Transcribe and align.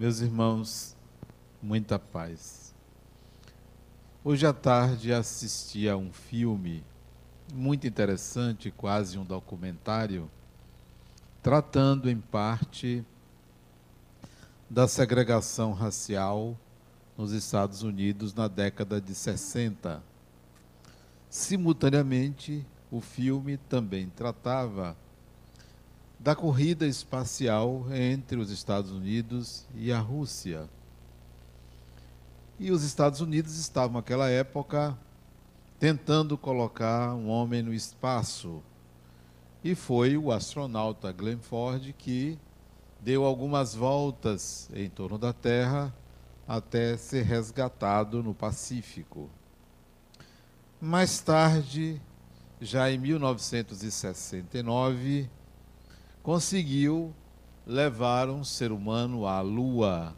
Meus 0.00 0.22
irmãos, 0.22 0.96
muita 1.60 1.98
paz. 1.98 2.74
Hoje 4.24 4.46
à 4.46 4.52
tarde 4.54 5.12
assisti 5.12 5.90
a 5.90 5.94
um 5.94 6.10
filme 6.10 6.82
muito 7.52 7.86
interessante, 7.86 8.70
quase 8.70 9.18
um 9.18 9.26
documentário, 9.26 10.30
tratando 11.42 12.08
em 12.08 12.18
parte 12.18 13.04
da 14.70 14.88
segregação 14.88 15.74
racial 15.74 16.56
nos 17.14 17.32
Estados 17.32 17.82
Unidos 17.82 18.32
na 18.32 18.48
década 18.48 19.02
de 19.02 19.14
60. 19.14 20.02
Simultaneamente, 21.28 22.66
o 22.90 23.02
filme 23.02 23.58
também 23.58 24.08
tratava 24.08 24.96
da 26.20 26.36
corrida 26.36 26.86
espacial 26.86 27.86
entre 27.90 28.38
os 28.38 28.50
Estados 28.50 28.90
Unidos 28.90 29.64
e 29.74 29.90
a 29.90 29.98
Rússia. 29.98 30.68
E 32.58 32.70
os 32.70 32.84
Estados 32.84 33.22
Unidos 33.22 33.58
estavam, 33.58 33.96
naquela 33.96 34.28
época, 34.28 34.94
tentando 35.78 36.36
colocar 36.36 37.14
um 37.14 37.30
homem 37.30 37.62
no 37.62 37.72
espaço. 37.72 38.62
E 39.64 39.74
foi 39.74 40.18
o 40.18 40.30
astronauta 40.30 41.10
Glenn 41.10 41.38
Ford 41.38 41.94
que 41.96 42.38
deu 43.00 43.24
algumas 43.24 43.74
voltas 43.74 44.68
em 44.74 44.90
torno 44.90 45.16
da 45.16 45.32
Terra 45.32 45.90
até 46.46 46.98
ser 46.98 47.22
resgatado 47.22 48.22
no 48.22 48.34
Pacífico. 48.34 49.30
Mais 50.78 51.18
tarde, 51.20 51.98
já 52.60 52.90
em 52.90 52.98
1969, 52.98 55.30
conseguiu 56.22 57.14
levar 57.66 58.28
um 58.28 58.44
ser 58.44 58.72
humano 58.72 59.26
à 59.26 59.40
Lua. 59.40 60.14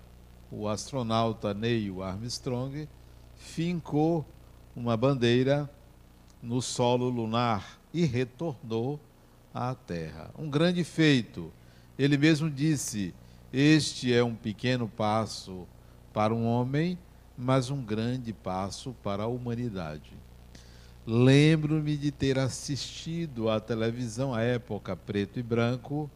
O 0.50 0.69
astronauta 0.69 1.55
Neil 1.55 2.03
Armstrong 2.03 2.89
fincou 3.34 4.25
uma 4.75 4.97
bandeira 4.97 5.70
no 6.42 6.61
solo 6.61 7.08
lunar 7.08 7.78
e 7.92 8.05
retornou 8.05 8.98
à 9.55 9.75
Terra. 9.75 10.30
Um 10.39 10.48
grande 10.48 10.84
feito. 10.84 11.53
Ele 11.98 12.17
mesmo 12.17 12.50
disse: 12.50 13.14
Este 13.53 14.12
é 14.12 14.23
um 14.23 14.34
pequeno 14.34 14.89
passo 14.89 15.67
para 16.12 16.34
um 16.34 16.47
homem, 16.47 16.98
mas 17.36 17.70
um 17.70 17.83
grande 17.83 18.33
passo 18.33 18.95
para 19.03 19.25
a 19.25 19.28
humanidade. 19.28 20.22
Lembro-me 21.05 21.97
de 21.97 22.12
ter 22.12 22.39
assistido 22.39 23.50
à 23.50 23.58
televisão, 23.58 24.33
à 24.33 24.42
época 24.42 24.95
preto 24.95 25.41
e 25.41 25.42
branco, 25.42 26.08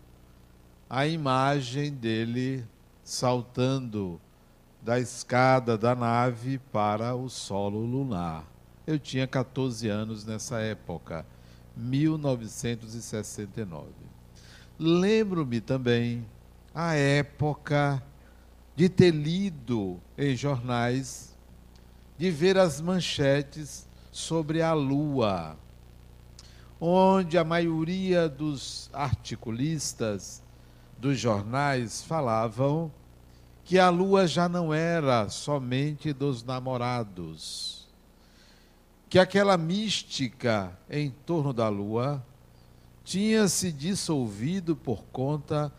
a 0.88 1.08
imagem 1.08 1.92
dele 1.92 2.64
saltando 3.02 4.20
da 4.80 5.00
escada 5.00 5.76
da 5.76 5.96
nave 5.96 6.58
para 6.72 7.16
o 7.16 7.28
solo 7.28 7.84
lunar. 7.84 8.44
Eu 8.86 8.96
tinha 8.96 9.26
14 9.26 9.88
anos 9.88 10.24
nessa 10.24 10.60
época, 10.60 11.26
1969. 11.76 13.88
Lembro-me 14.78 15.60
também 15.60 16.24
a 16.72 16.94
época 16.94 18.00
de 18.76 18.88
ter 18.88 19.10
lido 19.10 20.00
em 20.16 20.36
jornais, 20.36 21.36
de 22.16 22.30
ver 22.30 22.56
as 22.56 22.80
manchetes 22.80 23.85
sobre 24.16 24.62
a 24.62 24.72
Lua, 24.72 25.58
onde 26.80 27.36
a 27.36 27.44
maioria 27.44 28.30
dos 28.30 28.88
articulistas 28.90 30.42
dos 30.96 31.18
jornais 31.18 32.02
falavam 32.02 32.90
que 33.62 33.78
a 33.78 33.90
Lua 33.90 34.26
já 34.26 34.48
não 34.48 34.72
era 34.72 35.28
somente 35.28 36.14
dos 36.14 36.42
namorados, 36.42 37.86
que 39.06 39.18
aquela 39.18 39.58
mística 39.58 40.74
em 40.88 41.10
torno 41.10 41.52
da 41.52 41.68
Lua 41.68 42.24
tinha 43.04 43.46
se 43.48 43.70
dissolvido 43.70 44.74
por 44.74 45.04
conta 45.12 45.70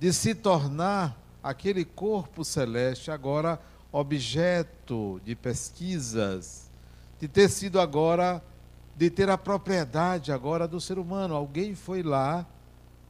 de 0.00 0.12
se 0.12 0.34
tornar 0.34 1.16
aquele 1.40 1.84
corpo 1.84 2.44
celeste 2.44 3.12
agora 3.12 3.60
objeto 3.92 5.20
de 5.24 5.36
pesquisas 5.36 6.63
de 7.24 7.28
ter 7.28 7.48
sido 7.48 7.80
agora, 7.80 8.44
de 8.94 9.08
ter 9.08 9.30
a 9.30 9.38
propriedade 9.38 10.30
agora 10.30 10.68
do 10.68 10.78
ser 10.78 10.98
humano. 10.98 11.34
Alguém 11.34 11.74
foi 11.74 12.02
lá 12.02 12.46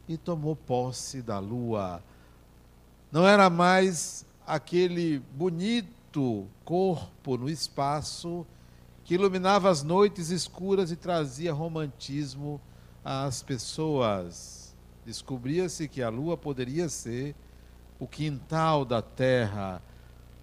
e 0.06 0.16
tomou 0.16 0.54
posse 0.54 1.20
da 1.20 1.40
lua. 1.40 2.00
Não 3.10 3.26
era 3.26 3.50
mais 3.50 4.24
aquele 4.46 5.18
bonito 5.18 6.46
corpo 6.64 7.36
no 7.36 7.50
espaço 7.50 8.46
que 9.02 9.14
iluminava 9.14 9.68
as 9.68 9.82
noites 9.82 10.30
escuras 10.30 10.92
e 10.92 10.96
trazia 10.96 11.52
romantismo 11.52 12.60
às 13.04 13.42
pessoas. 13.42 14.76
Descobria-se 15.04 15.88
que 15.88 16.00
a 16.04 16.08
lua 16.08 16.36
poderia 16.36 16.88
ser 16.88 17.34
o 17.98 18.06
quintal 18.06 18.84
da 18.84 19.02
Terra, 19.02 19.82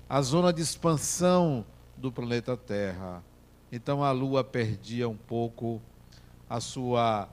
a 0.10 0.22
zona 0.22 0.52
de 0.52 0.62
expansão 0.62 1.66
do 1.96 2.12
planeta 2.12 2.58
Terra. 2.58 3.24
Então 3.72 4.04
a 4.04 4.12
lua 4.12 4.44
perdia 4.44 5.08
um 5.08 5.16
pouco 5.16 5.82
a 6.50 6.60
sua 6.60 7.30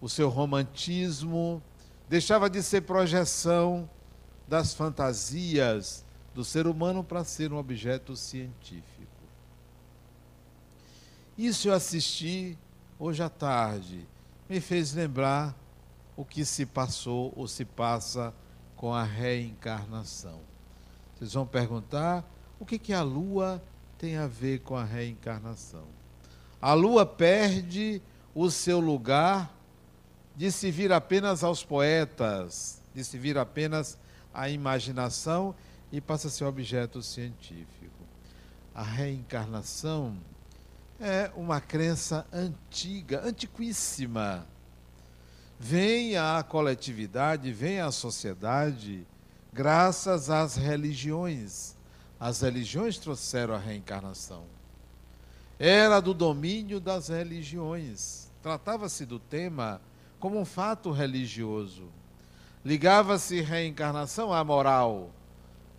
o 0.00 0.08
seu 0.08 0.28
romantismo, 0.28 1.62
deixava 2.08 2.48
de 2.48 2.62
ser 2.62 2.82
projeção 2.82 3.88
das 4.46 4.72
fantasias 4.72 6.04
do 6.34 6.44
ser 6.44 6.66
humano 6.66 7.02
para 7.02 7.24
ser 7.24 7.52
um 7.52 7.56
objeto 7.56 8.14
científico. 8.14 9.08
Isso 11.36 11.68
eu 11.68 11.74
assisti 11.74 12.56
hoje 12.98 13.22
à 13.22 13.28
tarde, 13.28 14.06
me 14.48 14.60
fez 14.60 14.94
lembrar 14.94 15.54
o 16.16 16.24
que 16.24 16.44
se 16.44 16.64
passou 16.64 17.32
ou 17.36 17.46
se 17.46 17.64
passa 17.64 18.32
com 18.76 18.94
a 18.94 19.02
reencarnação. 19.02 20.40
Vocês 21.14 21.32
vão 21.32 21.46
perguntar 21.46 22.24
o 22.58 22.64
que, 22.64 22.78
que 22.78 22.92
a 22.92 23.02
lua 23.02 23.62
tem 23.98 24.16
a 24.16 24.28
ver 24.28 24.60
com 24.60 24.76
a 24.76 24.84
reencarnação. 24.84 25.84
A 26.62 26.72
lua 26.72 27.04
perde 27.04 28.00
o 28.34 28.48
seu 28.50 28.78
lugar 28.78 29.52
de 30.36 30.52
se 30.52 30.70
vir 30.70 30.92
apenas 30.92 31.42
aos 31.42 31.64
poetas, 31.64 32.80
de 32.94 33.02
se 33.02 33.18
vir 33.18 33.36
apenas 33.36 33.98
à 34.32 34.48
imaginação 34.48 35.54
e 35.90 36.00
passa 36.00 36.28
a 36.28 36.30
ser 36.30 36.44
objeto 36.44 37.02
científico. 37.02 38.04
A 38.72 38.84
reencarnação 38.84 40.16
é 41.00 41.30
uma 41.34 41.60
crença 41.60 42.24
antiga, 42.32 43.20
antiquíssima. 43.24 44.46
Vem 45.58 46.16
à 46.16 46.44
coletividade, 46.48 47.52
vem 47.52 47.80
à 47.80 47.90
sociedade, 47.90 49.04
graças 49.52 50.30
às 50.30 50.54
religiões 50.54 51.77
as 52.20 52.40
religiões 52.40 52.98
trouxeram 52.98 53.54
a 53.54 53.58
reencarnação. 53.58 54.44
Era 55.58 56.00
do 56.00 56.12
domínio 56.12 56.80
das 56.80 57.08
religiões. 57.08 58.30
Tratava-se 58.42 59.04
do 59.04 59.18
tema 59.18 59.80
como 60.18 60.38
um 60.38 60.44
fato 60.44 60.90
religioso. 60.90 61.88
Ligava-se 62.64 63.40
reencarnação 63.40 64.32
à 64.32 64.42
moral. 64.42 65.10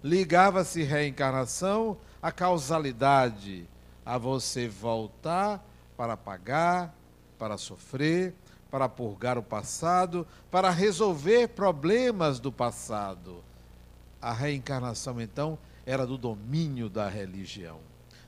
Ligava-se 0.04 0.84
reencarnação 0.84 1.98
à 2.22 2.32
causalidade, 2.32 3.68
a 4.06 4.18
você 4.18 4.68
voltar 4.68 5.64
para 5.98 6.16
pagar, 6.16 6.96
para 7.38 7.58
sofrer, 7.58 8.34
para 8.72 8.88
purgar 8.88 9.38
o 9.38 9.44
passado, 9.44 10.26
para 10.50 10.70
resolver 10.70 11.50
problemas 11.50 12.40
do 12.40 12.52
passado. 12.52 13.44
A 14.22 14.32
reencarnação, 14.32 15.20
então, 15.20 15.58
era 15.90 16.06
do 16.06 16.20
domínio 16.20 16.88
da 16.88 17.10
religião. 17.10 17.80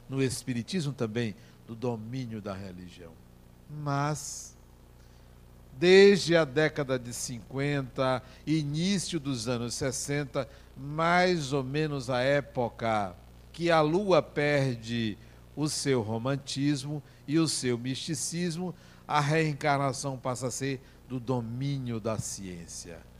No 0.09 0.19
Espiritismo 0.19 0.91
também, 0.93 1.35
do 1.67 1.75
domínio 1.75 2.41
da 2.41 2.55
religião. 2.55 3.11
Mas, 3.69 4.57
desde 5.77 6.35
a 6.35 6.43
década 6.43 6.97
de 6.97 7.13
50, 7.13 8.23
início 8.47 9.19
dos 9.19 9.47
anos 9.47 9.75
60, 9.75 10.49
mais 10.75 11.53
ou 11.53 11.63
menos 11.63 12.09
a 12.09 12.21
época 12.21 13.15
que 13.53 13.69
a 13.69 13.79
Lua 13.79 14.23
perde 14.23 15.15
o 15.55 15.69
seu 15.69 16.01
romantismo 16.01 17.01
e 17.27 17.37
o 17.37 17.47
seu 17.47 17.77
misticismo, 17.77 18.73
a 19.07 19.19
reencarnação 19.19 20.17
passa 20.17 20.47
a 20.47 20.51
ser 20.51 20.81
do 21.07 21.19
domínio 21.19 21.99
da 21.99 22.17
ciência 22.17 23.10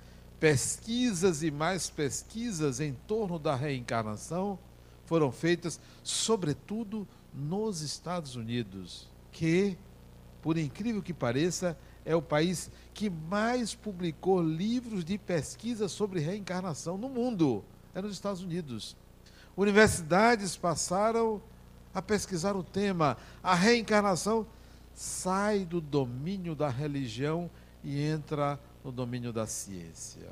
pesquisas 0.41 1.43
e 1.43 1.51
mais 1.51 1.87
pesquisas 1.87 2.79
em 2.79 2.93
torno 3.05 3.37
da 3.37 3.55
reencarnação 3.55 4.57
foram 5.05 5.31
feitas, 5.31 5.79
sobretudo 6.03 7.07
nos 7.31 7.81
Estados 7.81 8.35
Unidos, 8.35 9.07
que, 9.31 9.77
por 10.41 10.57
incrível 10.57 11.03
que 11.03 11.13
pareça, 11.13 11.77
é 12.03 12.15
o 12.15 12.23
país 12.23 12.71
que 12.91 13.07
mais 13.07 13.75
publicou 13.75 14.41
livros 14.41 15.05
de 15.05 15.15
pesquisa 15.19 15.87
sobre 15.87 16.19
reencarnação 16.19 16.97
no 16.97 17.07
mundo. 17.07 17.63
é 17.93 18.01
nos 18.01 18.13
Estados 18.13 18.41
Unidos. 18.41 18.97
Universidades 19.55 20.57
passaram 20.57 21.39
a 21.93 22.01
pesquisar 22.01 22.55
o 22.55 22.63
tema. 22.63 23.15
A 23.43 23.53
reencarnação 23.53 24.47
sai 24.95 25.65
do 25.65 25.79
domínio 25.79 26.55
da 26.55 26.69
religião 26.69 27.47
e 27.83 28.01
entra 28.01 28.59
no 28.83 28.91
domínio 28.91 29.31
da 29.31 29.45
ciência. 29.45 30.29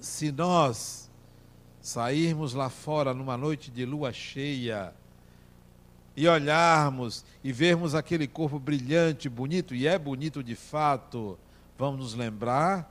Se 0.00 0.32
nós 0.32 1.10
sairmos 1.80 2.54
lá 2.54 2.70
fora 2.70 3.12
numa 3.12 3.36
noite 3.36 3.70
de 3.70 3.84
lua 3.84 4.12
cheia 4.12 4.94
e 6.16 6.26
olharmos 6.26 7.24
e 7.42 7.52
vermos 7.52 7.94
aquele 7.94 8.26
corpo 8.26 8.58
brilhante, 8.58 9.28
bonito, 9.28 9.74
e 9.74 9.86
é 9.86 9.98
bonito 9.98 10.42
de 10.42 10.54
fato, 10.54 11.38
vamos 11.78 12.00
nos 12.00 12.14
lembrar 12.14 12.90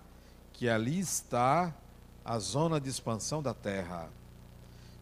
que 0.52 0.70
ali 0.70 1.00
está 1.00 1.74
a 2.24 2.38
zona 2.40 2.80
de 2.80 2.90
expansão 2.90 3.42
da 3.42 3.54
Terra. 3.54 4.10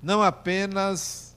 Não 0.02 0.22
apenas 0.22 1.36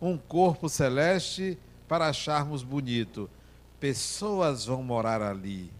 um 0.00 0.18
corpo 0.18 0.68
celeste 0.68 1.58
para 1.86 2.08
acharmos 2.08 2.62
bonito, 2.62 3.30
pessoas 3.78 4.66
vão 4.66 4.82
morar 4.82 5.22
ali, 5.22 5.72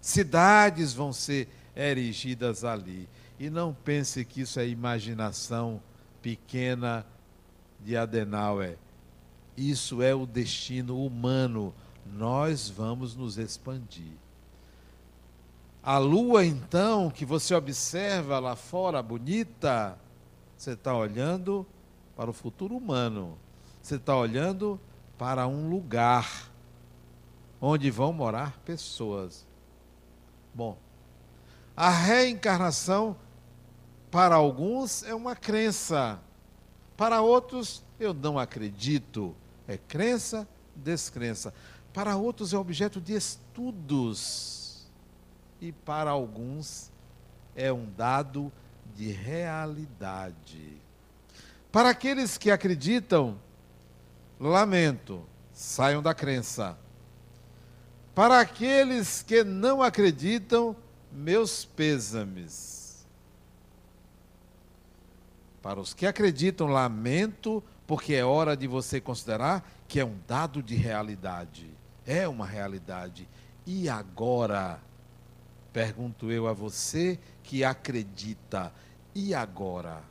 cidades 0.00 0.92
vão 0.92 1.12
ser 1.12 1.48
erigidas 1.76 2.64
ali. 2.64 3.08
E 3.38 3.48
não 3.48 3.72
pense 3.72 4.24
que 4.24 4.40
isso 4.40 4.58
é 4.58 4.66
imaginação 4.66 5.80
pequena 6.20 7.06
de 7.80 7.96
Adenauer. 7.96 8.76
Isso 9.56 10.02
é 10.02 10.14
o 10.14 10.26
destino 10.26 11.04
humano. 11.04 11.74
Nós 12.04 12.68
vamos 12.68 13.14
nos 13.14 13.38
expandir. 13.38 14.12
A 15.82 15.98
lua, 15.98 16.44
então, 16.44 17.10
que 17.10 17.24
você 17.24 17.54
observa 17.54 18.38
lá 18.38 18.54
fora, 18.54 19.02
bonita, 19.02 19.98
você 20.56 20.72
está 20.72 20.94
olhando 20.94 21.66
para 22.16 22.28
o 22.28 22.32
futuro 22.34 22.76
humano. 22.76 23.38
Você 23.80 23.94
está 23.94 24.16
olhando 24.16 24.78
para 25.16 25.46
um 25.46 25.70
lugar 25.70 26.50
onde 27.60 27.90
vão 27.90 28.12
morar 28.12 28.58
pessoas. 28.64 29.47
Bom, 30.58 30.76
a 31.76 31.88
reencarnação 31.88 33.16
para 34.10 34.34
alguns 34.34 35.04
é 35.04 35.14
uma 35.14 35.36
crença, 35.36 36.18
para 36.96 37.20
outros 37.20 37.84
eu 38.00 38.12
não 38.12 38.36
acredito. 38.36 39.36
É 39.68 39.78
crença, 39.78 40.48
descrença. 40.74 41.54
Para 41.92 42.16
outros 42.16 42.52
é 42.52 42.58
objeto 42.58 43.00
de 43.00 43.14
estudos. 43.14 44.90
E 45.60 45.70
para 45.70 46.10
alguns 46.10 46.90
é 47.54 47.72
um 47.72 47.88
dado 47.96 48.50
de 48.96 49.12
realidade. 49.12 50.82
Para 51.70 51.90
aqueles 51.90 52.36
que 52.36 52.50
acreditam, 52.50 53.38
lamento, 54.40 55.24
saiam 55.52 56.02
da 56.02 56.12
crença. 56.12 56.76
Para 58.18 58.40
aqueles 58.40 59.22
que 59.22 59.44
não 59.44 59.80
acreditam, 59.80 60.74
meus 61.12 61.64
pêsames 61.64 63.06
para 65.62 65.78
os 65.78 65.94
que 65.94 66.04
acreditam, 66.04 66.66
lamento, 66.66 67.62
porque 67.86 68.14
é 68.14 68.24
hora 68.24 68.56
de 68.56 68.66
você 68.66 69.00
considerar 69.00 69.64
que 69.86 70.00
é 70.00 70.04
um 70.04 70.16
dado 70.26 70.60
de 70.60 70.74
realidade. 70.74 71.70
É 72.04 72.26
uma 72.26 72.44
realidade. 72.44 73.28
E 73.64 73.88
agora? 73.88 74.80
Pergunto 75.72 76.32
eu 76.32 76.48
a 76.48 76.52
você 76.52 77.20
que 77.44 77.62
acredita. 77.62 78.74
E 79.14 79.32
agora? 79.32 80.02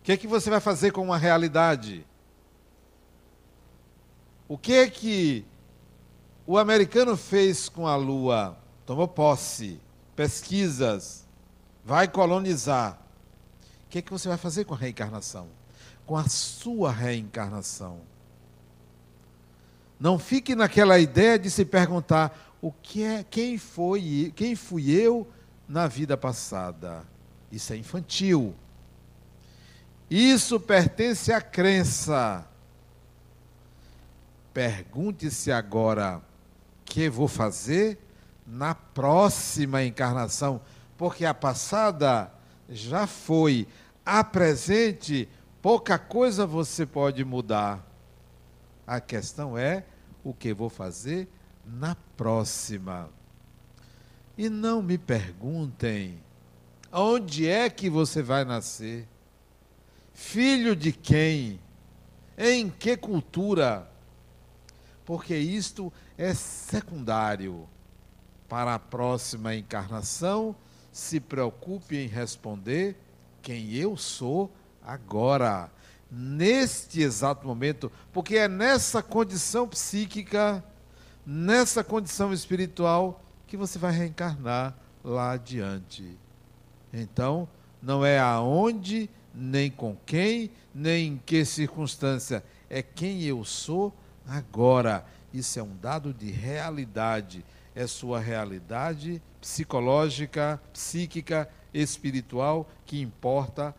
O 0.00 0.02
que 0.02 0.10
é 0.10 0.16
que 0.16 0.26
você 0.26 0.50
vai 0.50 0.58
fazer 0.58 0.90
com 0.90 1.04
uma 1.04 1.18
realidade? 1.18 2.04
O 4.48 4.58
que 4.58 4.72
é 4.72 4.90
que 4.90 5.46
o 6.52 6.58
americano 6.58 7.16
fez 7.16 7.68
com 7.68 7.86
a 7.86 7.96
Lua? 7.96 8.58
Tomou 8.86 9.06
posse, 9.06 9.80
pesquisas, 10.16 11.26
vai 11.84 12.08
colonizar 12.08 13.00
que, 13.90 13.98
é 13.98 14.02
que 14.02 14.10
você 14.10 14.28
vai 14.28 14.38
fazer 14.38 14.64
com 14.64 14.72
a 14.72 14.76
reencarnação? 14.76 15.48
Com 16.06 16.16
a 16.16 16.28
sua 16.28 16.92
reencarnação. 16.92 18.00
Não 19.98 20.18
fique 20.18 20.54
naquela 20.54 20.98
ideia 20.98 21.38
de 21.38 21.50
se 21.50 21.64
perguntar 21.64 22.56
o 22.62 22.72
que 22.72 23.02
é, 23.02 23.24
quem 23.24 23.58
foi, 23.58 24.32
quem 24.36 24.54
fui 24.54 24.90
eu 24.90 25.28
na 25.68 25.88
vida 25.88 26.16
passada. 26.16 27.02
Isso 27.50 27.72
é 27.72 27.76
infantil. 27.76 28.54
Isso 30.08 30.58
pertence 30.58 31.32
à 31.32 31.40
crença. 31.40 32.46
Pergunte-se 34.54 35.50
agora: 35.52 36.18
o 36.18 36.22
que 36.90 37.08
vou 37.08 37.28
fazer 37.28 37.98
na 38.44 38.74
próxima 38.74 39.84
encarnação? 39.84 40.60
Porque 40.98 41.24
a 41.24 41.32
passada 41.32 42.32
já 42.68 43.06
foi. 43.06 43.68
A 44.04 44.24
presente, 44.24 45.28
pouca 45.62 45.96
coisa 45.98 46.44
você 46.44 46.84
pode 46.84 47.24
mudar. 47.24 47.86
A 48.84 49.00
questão 49.00 49.56
é 49.56 49.84
o 50.24 50.34
que 50.34 50.52
vou 50.52 50.68
fazer 50.68 51.28
na 51.64 51.94
próxima. 52.16 53.08
E 54.36 54.48
não 54.48 54.82
me 54.82 54.98
perguntem 54.98 56.20
onde 56.92 57.48
é 57.48 57.70
que 57.70 57.88
você 57.88 58.20
vai 58.20 58.44
nascer, 58.44 59.06
filho 60.12 60.74
de 60.74 60.90
quem, 60.90 61.60
em 62.36 62.68
que 62.68 62.96
cultura, 62.96 63.88
porque 65.04 65.36
isto 65.36 65.92
é 66.16 66.34
secundário 66.34 67.68
para 68.48 68.74
a 68.74 68.78
próxima 68.78 69.54
encarnação 69.54 70.54
se 70.92 71.20
preocupe 71.20 71.96
em 71.96 72.06
responder 72.06 72.96
quem 73.42 73.72
eu 73.74 73.96
sou 73.96 74.52
agora, 74.82 75.70
neste 76.10 77.00
exato 77.00 77.46
momento, 77.46 77.90
porque 78.12 78.36
é 78.36 78.48
nessa 78.48 79.02
condição 79.02 79.68
psíquica, 79.68 80.64
nessa 81.24 81.84
condição 81.84 82.32
espiritual, 82.32 83.22
que 83.46 83.56
você 83.56 83.78
vai 83.78 83.92
reencarnar 83.92 84.76
lá 85.04 85.32
adiante. 85.32 86.18
Então, 86.92 87.48
não 87.80 88.04
é 88.04 88.18
aonde, 88.18 89.08
nem 89.34 89.70
com 89.70 89.96
quem, 90.04 90.50
nem 90.74 91.08
em 91.08 91.22
que 91.24 91.44
circunstância, 91.44 92.44
é 92.68 92.82
quem 92.82 93.22
eu 93.22 93.44
sou 93.44 93.94
agora. 94.30 95.04
Isso 95.32 95.58
é 95.58 95.62
um 95.62 95.76
dado 95.76 96.14
de 96.14 96.30
realidade 96.30 97.44
é 97.74 97.86
sua 97.86 98.20
realidade 98.20 99.22
psicológica, 99.40 100.60
psíquica, 100.72 101.48
espiritual 101.72 102.68
que 102.84 103.00
importa 103.00 103.74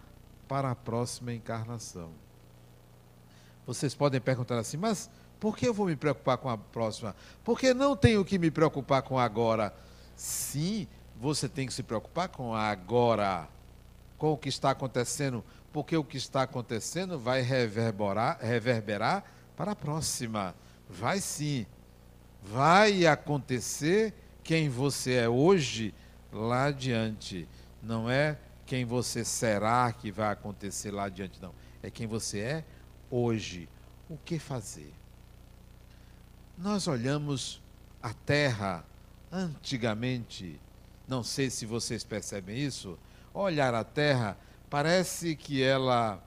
para 0.47 0.71
a 0.71 0.75
próxima 0.75 1.33
encarnação. 1.33 2.11
Vocês 3.65 3.93
podem 3.93 4.19
perguntar 4.19 4.57
assim, 4.57 4.77
mas 4.77 5.09
por 5.39 5.55
que 5.55 5.67
eu 5.67 5.73
vou 5.73 5.85
me 5.85 5.95
preocupar 5.95 6.37
com 6.37 6.49
a 6.49 6.57
próxima? 6.57 7.15
Porque 7.43 7.73
não 7.73 7.95
tenho 7.95 8.23
que 8.25 8.39
me 8.39 8.49
preocupar 8.49 9.01
com 9.01 9.19
agora. 9.19 9.73
Sim, 10.15 10.87
você 11.19 11.47
tem 11.47 11.67
que 11.67 11.73
se 11.73 11.83
preocupar 11.83 12.29
com 12.29 12.53
agora, 12.53 13.47
com 14.17 14.33
o 14.33 14.37
que 14.37 14.49
está 14.49 14.71
acontecendo, 14.71 15.43
porque 15.71 15.95
o 15.95 16.03
que 16.03 16.17
está 16.17 16.43
acontecendo 16.43 17.19
vai 17.19 17.41
reverberar, 17.41 18.39
reverberar 18.41 19.23
para 19.55 19.71
a 19.71 19.75
próxima. 19.75 20.55
Vai 20.89 21.19
sim 21.19 21.65
vai 22.41 23.05
acontecer 23.05 24.13
quem 24.43 24.69
você 24.69 25.13
é 25.13 25.29
hoje 25.29 25.93
lá 26.31 26.65
adiante. 26.65 27.47
Não 27.81 28.09
é 28.09 28.37
quem 28.65 28.85
você 28.85 29.23
será 29.23 29.91
que 29.91 30.11
vai 30.11 30.31
acontecer 30.31 30.91
lá 30.91 31.05
adiante, 31.05 31.41
não. 31.41 31.53
É 31.83 31.89
quem 31.89 32.07
você 32.07 32.39
é 32.39 32.65
hoje. 33.09 33.69
O 34.09 34.17
que 34.17 34.39
fazer? 34.39 34.93
Nós 36.57 36.87
olhamos 36.87 37.61
a 38.01 38.13
terra 38.13 38.85
antigamente, 39.31 40.59
não 41.07 41.23
sei 41.23 41.49
se 41.49 41.65
vocês 41.65 42.03
percebem 42.03 42.57
isso, 42.57 42.99
olhar 43.33 43.73
a 43.73 43.83
terra 43.83 44.37
parece 44.69 45.35
que 45.35 45.63
ela 45.63 46.21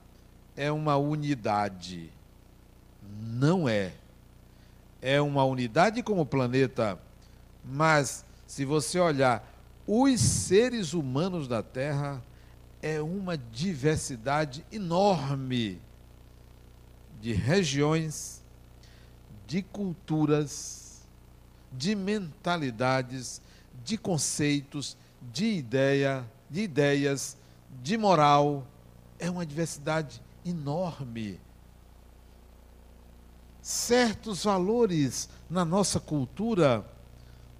é 0.55 0.71
uma 0.71 0.97
unidade. 0.97 2.11
Não 3.19 3.67
é 3.67 3.93
é 5.05 5.21
uma 5.21 5.43
unidade 5.43 6.01
como 6.01 6.25
planeta, 6.25 6.97
mas 7.63 8.25
se 8.47 8.65
você 8.65 8.99
olhar 8.99 9.47
os 9.85 10.19
seres 10.19 10.93
humanos 10.93 11.47
da 11.47 11.61
Terra, 11.61 12.23
é 12.81 12.99
uma 12.99 13.37
diversidade 13.37 14.65
enorme 14.71 15.79
de 17.21 17.33
regiões, 17.33 18.41
de 19.45 19.61
culturas, 19.61 21.07
de 21.71 21.93
mentalidades, 21.95 23.43
de 23.83 23.99
conceitos, 23.99 24.97
de 25.31 25.45
ideia, 25.45 26.25
de 26.49 26.61
ideias, 26.61 27.37
de 27.83 27.95
moral. 27.95 28.65
É 29.19 29.29
uma 29.29 29.45
diversidade 29.45 30.19
enorme. 30.43 31.39
Certos 33.65 34.43
valores 34.43 35.27
na 35.49 35.65
nossa 35.65 35.99
cultura 35.99 36.87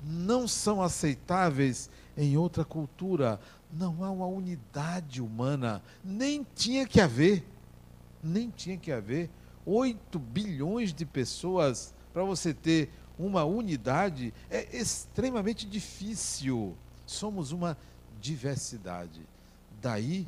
não 0.03 0.47
são 0.47 0.79
aceitáveis 0.79 1.89
em 2.15 2.37
outra 2.37 2.63
cultura. 2.63 3.39
Não 3.73 4.03
há 4.03 4.11
uma 4.11 4.27
unidade 4.27 5.19
humana. 5.19 5.81
Nem 6.03 6.45
tinha 6.53 6.85
que 6.85 7.01
haver. 7.01 7.43
Nem 8.21 8.51
tinha 8.51 8.77
que 8.77 8.91
haver. 8.91 9.31
8 9.65 10.19
bilhões 10.19 10.93
de 10.93 11.07
pessoas 11.07 11.91
para 12.13 12.23
você 12.23 12.53
ter 12.53 12.91
uma 13.17 13.43
unidade 13.43 14.31
é 14.47 14.77
extremamente 14.77 15.65
difícil. 15.65 16.77
Somos 17.03 17.51
uma 17.51 17.75
diversidade. 18.21 19.27
Daí, 19.81 20.27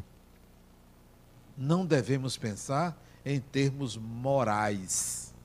não 1.55 1.86
devemos 1.86 2.36
pensar 2.36 3.00
em 3.24 3.39
termos 3.39 3.96
morais. 3.96 5.37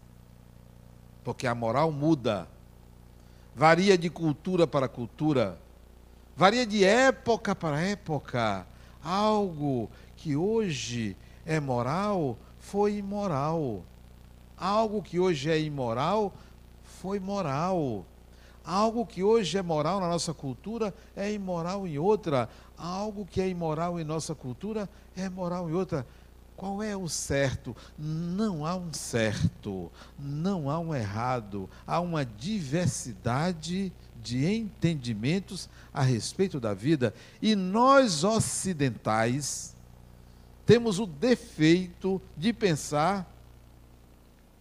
Porque 1.24 1.46
a 1.46 1.54
moral 1.54 1.90
muda. 1.92 2.48
Varia 3.54 3.96
de 3.98 4.08
cultura 4.08 4.66
para 4.66 4.88
cultura. 4.88 5.58
Varia 6.36 6.66
de 6.66 6.84
época 6.84 7.54
para 7.54 7.80
época. 7.80 8.66
Algo 9.04 9.90
que 10.16 10.36
hoje 10.36 11.16
é 11.44 11.60
moral 11.60 12.36
foi 12.58 12.94
imoral. 12.94 13.82
Algo 14.56 15.02
que 15.02 15.18
hoje 15.18 15.50
é 15.50 15.60
imoral 15.60 16.32
foi 16.84 17.18
moral. 17.18 18.04
Algo 18.64 19.04
que 19.04 19.22
hoje 19.24 19.58
é 19.58 19.62
moral 19.62 19.98
na 19.98 20.08
nossa 20.08 20.32
cultura 20.32 20.94
é 21.16 21.32
imoral 21.32 21.86
em 21.86 21.98
outra. 21.98 22.48
Algo 22.78 23.26
que 23.26 23.40
é 23.40 23.48
imoral 23.48 23.98
em 23.98 24.04
nossa 24.04 24.34
cultura 24.34 24.88
é 25.16 25.28
moral 25.28 25.68
em 25.68 25.72
outra. 25.72 26.06
Qual 26.62 26.80
é 26.80 26.96
o 26.96 27.08
certo? 27.08 27.76
Não 27.98 28.64
há 28.64 28.76
um 28.76 28.92
certo, 28.92 29.90
não 30.16 30.70
há 30.70 30.78
um 30.78 30.94
errado, 30.94 31.68
há 31.84 31.98
uma 31.98 32.24
diversidade 32.24 33.92
de 34.22 34.46
entendimentos 34.46 35.68
a 35.92 36.02
respeito 36.02 36.60
da 36.60 36.72
vida. 36.72 37.12
E 37.42 37.56
nós 37.56 38.22
ocidentais 38.22 39.74
temos 40.64 41.00
o 41.00 41.06
defeito 41.06 42.22
de 42.36 42.52
pensar 42.52 43.28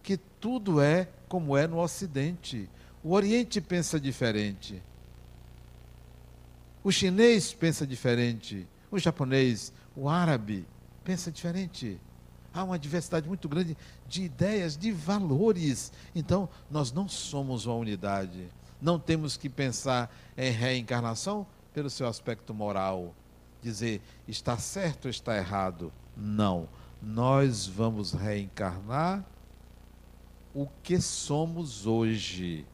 que 0.02 0.16
tudo 0.16 0.80
é 0.80 1.08
como 1.28 1.56
é 1.56 1.68
no 1.68 1.78
Ocidente. 1.78 2.68
O 3.00 3.12
Oriente 3.12 3.60
pensa 3.60 4.00
diferente. 4.00 4.82
O 6.82 6.90
chinês 6.90 7.54
pensa 7.54 7.86
diferente. 7.86 8.66
O 8.90 8.98
japonês, 8.98 9.72
o 9.94 10.08
árabe 10.08 10.66
pensa 11.04 11.30
diferente. 11.30 12.00
Há 12.54 12.64
uma 12.64 12.78
diversidade 12.78 13.26
muito 13.26 13.48
grande 13.48 13.76
de 14.06 14.22
ideias, 14.22 14.76
de 14.76 14.92
valores. 14.92 15.92
Então, 16.14 16.48
nós 16.70 16.92
não 16.92 17.08
somos 17.08 17.66
uma 17.66 17.76
unidade. 17.76 18.48
Não 18.80 18.98
temos 18.98 19.36
que 19.36 19.48
pensar 19.48 20.14
em 20.36 20.50
reencarnação 20.50 21.46
pelo 21.72 21.88
seu 21.88 22.06
aspecto 22.06 22.52
moral. 22.52 23.14
Dizer 23.62 24.02
está 24.28 24.58
certo 24.58 25.06
ou 25.06 25.10
está 25.10 25.36
errado. 25.36 25.92
Não. 26.16 26.68
Nós 27.00 27.66
vamos 27.66 28.12
reencarnar 28.12 29.24
o 30.54 30.68
que 30.82 31.00
somos 31.00 31.86
hoje. 31.86 32.66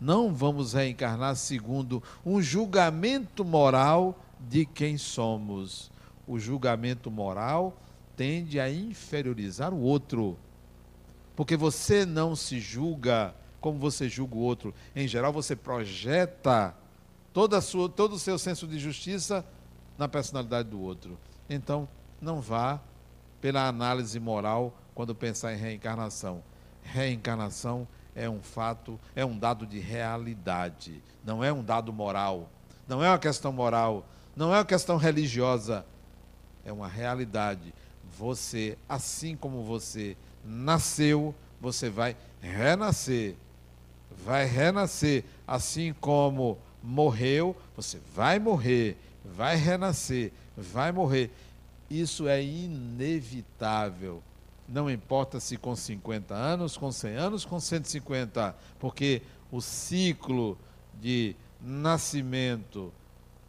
Não 0.00 0.32
vamos 0.32 0.74
reencarnar 0.74 1.34
segundo 1.34 2.02
um 2.24 2.40
julgamento 2.40 3.44
moral 3.44 4.16
de 4.48 4.64
quem 4.64 4.96
somos. 4.96 5.90
O 6.28 6.38
julgamento 6.38 7.10
moral 7.10 7.76
tende 8.16 8.60
a 8.60 8.70
inferiorizar 8.70 9.72
o 9.72 9.80
outro. 9.80 10.38
Porque 11.34 11.56
você 11.56 12.04
não 12.04 12.36
se 12.36 12.60
julga 12.60 13.34
como 13.60 13.78
você 13.78 14.08
julga 14.08 14.36
o 14.36 14.40
outro. 14.40 14.74
Em 14.94 15.08
geral, 15.08 15.32
você 15.32 15.56
projeta 15.56 16.74
toda 17.32 17.60
sua, 17.60 17.88
todo 17.88 18.12
o 18.12 18.18
seu 18.18 18.38
senso 18.38 18.66
de 18.66 18.78
justiça 18.78 19.44
na 19.96 20.06
personalidade 20.06 20.68
do 20.68 20.80
outro. 20.80 21.18
Então, 21.48 21.88
não 22.20 22.40
vá 22.40 22.80
pela 23.40 23.66
análise 23.66 24.20
moral 24.20 24.76
quando 24.94 25.14
pensar 25.14 25.54
em 25.54 25.56
reencarnação 25.56 26.42
reencarnação 26.88 27.86
é 28.14 28.28
um 28.28 28.40
fato, 28.40 28.98
é 29.14 29.24
um 29.24 29.38
dado 29.38 29.66
de 29.66 29.78
realidade, 29.78 31.02
não 31.24 31.44
é 31.44 31.52
um 31.52 31.62
dado 31.62 31.92
moral, 31.92 32.48
não 32.88 33.04
é 33.04 33.08
uma 33.08 33.18
questão 33.18 33.52
moral, 33.52 34.06
não 34.34 34.52
é 34.52 34.58
uma 34.58 34.64
questão 34.64 34.96
religiosa, 34.96 35.84
é 36.68 36.72
uma 36.72 36.88
realidade. 36.88 37.72
Você, 38.18 38.76
assim 38.88 39.36
como 39.36 39.62
você 39.64 40.16
nasceu, 40.44 41.34
você 41.60 41.88
vai 41.88 42.16
renascer. 42.40 43.34
Vai 44.24 44.44
renascer, 44.46 45.24
assim 45.46 45.94
como 46.00 46.58
morreu, 46.82 47.56
você 47.76 48.00
vai 48.14 48.38
morrer, 48.38 48.96
vai 49.24 49.56
renascer, 49.56 50.32
vai 50.56 50.90
morrer. 50.90 51.30
Isso 51.90 52.26
é 52.28 52.42
inevitável. 52.42 54.22
Não 54.68 54.90
importa 54.90 55.40
se 55.40 55.56
com 55.56 55.74
50 55.74 56.34
anos, 56.34 56.76
com 56.76 56.92
100 56.92 57.14
anos, 57.14 57.44
com 57.44 57.58
150, 57.58 58.54
porque 58.78 59.22
o 59.50 59.60
ciclo 59.60 60.58
de 61.00 61.34
nascimento, 61.60 62.92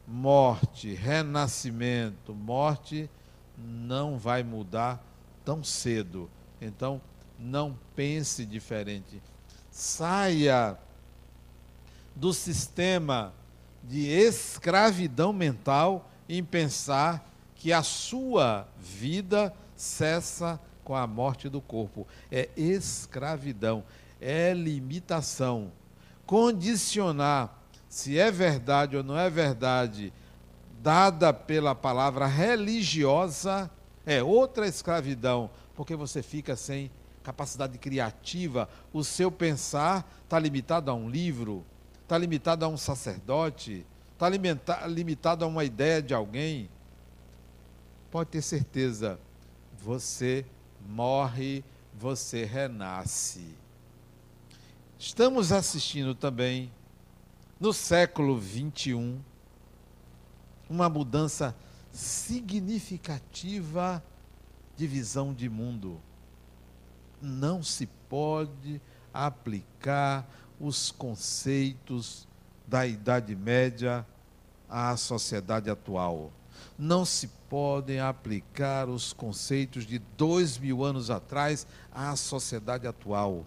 morte, 0.10 0.96
renascimento, 0.96 2.34
morte 2.34 3.08
não 3.56 4.18
vai 4.18 4.42
mudar 4.42 5.04
tão 5.46 5.63
cedo. 5.63 6.28
Então, 6.60 7.00
não 7.38 7.78
pense 7.96 8.44
diferente. 8.44 9.22
Saia 9.70 10.78
do 12.16 12.34
sistema 12.34 13.34
de 13.84 14.08
escravidão 14.08 15.32
mental 15.32 16.10
em 16.28 16.44
pensar 16.44 17.32
que 17.56 17.72
a 17.72 17.84
sua 17.84 18.68
vida 18.78 19.54
cessa 19.75 20.60
com 20.84 20.96
a 20.96 21.06
morte 21.06 21.48
do 21.48 21.62
corpo. 21.62 22.08
É 22.32 22.50
escravidão, 22.58 23.84
é 24.20 24.54
limitação. 24.54 25.72
Condicionar 26.25 27.59
se 27.89 28.19
é 28.19 28.29
verdade 28.29 28.96
ou 28.96 29.03
não 29.03 29.17
é 29.17 29.29
verdade, 29.29 30.13
dada 30.81 31.34
pela 31.34 31.74
palavra 31.74 32.27
religiosa, 32.27 33.69
é 34.05 34.24
outra 34.24 34.67
escravidão, 34.67 35.50
porque 35.75 35.96
você 35.96 36.22
fica 36.22 36.55
sem 36.55 36.91
capacidade 37.24 37.77
criativa, 37.77 38.69
o 38.93 39.03
seu 39.03 39.31
pensar 39.31 40.10
está 40.24 40.39
limitado 40.39 40.89
a 40.89 40.93
um 40.93 41.10
livro, 41.10 41.65
está 42.03 42.17
limitado 42.17 42.63
a 42.63 42.67
um 42.67 42.77
sacerdote, 42.77 43.86
está 44.13 44.29
limitado 44.88 45.43
a 45.43 45.48
uma 45.48 45.63
ideia 45.63 46.01
de 46.01 46.13
alguém. 46.13 46.69
Pode 48.12 48.29
ter 48.29 48.41
certeza, 48.41 49.19
você 49.81 50.46
morre, 50.88 51.63
você 51.93 52.46
renasce. 52.46 53.46
Estamos 54.98 55.51
assistindo 55.51 56.15
também, 56.15 56.72
no 57.60 57.74
século 57.74 58.38
21, 58.38 59.20
uma 60.70 60.88
mudança 60.88 61.54
significativa 61.92 64.01
de 64.78 64.88
visão 64.88 65.34
de 65.34 65.50
mundo. 65.50 66.00
Não 67.22 67.62
se 67.62 67.86
pode 68.08 68.80
aplicar 69.13 70.25
os 70.60 70.89
conceitos 70.92 72.25
da 72.68 72.88
Idade 72.88 73.36
Média 73.36 74.08
à 74.70 74.96
sociedade 74.96 75.70
atual 75.70 76.32
não 76.78 77.04
se 77.04 77.28
podem 77.50 78.00
aplicar 78.00 78.88
os 78.88 79.12
conceitos 79.12 79.86
de 79.86 80.00
dois 80.00 80.58
mil 80.58 80.84
anos 80.84 81.10
atrás 81.10 81.68
à 81.92 82.16
sociedade 82.16 82.88
atual. 82.88 83.46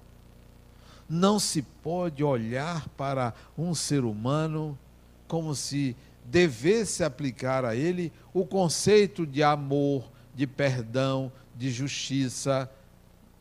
Não 1.08 1.38
se 1.38 1.62
pode 1.62 2.22
olhar 2.24 2.88
para 2.90 3.34
um 3.56 3.74
ser 3.74 4.04
humano 4.04 4.78
como 5.26 5.54
se 5.54 5.96
devesse 6.24 7.02
aplicar 7.02 7.64
a 7.64 7.74
ele 7.74 8.12
o 8.32 8.46
conceito 8.46 9.26
de 9.26 9.42
amor, 9.42 10.10
de 10.34 10.46
perdão, 10.46 11.32
de 11.56 11.70
justiça, 11.70 12.70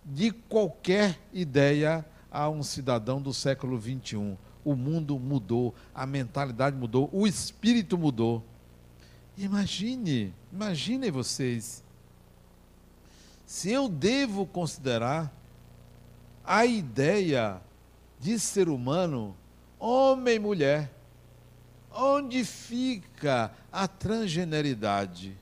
de 0.05 0.31
qualquer 0.31 1.19
ideia 1.31 2.05
a 2.31 2.49
um 2.49 2.63
cidadão 2.63 3.21
do 3.21 3.33
século 3.33 3.77
21. 3.77 4.37
O 4.63 4.75
mundo 4.75 5.19
mudou, 5.19 5.73
a 5.93 6.05
mentalidade 6.05 6.75
mudou, 6.75 7.09
o 7.11 7.27
espírito 7.27 7.97
mudou. 7.97 8.43
Imagine, 9.37 10.33
imaginem 10.51 11.09
vocês, 11.09 11.83
se 13.45 13.71
eu 13.71 13.89
devo 13.89 14.45
considerar 14.45 15.33
a 16.51 16.65
ideia 16.65 17.61
de 18.19 18.37
ser 18.37 18.67
humano, 18.67 19.33
homem 19.79 20.35
e 20.35 20.39
mulher, 20.39 20.91
Onde 21.93 22.45
fica 22.45 23.51
a 23.71 23.87
transgeneridade? 23.87 25.37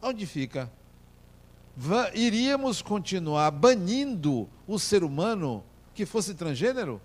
Onde 0.00 0.26
fica? 0.26 0.70
Iríamos 2.14 2.82
continuar 2.82 3.50
banindo 3.50 4.48
o 4.66 4.78
ser 4.78 5.02
humano 5.02 5.64
que 5.94 6.04
fosse 6.04 6.34
transgênero? 6.34 7.00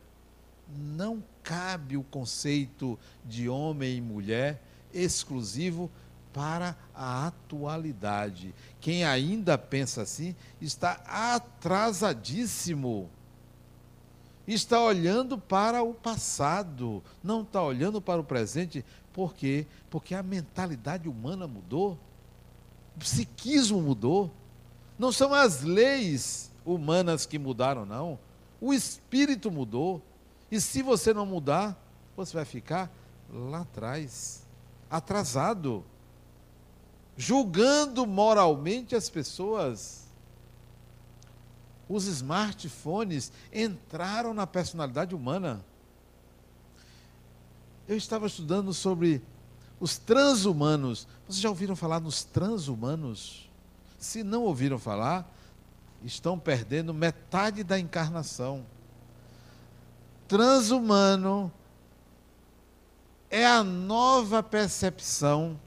Não 0.67 1.23
cabe 1.41 1.97
o 1.97 2.03
conceito 2.03 2.99
de 3.25 3.47
homem 3.47 3.97
e 3.97 4.01
mulher 4.01 4.61
exclusivo 4.93 5.89
para 6.33 6.75
a 6.93 7.27
atualidade. 7.27 8.53
Quem 8.79 9.05
ainda 9.05 9.57
pensa 9.57 10.01
assim 10.01 10.35
está 10.61 11.01
atrasadíssimo. 11.05 13.09
Está 14.53 14.81
olhando 14.81 15.37
para 15.37 15.81
o 15.81 15.93
passado, 15.93 17.01
não 17.23 17.41
está 17.41 17.63
olhando 17.63 18.01
para 18.01 18.19
o 18.19 18.23
presente. 18.23 18.83
Por 19.13 19.33
quê? 19.33 19.65
Porque 19.89 20.13
a 20.13 20.21
mentalidade 20.21 21.07
humana 21.07 21.47
mudou, 21.47 21.97
o 22.95 22.99
psiquismo 22.99 23.81
mudou. 23.81 24.29
Não 24.99 25.11
são 25.11 25.33
as 25.33 25.61
leis 25.61 26.51
humanas 26.65 27.25
que 27.25 27.39
mudaram, 27.39 27.85
não. 27.85 28.19
O 28.59 28.73
espírito 28.73 29.49
mudou. 29.49 30.01
E 30.51 30.59
se 30.59 30.81
você 30.81 31.13
não 31.13 31.25
mudar, 31.25 31.81
você 32.15 32.33
vai 32.33 32.43
ficar 32.45 32.91
lá 33.31 33.61
atrás, 33.61 34.43
atrasado 34.89 35.85
julgando 37.15 38.05
moralmente 38.05 38.95
as 38.95 39.09
pessoas. 39.09 40.07
Os 41.91 42.05
smartphones 42.05 43.33
entraram 43.51 44.33
na 44.33 44.47
personalidade 44.47 45.13
humana. 45.13 45.61
Eu 47.85 47.97
estava 47.97 48.27
estudando 48.27 48.73
sobre 48.73 49.21
os 49.77 49.97
transhumanos. 49.97 51.05
Vocês 51.27 51.41
já 51.41 51.49
ouviram 51.49 51.75
falar 51.75 51.99
nos 51.99 52.23
transhumanos? 52.23 53.49
Se 53.99 54.23
não 54.23 54.43
ouviram 54.43 54.79
falar, 54.79 55.29
estão 56.01 56.39
perdendo 56.39 56.93
metade 56.93 57.61
da 57.61 57.77
encarnação. 57.77 58.65
Transhumano 60.29 61.51
é 63.29 63.45
a 63.45 63.65
nova 63.65 64.41
percepção 64.41 65.59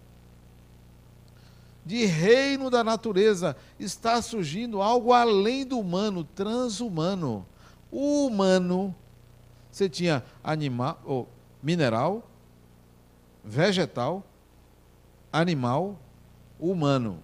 de 1.84 2.06
reino 2.06 2.70
da 2.70 2.82
natureza. 2.82 3.56
Está 3.78 4.22
surgindo 4.22 4.80
algo 4.80 5.12
além 5.12 5.66
do 5.66 5.78
humano, 5.78 6.24
transhumano. 6.24 7.46
O 7.90 8.26
humano, 8.26 8.94
você 9.70 9.88
tinha 9.88 10.24
animal, 10.42 11.00
ou 11.04 11.28
mineral, 11.62 12.28
vegetal, 13.44 14.24
animal, 15.32 15.98
humano. 16.58 17.22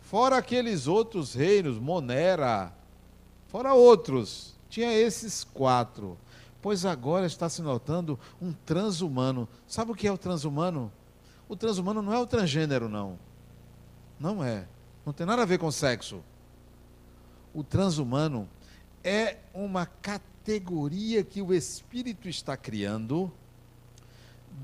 Fora 0.00 0.36
aqueles 0.36 0.86
outros 0.86 1.34
reinos, 1.34 1.78
Monera, 1.78 2.72
fora 3.48 3.72
outros, 3.72 4.54
tinha 4.68 4.92
esses 4.92 5.42
quatro. 5.42 6.18
Pois 6.60 6.84
agora 6.84 7.26
está 7.26 7.48
se 7.48 7.60
notando 7.60 8.18
um 8.40 8.52
transhumano. 8.52 9.48
Sabe 9.66 9.90
o 9.90 9.94
que 9.94 10.06
é 10.06 10.12
o 10.12 10.18
transhumano? 10.18 10.92
O 11.52 11.56
transhumano 11.56 12.00
não 12.00 12.14
é 12.14 12.18
o 12.18 12.26
transgênero, 12.26 12.88
não. 12.88 13.18
Não 14.18 14.42
é. 14.42 14.66
Não 15.04 15.12
tem 15.12 15.26
nada 15.26 15.42
a 15.42 15.44
ver 15.44 15.58
com 15.58 15.70
sexo. 15.70 16.24
O 17.52 17.62
transhumano 17.62 18.48
é 19.04 19.36
uma 19.52 19.84
categoria 19.84 21.22
que 21.22 21.42
o 21.42 21.52
Espírito 21.52 22.26
está 22.26 22.56
criando 22.56 23.30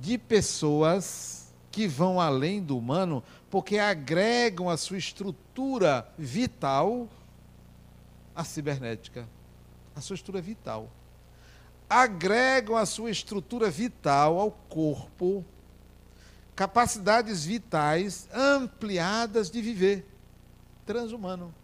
de 0.00 0.16
pessoas 0.16 1.52
que 1.70 1.86
vão 1.86 2.18
além 2.18 2.62
do 2.62 2.78
humano, 2.78 3.22
porque 3.50 3.78
agregam 3.78 4.70
a 4.70 4.78
sua 4.78 4.96
estrutura 4.96 6.10
vital 6.16 7.06
à 8.34 8.44
cibernética, 8.44 9.28
a 9.94 10.00
sua 10.00 10.14
estrutura 10.14 10.40
vital. 10.40 10.90
Agregam 11.86 12.78
a 12.78 12.86
sua 12.86 13.10
estrutura 13.10 13.68
vital 13.68 14.40
ao 14.40 14.50
corpo 14.50 15.44
capacidades 16.58 17.44
vitais 17.44 18.28
ampliadas 18.34 19.48
de 19.48 19.62
viver. 19.62 20.04
Transhumano. 20.84 21.54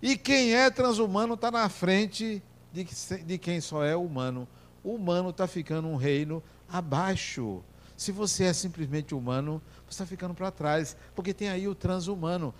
E 0.00 0.16
quem 0.16 0.54
é 0.54 0.70
transhumano 0.70 1.34
está 1.34 1.50
na 1.50 1.68
frente 1.68 2.42
de, 2.72 2.88
de 3.26 3.36
quem 3.36 3.60
só 3.60 3.84
é 3.84 3.94
humano. 3.94 4.48
O 4.82 4.94
humano 4.94 5.28
está 5.28 5.46
ficando 5.46 5.88
um 5.88 5.96
reino 5.96 6.42
abaixo. 6.66 7.62
Se 7.94 8.10
você 8.10 8.44
é 8.44 8.54
simplesmente 8.54 9.14
humano, 9.14 9.60
você 9.86 9.90
está 9.90 10.06
ficando 10.06 10.32
para 10.32 10.50
trás, 10.50 10.96
porque 11.14 11.34
tem 11.34 11.50
aí 11.50 11.68
o 11.68 11.74
transhumano. 11.74 12.54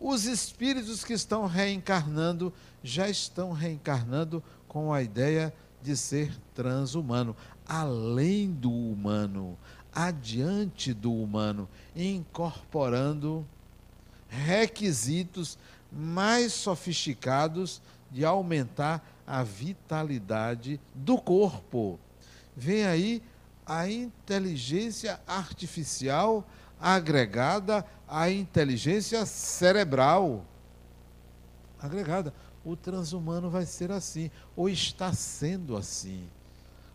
Os 0.00 0.24
espíritos 0.24 1.04
que 1.04 1.12
estão 1.12 1.44
reencarnando 1.44 2.50
já 2.82 3.10
estão 3.10 3.52
reencarnando 3.52 4.42
com 4.66 4.90
a 4.90 5.02
ideia 5.02 5.52
de 5.82 5.94
ser 5.94 6.32
transhumano, 6.54 7.36
além 7.66 8.50
do 8.50 8.70
humano, 8.72 9.56
adiante 9.98 10.94
do 10.94 11.12
humano, 11.12 11.68
incorporando 11.96 13.44
requisitos 14.28 15.58
mais 15.90 16.52
sofisticados 16.52 17.82
de 18.08 18.24
aumentar 18.24 19.04
a 19.26 19.42
vitalidade 19.42 20.80
do 20.94 21.18
corpo. 21.18 21.98
Vem 22.56 22.86
aí 22.86 23.20
a 23.66 23.90
inteligência 23.90 25.20
artificial 25.26 26.46
agregada 26.80 27.84
à 28.06 28.30
inteligência 28.30 29.26
cerebral. 29.26 30.44
Agregada. 31.76 32.32
O 32.64 32.76
transhumano 32.76 33.50
vai 33.50 33.66
ser 33.66 33.90
assim, 33.90 34.30
ou 34.54 34.68
está 34.68 35.12
sendo 35.12 35.76
assim. 35.76 36.28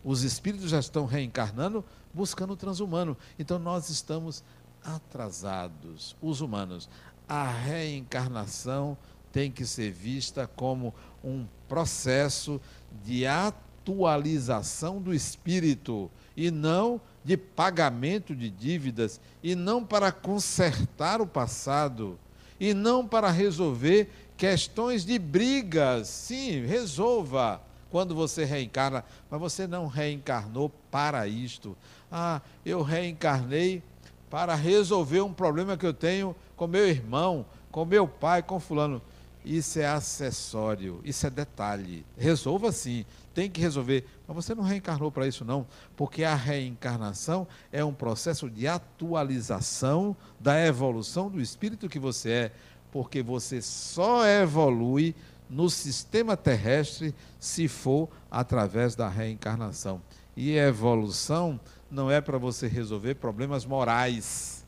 Os 0.06 0.24
espíritos 0.24 0.70
já 0.70 0.80
estão 0.80 1.06
reencarnando 1.06 1.84
buscando 2.13 2.54
o 2.54 2.58
transhumano. 2.58 3.17
Então 3.38 3.58
nós 3.58 3.89
estamos 3.89 4.43
atrasados, 4.84 6.15
os 6.21 6.41
humanos. 6.41 6.89
A 7.28 7.49
reencarnação 7.49 8.97
tem 9.32 9.52
que 9.52 9.65
ser 9.65 9.91
vista 9.91 10.47
como 10.56 10.93
um 11.23 11.45
processo 11.67 12.62
de 13.04 13.26
atualização 13.26 15.02
do 15.02 15.13
espírito 15.13 16.12
e 16.38 16.52
não 16.52 17.02
de 17.23 17.38
pagamento 17.38 18.36
de 18.36 18.49
dívidas 18.49 19.19
e 19.41 19.56
não 19.56 19.84
para 19.84 20.12
consertar 20.12 21.21
o 21.21 21.28
passado 21.28 22.19
e 22.60 22.73
não 22.73 23.08
para 23.08 23.32
resolver 23.32 24.10
questões 24.38 25.06
de 25.06 25.17
brigas. 25.17 26.08
Sim, 26.08 26.65
resolva 26.65 27.62
quando 27.89 28.15
você 28.15 28.43
reencarna, 28.43 29.06
mas 29.30 29.39
você 29.39 29.67
não 29.67 29.88
reencarnou 29.88 30.71
para 30.89 31.28
isto. 31.28 31.78
Ah, 32.15 32.43
eu 32.63 32.84
reencarnei 32.84 33.82
para 34.30 34.54
resolver 34.54 35.21
um 35.21 35.34
problema 35.34 35.76
que 35.76 35.84
eu 35.86 35.95
tenho 35.95 36.36
com 36.56 36.67
meu 36.67 36.88
irmão, 36.88 37.43
com 37.71 37.84
meu 37.84 38.08
pai, 38.08 38.43
com 38.43 38.60
fulano. 38.60 39.02
Isso 39.43 39.80
é 39.80 39.88
acessório, 39.88 41.02
isso 41.04 41.26
é 41.26 41.30
detalhe. 41.32 42.06
Resolva 42.15 42.71
sim, 42.71 43.04
tem 43.34 43.49
que 43.49 43.60
resolver. 43.60 44.06
Mas 44.28 44.36
você 44.36 44.54
não 44.54 44.63
reencarnou 44.63 45.12
para 45.12 45.28
isso, 45.28 45.43
não, 45.43 45.65
porque 45.97 46.23
a 46.23 46.36
reencarnação 46.36 47.47
é 47.71 47.84
um 47.84 47.93
processo 47.93 48.47
de 48.47 48.67
atualização 48.67 50.15
da 50.39 50.63
evolução 50.63 51.32
do 51.32 51.41
espírito 51.41 51.89
que 51.89 51.97
você 51.97 52.30
é, 52.30 52.52
porque 52.91 53.23
você 53.23 53.60
só 53.60 54.23
evolui 54.28 55.15
no 55.49 55.67
sistema 55.67 56.38
terrestre 56.38 57.13
se 57.39 57.67
for 57.67 58.08
através 58.30 58.95
da 58.95 59.10
reencarnação. 59.10 59.99
E 60.36 60.56
evolução 60.56 61.60
não 61.94 62.10
é 62.10 62.20
para 62.20 62.38
você 62.38 62.68
resolver 62.68 63.16
problemas 63.16 63.66
morais. 63.66 64.66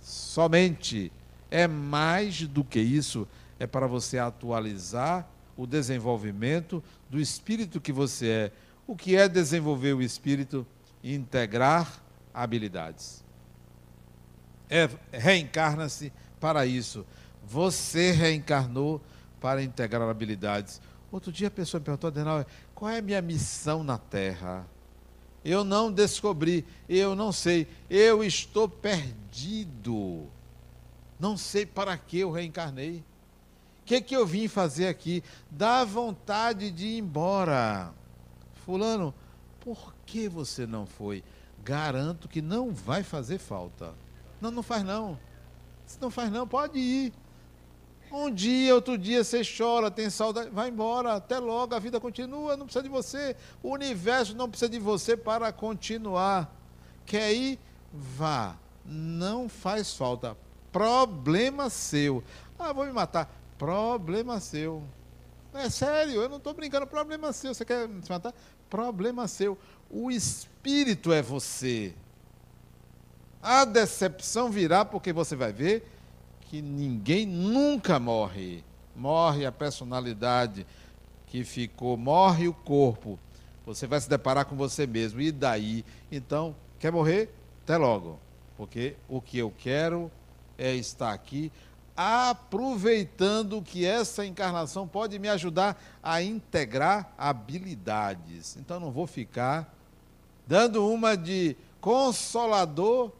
Somente. 0.00 1.10
É 1.50 1.66
mais 1.66 2.46
do 2.46 2.62
que 2.62 2.78
isso. 2.78 3.26
É 3.58 3.66
para 3.66 3.86
você 3.86 4.18
atualizar 4.18 5.28
o 5.56 5.66
desenvolvimento 5.66 6.82
do 7.08 7.18
espírito 7.18 7.80
que 7.80 7.92
você 7.92 8.28
é. 8.28 8.52
O 8.86 8.94
que 8.94 9.16
é 9.16 9.28
desenvolver 9.28 9.94
o 9.94 10.02
espírito? 10.02 10.66
Integrar 11.02 12.02
habilidades. 12.32 13.24
É, 14.68 14.88
reencarna-se 15.12 16.12
para 16.40 16.64
isso. 16.66 17.04
Você 17.44 18.12
reencarnou 18.12 19.00
para 19.40 19.62
integrar 19.62 20.08
habilidades. 20.08 20.80
Outro 21.10 21.30
dia 21.30 21.48
a 21.48 21.50
pessoa 21.50 21.78
me 21.78 21.84
perguntou, 21.84 22.08
Adenal, 22.08 22.46
qual 22.74 22.90
é 22.90 22.98
a 22.98 23.02
minha 23.02 23.20
missão 23.20 23.84
na 23.84 23.98
Terra? 23.98 24.66
Eu 25.44 25.64
não 25.64 25.90
descobri, 25.90 26.64
eu 26.88 27.14
não 27.14 27.32
sei, 27.32 27.66
eu 27.90 28.22
estou 28.22 28.68
perdido. 28.68 30.26
Não 31.18 31.36
sei 31.36 31.66
para 31.66 31.96
que 31.96 32.18
eu 32.18 32.30
reencarnei. 32.30 33.04
O 33.80 33.84
que, 33.84 34.00
que 34.00 34.16
eu 34.16 34.26
vim 34.26 34.46
fazer 34.46 34.86
aqui? 34.86 35.22
Dá 35.50 35.84
vontade 35.84 36.70
de 36.70 36.86
ir 36.86 36.98
embora. 36.98 37.92
Fulano, 38.64 39.12
por 39.60 39.92
que 40.06 40.28
você 40.28 40.66
não 40.66 40.86
foi? 40.86 41.24
garanto 41.62 42.28
que 42.28 42.42
não 42.42 42.72
vai 42.72 43.02
fazer 43.02 43.38
falta. 43.38 43.94
Não, 44.40 44.50
não 44.50 44.62
faz 44.62 44.82
não. 44.82 45.18
Se 45.86 46.00
não 46.00 46.10
faz 46.10 46.30
não, 46.30 46.46
pode 46.46 46.78
ir. 46.78 47.12
Um 48.12 48.30
dia, 48.30 48.74
outro 48.74 48.98
dia 48.98 49.24
você 49.24 49.40
chora, 49.42 49.90
tem 49.90 50.10
saudade, 50.10 50.50
vai 50.50 50.68
embora, 50.68 51.14
até 51.14 51.38
logo, 51.38 51.74
a 51.74 51.78
vida 51.78 51.98
continua, 51.98 52.58
não 52.58 52.66
precisa 52.66 52.82
de 52.82 52.88
você. 52.90 53.34
O 53.62 53.70
universo 53.70 54.36
não 54.36 54.50
precisa 54.50 54.68
de 54.68 54.78
você 54.78 55.16
para 55.16 55.50
continuar. 55.50 56.54
Quer 57.06 57.32
ir? 57.32 57.58
Vá. 57.90 58.56
Não 58.84 59.48
faz 59.48 59.94
falta. 59.94 60.36
Problema 60.70 61.70
seu. 61.70 62.22
Ah, 62.58 62.72
vou 62.72 62.84
me 62.84 62.92
matar. 62.92 63.34
Problema 63.56 64.40
seu. 64.40 64.82
É 65.54 65.70
sério, 65.70 66.20
eu 66.20 66.28
não 66.28 66.36
estou 66.36 66.52
brincando. 66.52 66.86
Problema 66.86 67.32
seu. 67.32 67.54
Você 67.54 67.64
quer 67.64 67.88
se 68.02 68.10
matar? 68.10 68.34
Problema 68.68 69.26
seu. 69.26 69.56
O 69.90 70.10
espírito 70.10 71.12
é 71.12 71.22
você. 71.22 71.94
A 73.42 73.64
decepção 73.64 74.50
virá 74.50 74.84
porque 74.84 75.12
você 75.12 75.34
vai 75.34 75.52
ver 75.52 75.84
que 76.52 76.60
ninguém 76.60 77.24
nunca 77.24 77.98
morre. 77.98 78.62
Morre 78.94 79.46
a 79.46 79.50
personalidade 79.50 80.66
que 81.26 81.44
ficou, 81.44 81.96
morre 81.96 82.46
o 82.46 82.52
corpo. 82.52 83.18
Você 83.64 83.86
vai 83.86 83.98
se 83.98 84.06
deparar 84.06 84.44
com 84.44 84.54
você 84.54 84.86
mesmo. 84.86 85.18
E 85.22 85.32
daí? 85.32 85.82
Então, 86.10 86.54
quer 86.78 86.92
morrer? 86.92 87.34
Até 87.64 87.78
logo. 87.78 88.20
Porque 88.54 88.96
o 89.08 89.18
que 89.18 89.38
eu 89.38 89.50
quero 89.50 90.12
é 90.58 90.74
estar 90.74 91.10
aqui 91.10 91.50
aproveitando 91.96 93.62
que 93.62 93.86
essa 93.86 94.26
encarnação 94.26 94.86
pode 94.86 95.18
me 95.18 95.30
ajudar 95.30 95.82
a 96.02 96.22
integrar 96.22 97.14
habilidades. 97.16 98.58
Então 98.58 98.78
não 98.78 98.90
vou 98.90 99.06
ficar 99.06 99.74
dando 100.46 100.86
uma 100.86 101.16
de 101.16 101.56
consolador 101.80 103.10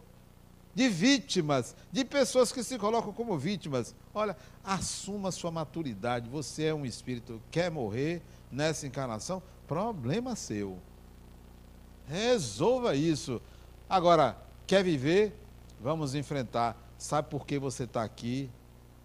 de 0.75 0.89
vítimas, 0.89 1.77
de 1.91 2.05
pessoas 2.05 2.51
que 2.51 2.63
se 2.63 2.79
colocam 2.79 3.13
como 3.13 3.39
vítimas. 3.39 3.95
Olha, 4.15 4.37
assuma 4.65 5.31
sua 5.31 5.51
maturidade. 5.51 6.29
Você 6.29 6.65
é 6.65 6.75
um 6.75 6.87
espírito, 6.87 7.43
quer 7.51 7.71
morrer 7.71 8.23
nessa 8.51 8.87
encarnação? 8.87 9.43
Problema 9.67 10.35
seu. 10.35 10.79
Resolva 12.07 12.95
isso. 12.97 13.41
Agora, 13.89 14.37
quer 14.67 14.83
viver? 14.83 15.35
Vamos 15.81 16.15
enfrentar. 16.15 16.77
Sabe 16.97 17.29
por 17.29 17.47
que 17.47 17.59
você 17.59 17.85
está 17.85 18.03
aqui? 18.03 18.51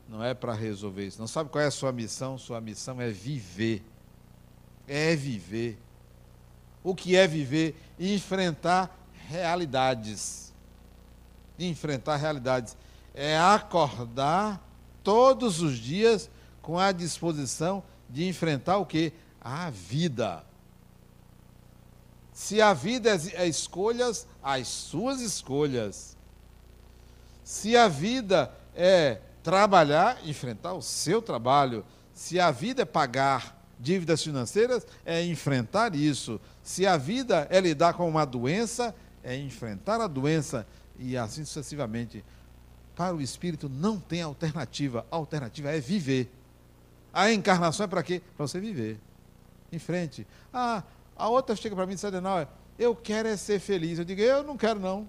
Não 0.07 0.23
é 0.23 0.33
para 0.33 0.53
resolver 0.53 1.05
isso. 1.05 1.19
Não 1.19 1.27
sabe 1.27 1.49
qual 1.49 1.63
é 1.63 1.67
a 1.67 1.71
sua 1.71 1.91
missão? 1.91 2.37
Sua 2.37 2.61
missão 2.61 3.01
é 3.01 3.09
viver. 3.09 3.83
É 4.87 5.15
viver. 5.15 5.77
O 6.83 6.95
que 6.95 7.15
é 7.17 7.27
viver? 7.27 7.75
Enfrentar 7.99 8.95
realidades 9.27 10.46
de 11.57 11.67
enfrentar 11.67 12.17
realidades. 12.17 12.77
É 13.13 13.37
acordar 13.37 14.61
todos 15.03 15.61
os 15.61 15.77
dias 15.77 16.29
com 16.61 16.77
a 16.77 16.91
disposição 16.91 17.83
de 18.09 18.27
enfrentar 18.27 18.77
o 18.77 18.85
que? 18.85 19.13
A 19.41 19.69
vida. 19.69 20.43
Se 22.33 22.61
a 22.61 22.73
vida 22.73 23.09
é, 23.09 23.43
é 23.43 23.47
escolhas, 23.47 24.27
as 24.43 24.67
suas 24.67 25.21
escolhas. 25.21 26.15
Se 27.43 27.75
a 27.75 27.87
vida 27.87 28.51
é 28.75 29.21
trabalhar, 29.41 30.19
enfrentar 30.25 30.73
o 30.73 30.81
seu 30.81 31.21
trabalho. 31.21 31.85
Se 32.13 32.39
a 32.39 32.51
vida 32.51 32.81
é 32.81 32.85
pagar 32.85 33.57
dívidas 33.79 34.21
financeiras, 34.21 34.85
é 35.05 35.23
enfrentar 35.23 35.95
isso. 35.95 36.39
Se 36.61 36.85
a 36.85 36.97
vida 36.97 37.47
é 37.49 37.59
lidar 37.59 37.93
com 37.93 38.07
uma 38.09 38.25
doença, 38.25 38.93
é 39.23 39.35
enfrentar 39.35 40.01
a 40.01 40.07
doença 40.07 40.67
e 40.99 41.17
assim 41.17 41.43
sucessivamente. 41.45 42.23
Para 42.95 43.15
o 43.15 43.21
espírito 43.21 43.69
não 43.69 43.99
tem 43.99 44.21
alternativa. 44.21 45.05
A 45.11 45.15
alternativa 45.15 45.69
é 45.69 45.79
viver. 45.79 46.31
A 47.13 47.31
encarnação 47.31 47.83
é 47.83 47.87
para 47.87 48.03
quê? 48.03 48.21
Para 48.35 48.47
você 48.47 48.59
viver. 48.59 48.99
Em 49.71 49.79
frente. 49.79 50.25
Ah, 50.53 50.83
a 51.15 51.29
outra 51.29 51.55
chega 51.55 51.75
para 51.75 51.85
mim 51.85 51.93
e 51.93 51.95
diz, 51.95 52.03
não, 52.21 52.47
eu 52.77 52.95
quero 52.95 53.27
é 53.27 53.37
ser 53.37 53.59
feliz. 53.59 53.99
Eu 53.99 54.05
digo, 54.05 54.21
eu 54.21 54.43
não 54.43 54.57
quero 54.57 54.79
não. 54.79 55.07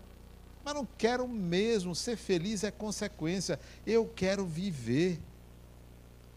Mas 0.64 0.74
não 0.74 0.86
quero 0.96 1.26
mesmo. 1.26 1.94
Ser 1.94 2.16
feliz 2.16 2.64
é 2.64 2.70
consequência. 2.70 3.58
Eu 3.86 4.06
quero 4.06 4.44
viver. 4.44 5.20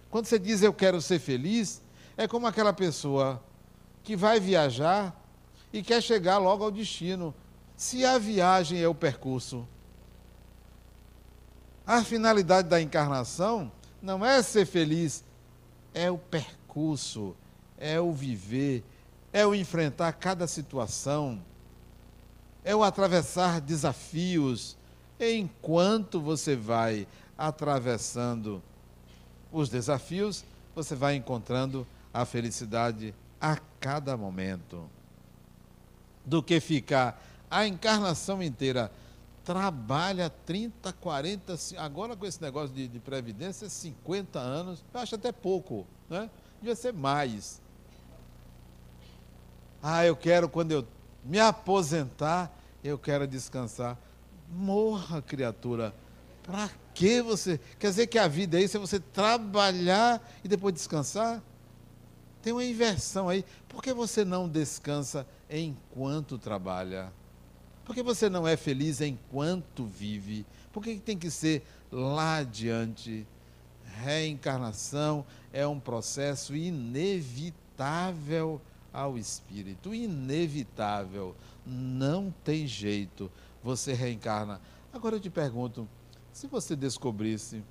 Quando 0.10 0.26
você 0.26 0.38
diz 0.38 0.62
eu 0.62 0.74
quero 0.74 1.02
ser 1.02 1.20
feliz, 1.20 1.82
é 2.18 2.28
como 2.28 2.48
aquela 2.48 2.74
pessoa 2.74 3.42
que 4.04 4.16
vai 4.16 4.40
viajar 4.40 5.18
e 5.72 5.82
quer 5.82 6.02
chegar 6.02 6.38
logo 6.38 6.64
ao 6.64 6.72
destino. 6.72 7.34
Se 7.82 8.06
a 8.06 8.20
viagem 8.20 8.80
é 8.80 8.88
o 8.88 8.94
percurso, 8.94 9.68
a 11.84 12.04
finalidade 12.04 12.70
da 12.70 12.80
encarnação 12.80 13.72
não 14.00 14.24
é 14.24 14.40
ser 14.44 14.68
feliz, 14.68 15.24
é 15.92 16.12
o 16.12 16.16
percurso, 16.16 17.36
é 17.80 18.00
o 18.00 18.14
viver, 18.14 18.84
é 19.34 19.48
o 19.48 19.56
enfrentar 19.56 20.14
cada 20.14 20.46
situação, 20.46 21.42
é 22.64 22.76
o 22.76 22.84
atravessar 22.84 23.60
desafios, 23.60 24.78
enquanto 25.20 26.22
você 26.22 26.56
vai 26.56 27.08
atravessando 27.36 28.62
os 29.52 29.70
desafios, 29.70 30.46
você 30.76 30.94
vai 30.94 31.16
encontrando 31.16 31.88
a 32.14 32.26
felicidade 32.26 33.12
a 33.42 33.58
cada 33.80 34.16
momento. 34.16 34.88
Do 36.24 36.44
que 36.44 36.60
ficar 36.60 37.20
a 37.52 37.68
encarnação 37.68 38.42
inteira 38.42 38.90
trabalha 39.44 40.30
30, 40.46 40.94
40, 40.94 41.56
agora 41.78 42.16
com 42.16 42.26
esse 42.26 42.42
negócio 42.42 42.74
de, 42.74 42.88
de 42.88 43.00
previdência, 43.00 43.68
50 43.70 44.40
anos, 44.40 44.84
eu 44.94 45.00
acho 45.00 45.16
até 45.16 45.32
pouco, 45.32 45.86
né? 46.10 46.30
Devia 46.60 46.76
ser 46.76 46.94
mais. 46.94 47.60
Ah, 49.84 50.06
eu 50.06 50.16
quero, 50.16 50.48
quando 50.48 50.72
eu 50.72 50.88
me 51.26 51.40
aposentar, 51.40 52.56
eu 52.84 52.98
quero 52.98 53.28
descansar. 53.28 53.98
Morra, 54.50 55.22
criatura. 55.22 55.94
Para 56.44 56.70
que 56.94 57.22
você. 57.22 57.60
Quer 57.80 57.90
dizer 57.90 58.08
que 58.08 58.20
a 58.20 58.28
vida 58.28 58.60
é 58.60 58.64
isso, 58.64 58.78
é 58.78 58.80
você 58.80 59.00
trabalhar 59.00 60.22
e 60.44 60.48
depois 60.48 60.74
descansar? 60.74 61.42
Tem 62.42 62.54
uma 62.54 62.64
inversão 62.64 63.28
aí. 63.28 63.44
Por 63.68 63.82
que 63.82 63.94
você 63.94 64.24
não 64.24 64.48
descansa 64.48 65.26
enquanto 65.50 66.38
trabalha? 66.38 67.12
Por 67.92 67.96
que 67.96 68.04
você 68.04 68.30
não 68.30 68.48
é 68.48 68.56
feliz 68.56 69.02
enquanto 69.02 69.86
vive? 69.86 70.46
Por 70.72 70.82
que 70.82 70.98
tem 70.98 71.18
que 71.18 71.30
ser 71.30 71.62
lá 71.92 72.38
adiante? 72.38 73.28
Reencarnação 73.84 75.26
é 75.52 75.68
um 75.68 75.78
processo 75.78 76.56
inevitável 76.56 77.52
ao 78.94 79.18
espírito, 79.18 79.94
inevitável. 79.94 81.36
Não 81.66 82.34
tem 82.46 82.66
jeito. 82.66 83.30
Você 83.62 83.92
reencarna. 83.92 84.62
Agora 84.94 85.18
eu 85.18 85.20
te 85.20 85.30
pergunto, 85.30 85.86
se 86.32 86.48
você 86.48 86.78
descobrisse 86.78 87.62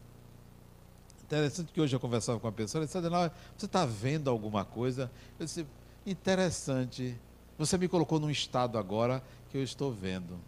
interessante 1.25 1.73
que 1.73 1.81
hoje 1.81 1.97
eu 1.97 2.01
conversava 2.01 2.39
com 2.39 2.47
uma 2.47 2.53
pessoa, 2.53 2.81
ela 2.81 2.87
disse, 2.87 3.35
você 3.57 3.65
está 3.65 3.87
vendo 3.87 4.29
alguma 4.29 4.67
coisa? 4.67 5.11
Eu 5.39 5.47
disse, 5.47 5.67
interessante. 6.05 7.19
Você 7.57 7.79
me 7.79 7.89
colocou 7.89 8.21
num 8.21 8.31
estado 8.31 8.77
agora 8.77 9.23
que 9.51 9.59
eu 9.59 9.63
estou 9.63 9.93
vendo. 9.93 10.39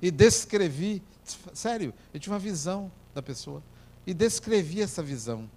E 0.00 0.10
descrevi, 0.10 1.02
sério, 1.52 1.92
eu 2.12 2.20
tinha 2.20 2.32
uma 2.32 2.38
visão 2.38 2.92
da 3.14 3.22
pessoa. 3.22 3.62
E 4.06 4.14
descrevi 4.14 4.82
essa 4.82 5.02
visão. 5.02 5.50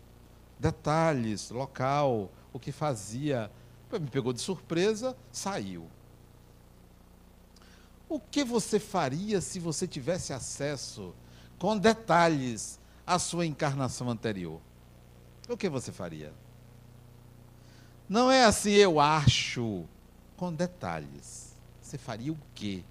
Detalhes, 0.58 1.50
local, 1.50 2.32
o 2.52 2.60
que 2.60 2.72
fazia. 2.72 3.52
Me 3.92 4.10
pegou 4.10 4.34
de 4.34 4.42
surpresa, 4.42 5.16
saiu. 5.32 5.88
O 8.10 8.20
que 8.20 8.44
você 8.44 8.80
faria 8.80 9.42
se 9.42 9.60
você 9.60 9.88
tivesse 9.88 10.34
acesso 10.34 11.14
com 11.60 11.78
detalhes 11.78 12.80
à 13.06 13.20
sua 13.20 13.46
encarnação 13.46 14.10
anterior? 14.10 14.60
O 15.50 15.58
que 15.58 15.70
você 15.70 15.92
faria? 15.92 16.34
Não 18.08 18.32
é 18.32 18.46
assim, 18.46 18.72
eu 18.72 19.00
acho, 19.00 19.86
com 20.38 20.54
detalhes 20.54 21.53
você 21.84 21.98
faria 21.98 22.32
o 22.32 22.38
quê? 22.56 22.84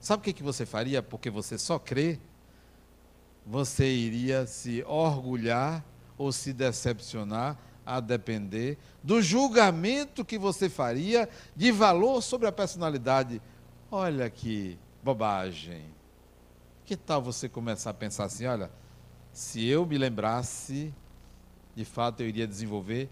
Sabe 0.00 0.20
o 0.20 0.24
que, 0.24 0.32
que 0.32 0.42
você 0.42 0.66
faria? 0.66 1.00
Porque 1.00 1.30
você 1.30 1.56
só 1.56 1.78
crê? 1.78 2.18
Você 3.46 3.86
iria 3.86 4.46
se 4.46 4.82
orgulhar 4.82 5.84
ou 6.18 6.32
se 6.32 6.52
decepcionar, 6.52 7.56
a 7.84 7.98
depender 7.98 8.78
do 9.02 9.20
julgamento 9.20 10.24
que 10.24 10.38
você 10.38 10.68
faria 10.68 11.28
de 11.54 11.72
valor 11.72 12.22
sobre 12.22 12.46
a 12.46 12.52
personalidade. 12.52 13.40
Olha 13.90 14.28
que 14.30 14.78
bobagem. 15.02 15.84
Que 16.84 16.96
tal 16.96 17.22
você 17.22 17.48
começar 17.48 17.90
a 17.90 17.94
pensar 17.94 18.24
assim: 18.24 18.46
olha, 18.46 18.70
se 19.32 19.64
eu 19.64 19.86
me 19.86 19.98
lembrasse, 19.98 20.92
de 21.74 21.84
fato 21.84 22.20
eu 22.20 22.28
iria 22.28 22.46
desenvolver 22.46 23.08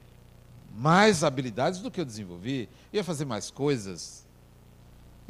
mais 0.72 1.24
habilidades 1.24 1.80
do 1.80 1.90
que 1.90 2.00
eu 2.00 2.04
desenvolvi, 2.04 2.68
ia 2.92 3.02
fazer 3.02 3.24
mais 3.24 3.50
coisas 3.50 4.24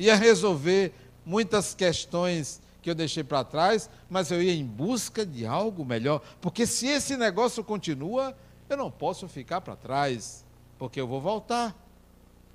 ia 0.01 0.17
resolver 0.17 0.93
muitas 1.25 1.75
questões 1.75 2.61
que 2.83 2.91
eu 2.91 2.95
deixei 2.95 3.23
para 3.23 3.45
trás, 3.45 3.91
mas 4.09 4.31
eu 4.31 4.43
ia 4.43 4.55
em 4.55 4.65
busca 4.65 5.25
de 5.25 5.45
algo 5.45 5.85
melhor, 5.85 6.23
porque 6.41 6.67
se 6.67 6.87
esse 6.87 7.17
negócio 7.17 7.63
continua, 7.63 8.35
eu 8.69 8.77
não 8.77 8.91
posso 8.91 9.29
ficar 9.29 9.61
para 9.61 9.77
trás, 9.77 10.45
porque 10.79 11.01
eu 11.01 11.07
vou 11.07 11.21
voltar, 11.21 11.77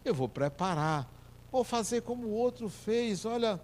eu 0.03 0.13
vou 0.13 0.27
preparar, 0.27 1.07
vou 1.51 1.63
fazer 1.63 2.01
como 2.01 2.27
o 2.27 2.33
outro 2.33 2.67
fez. 2.69 3.25
Olha, 3.25 3.59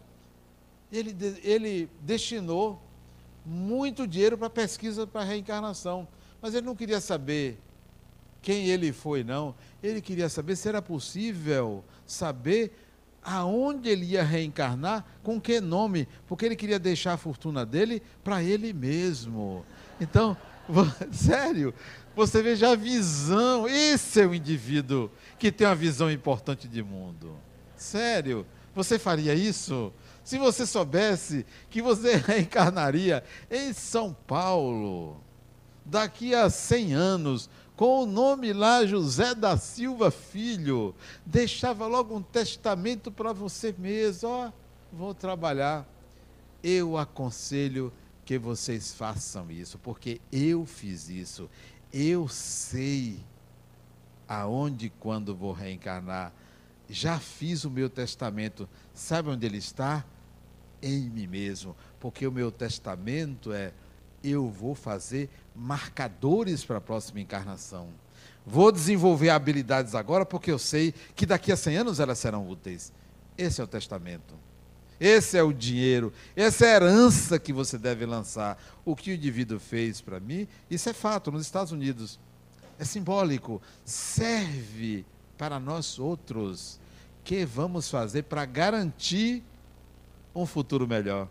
ele, 0.91 1.15
ele 1.43 1.89
destinou 2.01 2.81
muito 3.43 4.05
dinheiro 4.05 4.37
para 4.37 4.49
pesquisa 4.49 5.07
para 5.07 5.23
reencarnação, 5.23 6.07
mas 6.41 6.53
ele 6.53 6.65
não 6.65 6.75
queria 6.75 7.01
saber 7.01 7.59
quem 8.41 8.67
ele 8.67 8.91
foi, 8.91 9.23
não. 9.23 9.55
Ele 9.81 10.01
queria 10.01 10.29
saber 10.29 10.55
se 10.55 10.67
era 10.67 10.81
possível 10.81 11.83
saber 12.05 12.73
aonde 13.23 13.89
ele 13.89 14.05
ia 14.05 14.23
reencarnar, 14.23 15.05
com 15.23 15.39
que 15.39 15.59
nome, 15.59 16.07
porque 16.27 16.45
ele 16.45 16.55
queria 16.55 16.79
deixar 16.79 17.13
a 17.13 17.17
fortuna 17.17 17.65
dele 17.65 18.01
para 18.23 18.43
ele 18.43 18.73
mesmo. 18.73 19.65
Então, 19.99 20.35
sério, 21.11 21.73
você 22.15 22.41
veja 22.41 22.71
a 22.71 22.75
visão, 22.75 23.67
esse 23.67 24.21
é 24.21 24.25
o 24.25 24.33
indivíduo 24.33 25.11
que 25.37 25.51
tem 25.51 25.67
uma 25.67 25.75
visão 25.75 26.11
importante 26.11 26.67
de 26.67 26.83
mundo. 26.83 27.35
Sério, 27.75 28.45
você 28.75 28.99
faria 28.99 29.33
isso? 29.33 29.93
Se 30.23 30.37
você 30.37 30.65
soubesse 30.65 31.45
que 31.69 31.81
você 31.81 32.15
reencarnaria 32.27 33.23
em 33.49 33.73
São 33.73 34.15
Paulo, 34.27 35.21
daqui 35.85 36.33
a 36.35 36.49
100 36.49 36.93
anos, 36.93 37.49
com 37.81 38.03
o 38.03 38.05
nome 38.05 38.53
lá 38.53 38.85
José 38.85 39.33
da 39.33 39.57
Silva 39.57 40.11
Filho, 40.11 40.93
deixava 41.25 41.87
logo 41.87 42.15
um 42.15 42.21
testamento 42.21 43.11
para 43.11 43.33
você 43.33 43.73
mesmo, 43.75 44.29
ó, 44.29 44.51
vou 44.93 45.15
trabalhar. 45.15 45.89
Eu 46.61 46.95
aconselho 46.95 47.91
que 48.23 48.37
vocês 48.37 48.93
façam 48.93 49.49
isso, 49.49 49.79
porque 49.79 50.21
eu 50.31 50.63
fiz 50.63 51.09
isso. 51.09 51.49
Eu 51.91 52.27
sei 52.27 53.17
aonde 54.27 54.85
e 54.85 54.89
quando 54.91 55.35
vou 55.35 55.51
reencarnar. 55.51 56.31
Já 56.87 57.17
fiz 57.17 57.65
o 57.65 57.71
meu 57.71 57.89
testamento. 57.89 58.69
Sabe 58.93 59.29
onde 59.29 59.43
ele 59.43 59.57
está? 59.57 60.05
Em 60.83 61.09
mim 61.09 61.25
mesmo. 61.25 61.75
Porque 61.99 62.27
o 62.27 62.31
meu 62.31 62.51
testamento 62.51 63.51
é 63.51 63.73
eu 64.23 64.49
vou 64.49 64.75
fazer 64.75 65.29
marcadores 65.55 66.63
para 66.63 66.77
a 66.77 66.81
próxima 66.81 67.19
encarnação. 67.19 67.89
Vou 68.45 68.71
desenvolver 68.71 69.29
habilidades 69.29 69.93
agora 69.95 70.25
porque 70.25 70.51
eu 70.51 70.59
sei 70.59 70.93
que 71.15 71.25
daqui 71.25 71.51
a 71.51 71.57
100 71.57 71.77
anos 71.77 71.99
elas 71.99 72.19
serão 72.19 72.47
úteis. 72.49 72.91
Esse 73.37 73.61
é 73.61 73.63
o 73.63 73.67
testamento. 73.67 74.33
Esse 74.99 75.35
é 75.35 75.41
o 75.41 75.51
dinheiro, 75.51 76.13
essa 76.35 76.63
é 76.63 76.73
a 76.73 76.75
herança 76.75 77.39
que 77.39 77.51
você 77.51 77.75
deve 77.75 78.05
lançar. 78.05 78.55
O 78.85 78.95
que 78.95 79.09
o 79.09 79.15
indivíduo 79.15 79.59
fez 79.59 79.99
para 79.99 80.19
mim, 80.19 80.47
isso 80.69 80.87
é 80.89 80.93
fato, 80.93 81.31
nos 81.31 81.41
Estados 81.41 81.71
Unidos. 81.71 82.19
É 82.77 82.85
simbólico, 82.85 83.59
serve 83.83 85.03
para 85.39 85.59
nós 85.59 85.97
outros. 85.97 86.79
que 87.23 87.43
vamos 87.45 87.89
fazer 87.89 88.23
para 88.23 88.45
garantir 88.45 89.43
um 90.35 90.45
futuro 90.45 90.87
melhor? 90.87 91.27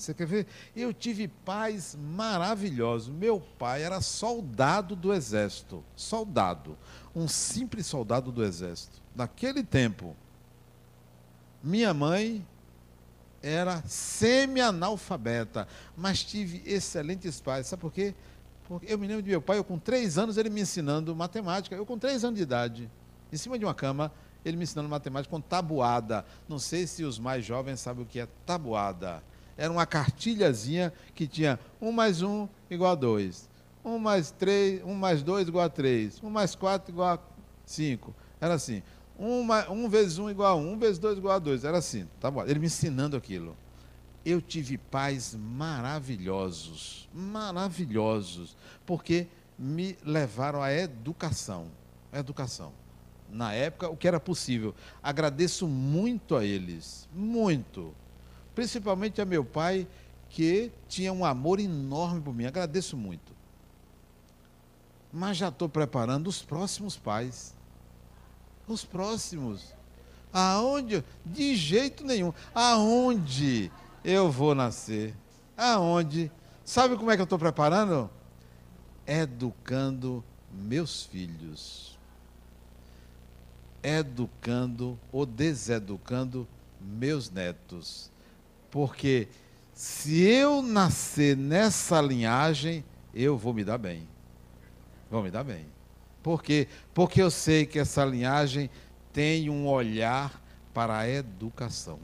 Você 0.00 0.14
quer 0.14 0.26
ver? 0.26 0.46
Eu 0.74 0.92
tive 0.92 1.28
pais 1.28 1.96
maravilhosos. 2.00 3.08
Meu 3.08 3.40
pai 3.58 3.82
era 3.82 4.00
soldado 4.00 4.96
do 4.96 5.12
exército. 5.12 5.84
Soldado. 5.94 6.76
Um 7.14 7.28
simples 7.28 7.86
soldado 7.86 8.32
do 8.32 8.44
exército. 8.44 9.00
Naquele 9.14 9.62
tempo, 9.62 10.16
minha 11.62 11.92
mãe 11.92 12.46
era 13.42 13.82
semi-analfabeta, 13.86 15.66
mas 15.96 16.22
tive 16.22 16.62
excelentes 16.66 17.40
pais. 17.40 17.66
Sabe 17.66 17.80
por 17.80 17.92
quê? 17.92 18.14
Porque 18.66 18.92
eu 18.92 18.98
me 18.98 19.06
lembro 19.06 19.22
de 19.22 19.30
meu 19.30 19.42
pai, 19.42 19.58
eu 19.58 19.64
com 19.64 19.78
três 19.78 20.16
anos, 20.16 20.36
ele 20.36 20.50
me 20.50 20.60
ensinando 20.60 21.14
matemática. 21.14 21.74
Eu 21.74 21.84
com 21.84 21.98
três 21.98 22.24
anos 22.24 22.36
de 22.36 22.42
idade, 22.42 22.90
em 23.32 23.36
cima 23.36 23.58
de 23.58 23.64
uma 23.64 23.74
cama, 23.74 24.12
ele 24.44 24.56
me 24.56 24.62
ensinando 24.62 24.88
matemática 24.88 25.30
com 25.30 25.40
tabuada. 25.40 26.24
Não 26.48 26.58
sei 26.58 26.86
se 26.86 27.02
os 27.02 27.18
mais 27.18 27.44
jovens 27.44 27.80
sabem 27.80 28.04
o 28.04 28.06
que 28.06 28.20
é 28.20 28.28
tabuada. 28.46 29.22
Era 29.60 29.70
uma 29.70 29.84
cartilhazinha 29.84 30.90
que 31.14 31.26
tinha 31.26 31.60
1 31.82 31.92
mais 31.92 32.22
1 32.22 32.48
igual 32.70 32.92
a 32.92 32.94
2. 32.94 33.46
1 33.84 33.98
mais 33.98 34.30
3, 34.30 34.82
1 34.82 34.94
mais 34.94 35.22
2 35.22 35.48
igual 35.48 35.66
a 35.66 35.68
3. 35.68 36.18
1 36.22 36.30
mais 36.30 36.54
4 36.54 36.90
igual 36.90 37.08
a 37.08 37.18
5. 37.66 38.14
Era 38.40 38.54
assim. 38.54 38.82
1, 39.18 39.42
mais, 39.42 39.68
1 39.68 39.88
vezes 39.90 40.16
1 40.16 40.30
igual 40.30 40.52
a 40.52 40.56
1, 40.56 40.72
1 40.72 40.78
vezes 40.78 40.98
2 40.98 41.18
igual 41.18 41.36
a 41.36 41.38
2. 41.38 41.64
Era 41.66 41.76
assim, 41.76 42.08
tá 42.18 42.30
bom. 42.30 42.42
Ele 42.42 42.58
me 42.58 42.68
ensinando 42.68 43.18
aquilo. 43.18 43.54
Eu 44.24 44.40
tive 44.40 44.78
pais 44.78 45.34
maravilhosos, 45.38 47.06
maravilhosos, 47.12 48.56
porque 48.86 49.28
me 49.58 49.94
levaram 50.02 50.62
à 50.62 50.72
educação. 50.72 51.66
A 52.10 52.18
educação. 52.18 52.72
Na 53.30 53.52
época, 53.52 53.90
o 53.90 53.96
que 53.96 54.08
era 54.08 54.18
possível. 54.18 54.74
Agradeço 55.02 55.68
muito 55.68 56.34
a 56.34 56.46
eles, 56.46 57.06
muito. 57.12 57.94
Principalmente 58.60 59.22
a 59.22 59.24
meu 59.24 59.42
pai, 59.42 59.88
que 60.28 60.70
tinha 60.86 61.10
um 61.10 61.24
amor 61.24 61.58
enorme 61.58 62.20
por 62.20 62.34
mim. 62.34 62.44
Agradeço 62.44 62.94
muito. 62.94 63.32
Mas 65.10 65.38
já 65.38 65.48
estou 65.48 65.66
preparando 65.66 66.26
os 66.26 66.42
próximos 66.42 66.94
pais 66.94 67.54
os 68.68 68.84
próximos. 68.84 69.72
Aonde? 70.30 71.02
De 71.24 71.56
jeito 71.56 72.04
nenhum. 72.04 72.34
Aonde 72.54 73.72
eu 74.04 74.30
vou 74.30 74.54
nascer? 74.54 75.14
Aonde? 75.56 76.30
Sabe 76.62 76.98
como 76.98 77.10
é 77.10 77.16
que 77.16 77.22
eu 77.22 77.24
estou 77.24 77.38
preparando? 77.38 78.10
Educando 79.06 80.22
meus 80.52 81.04
filhos. 81.04 81.98
Educando 83.82 85.00
ou 85.10 85.24
deseducando 85.24 86.46
meus 86.78 87.30
netos. 87.30 88.10
Porque 88.70 89.28
se 89.72 90.22
eu 90.22 90.62
nascer 90.62 91.36
nessa 91.36 92.00
linhagem, 92.00 92.84
eu 93.14 93.36
vou 93.36 93.52
me 93.52 93.64
dar 93.64 93.78
bem. 93.78 94.06
Vou 95.10 95.22
me 95.22 95.30
dar 95.30 95.42
bem. 95.42 95.66
Por 96.22 96.42
quê? 96.42 96.68
Porque 96.92 97.20
eu 97.20 97.30
sei 97.30 97.66
que 97.66 97.78
essa 97.78 98.04
linhagem 98.04 98.70
tem 99.12 99.50
um 99.50 99.66
olhar 99.66 100.40
para 100.72 100.98
a 100.98 101.08
educação, 101.08 101.98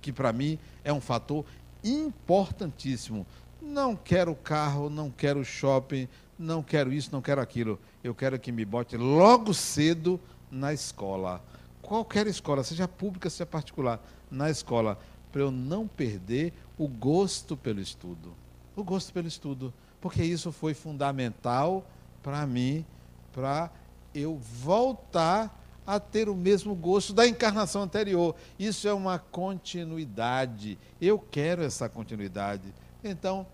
que 0.00 0.12
para 0.12 0.32
mim 0.32 0.58
é 0.84 0.92
um 0.92 1.00
fator 1.00 1.44
importantíssimo. 1.82 3.26
Não 3.60 3.96
quero 3.96 4.34
carro, 4.34 4.88
não 4.88 5.10
quero 5.10 5.44
shopping, 5.44 6.08
não 6.38 6.62
quero 6.62 6.92
isso, 6.92 7.10
não 7.12 7.22
quero 7.22 7.40
aquilo. 7.40 7.78
Eu 8.04 8.14
quero 8.14 8.38
que 8.38 8.52
me 8.52 8.64
bote 8.64 8.96
logo 8.96 9.54
cedo 9.54 10.20
na 10.50 10.72
escola. 10.72 11.42
Qualquer 11.80 12.26
escola, 12.26 12.62
seja 12.62 12.86
pública, 12.86 13.28
seja 13.30 13.46
particular, 13.46 14.00
na 14.30 14.50
escola, 14.50 14.98
para 15.32 15.40
eu 15.40 15.50
não 15.50 15.88
perder 15.88 16.52
o 16.78 16.86
gosto 16.86 17.56
pelo 17.56 17.80
estudo. 17.80 18.34
O 18.76 18.84
gosto 18.84 19.12
pelo 19.12 19.26
estudo. 19.26 19.72
Porque 20.00 20.22
isso 20.22 20.52
foi 20.52 20.74
fundamental 20.74 21.84
para 22.22 22.46
mim 22.46 22.84
para 23.32 23.70
eu 24.14 24.36
voltar 24.36 25.58
a 25.86 25.98
ter 25.98 26.28
o 26.28 26.34
mesmo 26.34 26.74
gosto 26.74 27.12
da 27.12 27.26
encarnação 27.26 27.82
anterior. 27.82 28.36
Isso 28.58 28.86
é 28.86 28.92
uma 28.92 29.18
continuidade. 29.18 30.78
Eu 31.00 31.18
quero 31.18 31.62
essa 31.62 31.88
continuidade. 31.88 32.72
Então, 33.02 33.46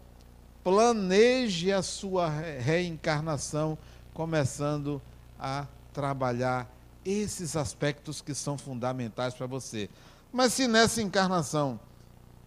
planeje 0.63 1.73
a 1.73 1.83
sua 1.83 2.29
reencarnação, 2.29 3.79
começando 4.13 5.01
a 5.39 5.67
trabalhar 5.93 6.71
esses 7.05 7.57
aspectos 7.57 8.21
que 8.21 8.35
são 8.35 8.59
fundamentais 8.59 9.33
para 9.33 9.47
você. 9.47 9.89
Mas 10.33 10.53
se 10.53 10.69
nessa 10.69 11.01
encarnação 11.01 11.81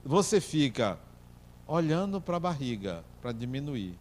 você 0.03 0.39
fica 0.39 0.99
olhando 1.67 2.21
para 2.21 2.37
a 2.37 2.39
barriga 2.39 3.03
para 3.21 3.31
diminuir, 3.31 3.97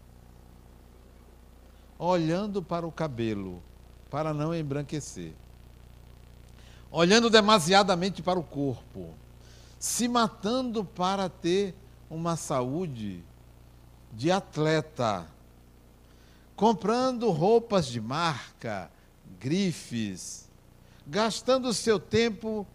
olhando 1.99 2.63
para 2.63 2.87
o 2.87 2.93
cabelo, 2.93 3.63
para 4.11 4.35
não 4.35 4.55
embranquecer, 4.55 5.33
olhando 6.91 7.31
demasiadamente 7.31 8.23
para 8.23 8.39
o 8.39 8.43
corpo, 8.43 9.15
se 9.79 10.09
matando 10.09 10.85
para 10.85 11.29
ter 11.29 11.75
uma 12.11 12.37
saúde 12.37 13.23
de 14.13 14.31
atleta, 14.31 15.27
comprando 16.57 17.31
roupas 17.31 17.87
de 17.87 18.01
marca, 18.01 18.91
grifes, 19.39 20.51
gastando 21.07 21.73
seu 21.73 21.99
tempo 21.99 22.67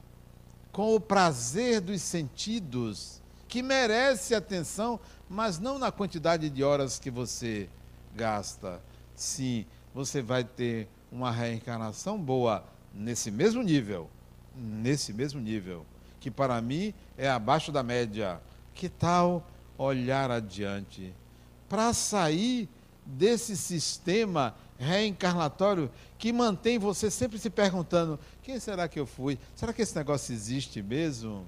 com 0.76 0.94
o 0.94 1.00
prazer 1.00 1.80
dos 1.80 2.02
sentidos, 2.02 3.22
que 3.48 3.64
merece 3.64 4.36
atenção, 4.36 5.00
mas 5.30 5.58
não 5.58 5.80
na 5.80 5.90
quantidade 5.90 6.50
de 6.50 6.66
horas 6.66 7.00
que 7.00 7.10
você 7.10 7.70
gasta 8.14 8.82
sim, 9.16 9.66
você 9.94 10.22
vai 10.22 10.44
ter 10.44 10.90
uma 11.10 11.32
reencarnação 11.32 12.20
boa 12.20 12.62
nesse 12.94 13.32
mesmo 13.32 13.64
nível, 13.64 14.10
nesse 14.54 15.14
mesmo 15.14 15.40
nível, 15.40 15.86
que 16.20 16.30
para 16.30 16.62
mim 16.62 16.94
é 17.18 17.30
abaixo 17.30 17.72
da 17.72 17.82
média. 17.82 18.42
Que 18.74 18.90
tal 18.90 19.48
olhar 19.78 20.30
adiante? 20.30 21.14
Para 21.70 21.94
sair 21.94 22.68
desse 23.06 23.56
sistema 23.56 24.54
reencarnatório 24.78 25.90
que 26.18 26.34
mantém 26.34 26.78
você 26.78 27.10
sempre 27.10 27.38
se 27.40 27.50
perguntando: 27.50 28.20
quem 28.42 28.60
será 28.60 28.88
que 28.88 29.00
eu 29.00 29.06
fui? 29.06 29.40
Será 29.56 29.74
que 29.74 29.82
esse 29.82 29.96
negócio 29.96 30.34
existe 30.34 30.82
mesmo? 30.82 31.46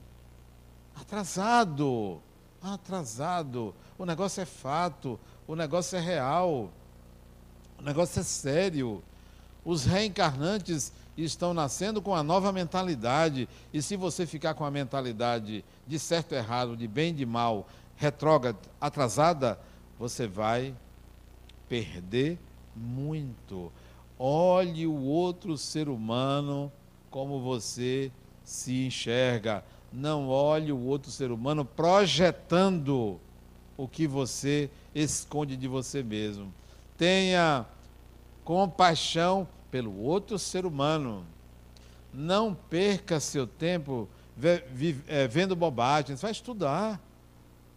Atrasado, 0.95 2.21
atrasado. 2.61 3.73
O 3.97 4.05
negócio 4.05 4.41
é 4.41 4.45
fato, 4.45 5.19
o 5.47 5.55
negócio 5.55 5.97
é 5.97 6.01
real, 6.01 6.71
o 7.77 7.81
negócio 7.81 8.19
é 8.19 8.23
sério. 8.23 9.03
Os 9.63 9.83
reencarnantes 9.85 10.93
estão 11.17 11.53
nascendo 11.53 12.01
com 12.01 12.15
a 12.15 12.23
nova 12.23 12.51
mentalidade. 12.51 13.49
E 13.73 13.81
se 13.81 13.95
você 13.95 14.25
ficar 14.25 14.53
com 14.53 14.63
a 14.63 14.71
mentalidade 14.71 15.65
de 15.85 15.99
certo 15.99 16.33
errado, 16.33 16.77
de 16.77 16.87
bem 16.87 17.13
de 17.13 17.25
mal, 17.25 17.67
retrógrada, 17.95 18.57
atrasada, 18.79 19.59
você 19.99 20.27
vai 20.27 20.73
perder 21.67 22.39
muito. 22.77 23.71
Olhe 24.19 24.87
o 24.87 25.01
outro 25.01 25.57
ser 25.57 25.89
humano 25.89 26.71
como 27.09 27.41
você 27.41 28.11
se 28.43 28.85
enxerga. 28.85 29.63
Não 29.91 30.27
olhe 30.29 30.71
o 30.71 30.79
outro 30.79 31.11
ser 31.11 31.31
humano 31.31 31.65
projetando 31.65 33.19
o 33.75 33.87
que 33.87 34.07
você 34.07 34.69
esconde 34.93 35.55
de 35.55 35.67
você 35.67 36.01
mesmo. 36.03 36.53
Tenha 36.97 37.65
compaixão 38.43 39.47
pelo 39.69 39.99
outro 39.99 40.39
ser 40.39 40.65
humano. 40.65 41.25
Não 42.13 42.53
perca 42.53 43.19
seu 43.19 43.45
tempo 43.45 44.09
é, 45.07 45.27
vendo 45.27 45.55
bobagens. 45.55 46.21
Vai 46.21 46.31
estudar. 46.31 46.99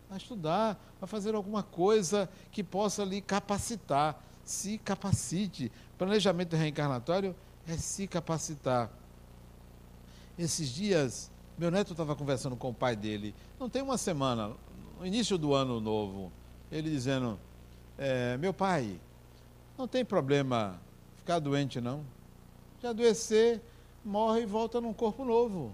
Vai 0.09 0.19
estudar. 0.19 0.81
Vai 1.01 1.09
fazer 1.09 1.35
alguma 1.35 1.63
coisa 1.63 2.29
que 2.51 2.63
possa 2.63 3.05
lhe 3.05 3.21
capacitar. 3.21 4.23
Se 4.51 4.79
capacite. 4.79 5.71
Planejamento 5.97 6.57
reencarnatório 6.57 7.37
é 7.69 7.77
se 7.77 8.09
capacitar. 8.09 8.91
Esses 10.37 10.71
dias, 10.71 11.31
meu 11.57 11.71
neto 11.71 11.93
estava 11.93 12.17
conversando 12.17 12.57
com 12.57 12.71
o 12.71 12.75
pai 12.75 12.97
dele, 12.97 13.33
não 13.61 13.71
tem 13.71 13.81
uma 13.81 13.97
semana, 13.97 14.51
no 14.99 15.07
início 15.07 15.39
do 15.39 15.55
ano 15.55 15.81
novo, 15.81 16.33
ele 16.73 16.91
dizendo: 16.91 17.39
é, 17.97 18.37
Meu 18.39 18.53
pai, 18.53 18.99
não 19.79 19.87
tem 19.87 20.05
problema 20.05 20.81
ficar 21.15 21.39
doente, 21.39 21.81
não. 21.81 22.05
Se 22.81 22.89
adoecer, 22.89 23.63
morre 24.05 24.41
e 24.41 24.47
volta 24.47 24.81
num 24.81 24.93
corpo 24.93 25.25
novo. 25.25 25.73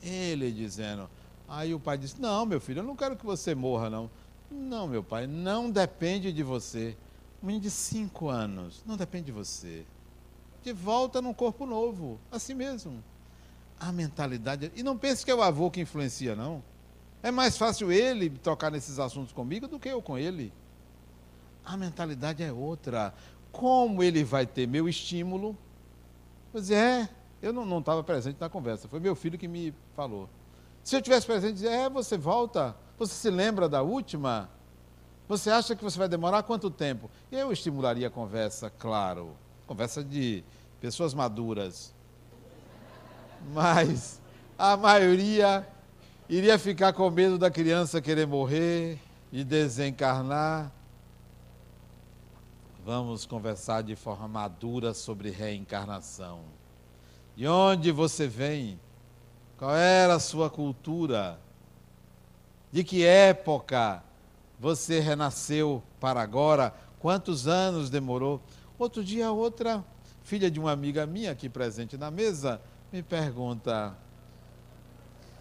Ele 0.00 0.52
dizendo. 0.52 1.10
Aí 1.48 1.74
o 1.74 1.80
pai 1.80 1.98
disse: 1.98 2.20
Não, 2.20 2.46
meu 2.46 2.60
filho, 2.60 2.78
eu 2.78 2.84
não 2.84 2.94
quero 2.94 3.16
que 3.16 3.26
você 3.26 3.52
morra, 3.52 3.90
não. 3.90 4.08
Não, 4.48 4.86
meu 4.86 5.02
pai, 5.02 5.26
não 5.26 5.68
depende 5.68 6.32
de 6.32 6.44
você. 6.44 6.96
Um 7.42 7.46
menino 7.46 7.62
de 7.62 7.70
cinco 7.70 8.28
anos, 8.28 8.82
não 8.86 8.96
depende 8.96 9.26
de 9.26 9.32
você. 9.32 9.84
De 10.62 10.72
volta 10.72 11.20
num 11.20 11.34
corpo 11.34 11.66
novo, 11.66 12.20
assim 12.30 12.54
mesmo. 12.54 13.02
A 13.80 13.90
mentalidade. 13.90 14.70
E 14.76 14.82
não 14.82 14.96
pense 14.96 15.24
que 15.24 15.30
é 15.30 15.34
o 15.34 15.42
avô 15.42 15.70
que 15.70 15.80
influencia, 15.80 16.36
não. 16.36 16.62
É 17.22 17.30
mais 17.30 17.56
fácil 17.56 17.90
ele 17.90 18.30
tocar 18.30 18.70
nesses 18.70 18.98
assuntos 18.98 19.32
comigo 19.32 19.66
do 19.66 19.78
que 19.78 19.88
eu 19.88 20.00
com 20.00 20.16
ele. 20.16 20.52
A 21.64 21.76
mentalidade 21.76 22.42
é 22.42 22.52
outra. 22.52 23.12
Como 23.50 24.02
ele 24.02 24.22
vai 24.22 24.46
ter 24.46 24.68
meu 24.68 24.88
estímulo? 24.88 25.56
Pois 26.52 26.70
é, 26.70 27.08
eu 27.40 27.52
não 27.52 27.78
estava 27.78 28.04
presente 28.04 28.40
na 28.40 28.48
conversa, 28.48 28.86
foi 28.86 29.00
meu 29.00 29.16
filho 29.16 29.38
que 29.38 29.48
me 29.48 29.74
falou. 29.96 30.28
Se 30.82 30.94
eu 30.96 31.02
tivesse 31.02 31.26
presente, 31.26 31.54
dizia, 31.54 31.70
é, 31.70 31.88
você 31.88 32.16
volta, 32.16 32.76
você 32.98 33.14
se 33.14 33.30
lembra 33.30 33.68
da 33.68 33.82
última? 33.82 34.48
Você 35.28 35.50
acha 35.50 35.74
que 35.74 35.84
você 35.84 35.98
vai 35.98 36.08
demorar 36.08 36.42
quanto 36.42 36.70
tempo? 36.70 37.10
Eu 37.30 37.52
estimularia 37.52 38.08
a 38.08 38.10
conversa, 38.10 38.70
claro, 38.70 39.36
conversa 39.66 40.02
de 40.02 40.44
pessoas 40.80 41.14
maduras. 41.14 41.94
Mas 43.52 44.20
a 44.58 44.76
maioria 44.76 45.66
iria 46.28 46.58
ficar 46.58 46.92
com 46.92 47.08
medo 47.10 47.38
da 47.38 47.50
criança 47.50 48.00
querer 48.00 48.26
morrer 48.26 48.98
e 49.32 49.42
desencarnar 49.42 50.72
vamos 52.84 53.24
conversar 53.24 53.82
de 53.82 53.94
forma 53.94 54.26
madura 54.26 54.92
sobre 54.92 55.30
reencarnação. 55.30 56.40
De 57.36 57.46
onde 57.46 57.92
você 57.92 58.26
vem? 58.26 58.78
Qual 59.56 59.74
era 59.74 60.14
a 60.14 60.20
sua 60.20 60.50
cultura? 60.50 61.38
De 62.72 62.82
que 62.82 63.04
época 63.04 64.02
você 64.62 65.00
renasceu 65.00 65.82
para 65.98 66.22
agora? 66.22 66.72
Quantos 67.00 67.48
anos 67.48 67.90
demorou? 67.90 68.40
Outro 68.78 69.02
dia, 69.02 69.32
outra 69.32 69.84
filha 70.22 70.48
de 70.48 70.60
uma 70.60 70.70
amiga 70.70 71.04
minha 71.04 71.32
aqui 71.32 71.48
presente 71.48 71.96
na 71.96 72.12
mesa 72.12 72.62
me 72.92 73.02
pergunta: 73.02 73.92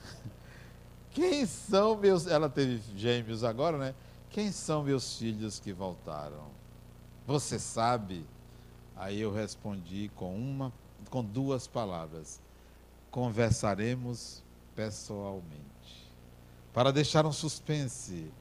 Quem 1.13 1.45
são 1.45 1.95
meus. 1.95 2.25
Ela 2.25 2.49
teve 2.49 2.81
gêmeos 2.97 3.43
agora, 3.43 3.77
né? 3.77 3.93
Quem 4.31 4.51
são 4.51 4.81
meus 4.81 5.19
filhos 5.19 5.59
que 5.59 5.71
voltaram? 5.71 6.47
Você 7.27 7.59
sabe? 7.59 8.25
Aí 8.95 9.21
eu 9.21 9.31
respondi 9.31 10.09
com 10.15 10.35
uma, 10.35 10.73
com 11.11 11.23
duas 11.23 11.67
palavras. 11.67 12.41
Conversaremos 13.11 14.41
pessoalmente. 14.75 16.09
Para 16.73 16.91
deixar 16.91 17.23
um 17.27 17.31
suspense. 17.31 18.31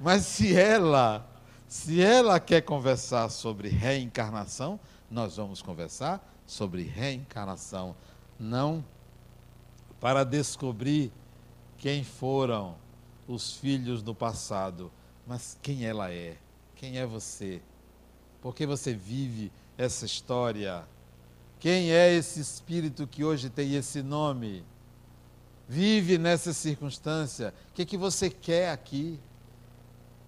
Mas 0.00 0.24
se 0.26 0.54
ela, 0.54 1.26
se 1.66 2.00
ela 2.02 2.38
quer 2.38 2.62
conversar 2.62 3.28
sobre 3.28 3.68
reencarnação, 3.68 4.78
nós 5.10 5.36
vamos 5.36 5.62
conversar 5.62 6.24
sobre 6.46 6.82
reencarnação, 6.82 7.96
não 8.38 8.84
para 10.00 10.24
descobrir 10.24 11.12
quem 11.78 12.04
foram 12.04 12.76
os 13.26 13.56
filhos 13.56 14.02
do 14.02 14.14
passado, 14.14 14.90
mas 15.26 15.58
quem 15.60 15.84
ela 15.84 16.12
é, 16.12 16.36
quem 16.74 16.98
é 16.98 17.06
você 17.06 17.60
porque 18.46 18.64
você 18.64 18.94
vive 18.94 19.50
essa 19.76 20.06
história. 20.06 20.86
Quem 21.58 21.90
é 21.90 22.14
esse 22.14 22.38
espírito 22.38 23.04
que 23.04 23.24
hoje 23.24 23.50
tem 23.50 23.74
esse 23.74 24.04
nome? 24.04 24.64
Vive 25.68 26.16
nessa 26.16 26.52
circunstância. 26.52 27.52
O 27.70 27.74
que, 27.74 27.82
é 27.82 27.84
que 27.84 27.96
você 27.96 28.30
quer 28.30 28.70
aqui? 28.70 29.18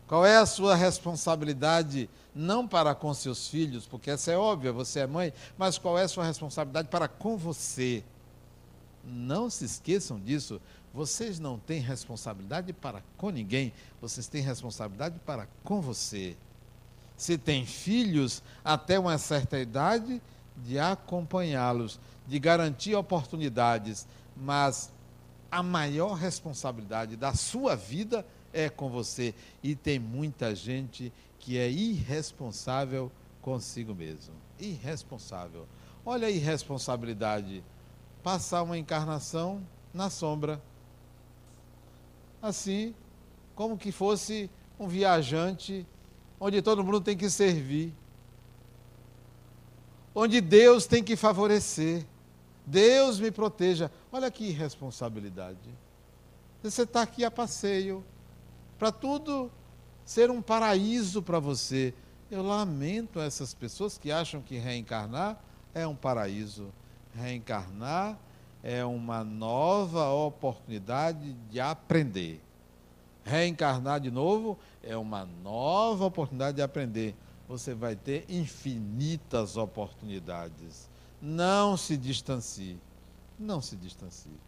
Qual 0.09 0.27
é 0.27 0.38
a 0.38 0.47
sua 0.47 0.75
responsabilidade, 0.75 2.11
não 2.35 2.66
para 2.66 2.94
com 2.94 3.14
seus 3.14 3.47
filhos, 3.47 3.87
porque 3.87 4.11
essa 4.11 4.33
é 4.33 4.37
óbvia, 4.37 4.73
você 4.73 5.01
é 5.01 5.07
mãe, 5.07 5.33
mas 5.57 5.79
qual 5.79 5.97
é 5.97 6.03
a 6.03 6.09
sua 6.09 6.25
responsabilidade 6.25 6.88
para 6.88 7.07
com 7.07 7.37
você? 7.37 8.03
Não 9.05 9.49
se 9.49 9.64
esqueçam 9.64 10.18
disso. 10.18 10.61
Vocês 10.92 11.38
não 11.38 11.59
têm 11.59 11.81
responsabilidade 11.81 12.73
para 12.73 13.03
com 13.16 13.31
ninguém, 13.31 13.73
vocês 14.01 14.27
têm 14.27 14.42
responsabilidade 14.42 15.18
para 15.25 15.47
com 15.62 15.81
você 15.81 16.37
se 17.18 17.37
tem 17.37 17.66
filhos, 17.66 18.42
até 18.64 18.97
uma 18.97 19.18
certa 19.18 19.59
idade, 19.59 20.23
de 20.57 20.79
acompanhá-los, 20.79 21.99
de 22.27 22.38
garantir 22.38 22.94
oportunidades, 22.94 24.07
mas 24.37 24.90
a 25.51 25.62
maior 25.62 26.14
responsabilidade 26.14 27.16
da 27.16 27.35
sua 27.35 27.75
vida 27.75 28.25
é 28.53 28.69
com 28.69 28.89
você. 28.89 29.35
E 29.62 29.75
tem 29.75 29.99
muita 29.99 30.55
gente 30.55 31.12
que 31.39 31.59
é 31.59 31.70
irresponsável 31.70 33.11
consigo 33.41 33.95
mesmo. 33.95 34.35
Irresponsável. 34.59 35.66
Olha 36.05 36.29
a 36.29 36.31
irresponsabilidade. 36.31 37.64
Passar 38.22 38.62
uma 38.62 38.79
encarnação 38.79 39.62
na 39.93 40.11
sombra. 40.11 40.61
Assim, 42.41 42.95
como 43.55 43.77
que 43.77 43.91
fosse 43.91 44.51
um 44.79 44.87
viajante 44.87 45.87
onde 46.41 46.62
todo 46.62 46.85
mundo 46.85 47.01
tem 47.01 47.16
que 47.16 47.29
servir, 47.29 47.93
onde 50.14 50.41
Deus 50.41 50.87
tem 50.87 51.03
que 51.03 51.16
favorecer. 51.16 52.07
Deus 52.64 53.18
me 53.18 53.31
proteja. 53.31 53.91
Olha 54.12 54.31
que 54.31 54.45
irresponsabilidade. 54.45 55.59
Você 56.62 56.83
está 56.83 57.03
aqui 57.03 57.25
a 57.25 57.31
passeio, 57.31 58.05
para 58.79 58.93
tudo 58.93 59.51
ser 60.05 60.31
um 60.31 60.41
paraíso 60.41 61.22
para 61.22 61.39
você. 61.39 61.93
Eu 62.31 62.43
lamento 62.43 63.20
essas 63.20 63.53
pessoas 63.53 63.99
que 63.99 64.12
acham 64.12 64.41
que 64.41 64.57
reencarnar 64.57 65.43
é 65.74 65.87
um 65.87 65.97
paraíso. 65.97 66.72
Reencarnar 67.14 68.18
é 68.62 68.85
uma 68.85 69.24
nova 69.24 70.11
oportunidade 70.11 71.33
de 71.51 71.61
aprender. 71.61 72.41
Reencarnar 73.24 74.01
de 74.01 74.11
novo 74.11 74.59
é 74.83 74.97
uma 74.97 75.26
nova 75.26 76.05
oportunidade 76.05 76.57
de 76.57 76.62
aprender. 76.62 77.14
Você 77.49 77.74
vai 77.74 77.97
ter 77.97 78.24
infinitas 78.29 79.57
oportunidades. 79.57 80.89
Não 81.20 81.76
se 81.76 81.97
distancie. 81.97 82.79
Não 83.39 83.61
se 83.61 83.76
distancie. 83.76 84.47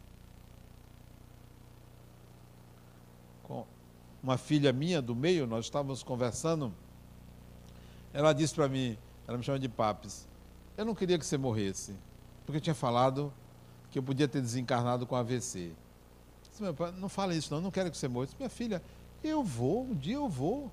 Uma 4.23 4.37
filha 4.37 4.73
minha 4.73 5.01
do 5.01 5.15
meio, 5.15 5.47
nós 5.47 5.67
estávamos 5.67 6.03
conversando. 6.03 6.73
Ela 8.13 8.33
disse 8.33 8.55
para 8.55 8.69
mim, 8.69 8.99
ela 9.27 9.39
me 9.39 9.45
chama 9.45 9.59
de 9.59 9.69
Papes, 9.69 10.29
eu 10.77 10.85
não 10.85 10.95
queria 10.95 11.19
que 11.19 11.27
você 11.27 11.37
morresse, 11.37 11.95
porque 12.45 12.59
eu 12.59 12.61
tinha 12.61 12.75
falado 12.75 13.33
que 13.91 13.99
eu 13.99 14.03
podia 14.03 14.27
ter 14.29 14.41
desencarnado 14.41 15.07
com 15.07 15.15
AVC. 15.17 15.73
Disse, 16.51 16.63
meu 16.63 16.75
pai, 16.75 16.93
não 16.97 17.09
fala 17.09 17.35
isso 17.35 17.53
não, 17.53 17.61
não 17.61 17.71
quero 17.71 17.91
que 17.91 17.97
você 17.97 18.09
morra. 18.09 18.27
Disse, 18.27 18.37
minha 18.39 18.51
filha, 18.51 18.83
eu 19.23 19.43
vou, 19.43 19.85
um 19.85 19.95
dia 19.95 20.17
eu 20.17 20.29
vou. 20.29 20.71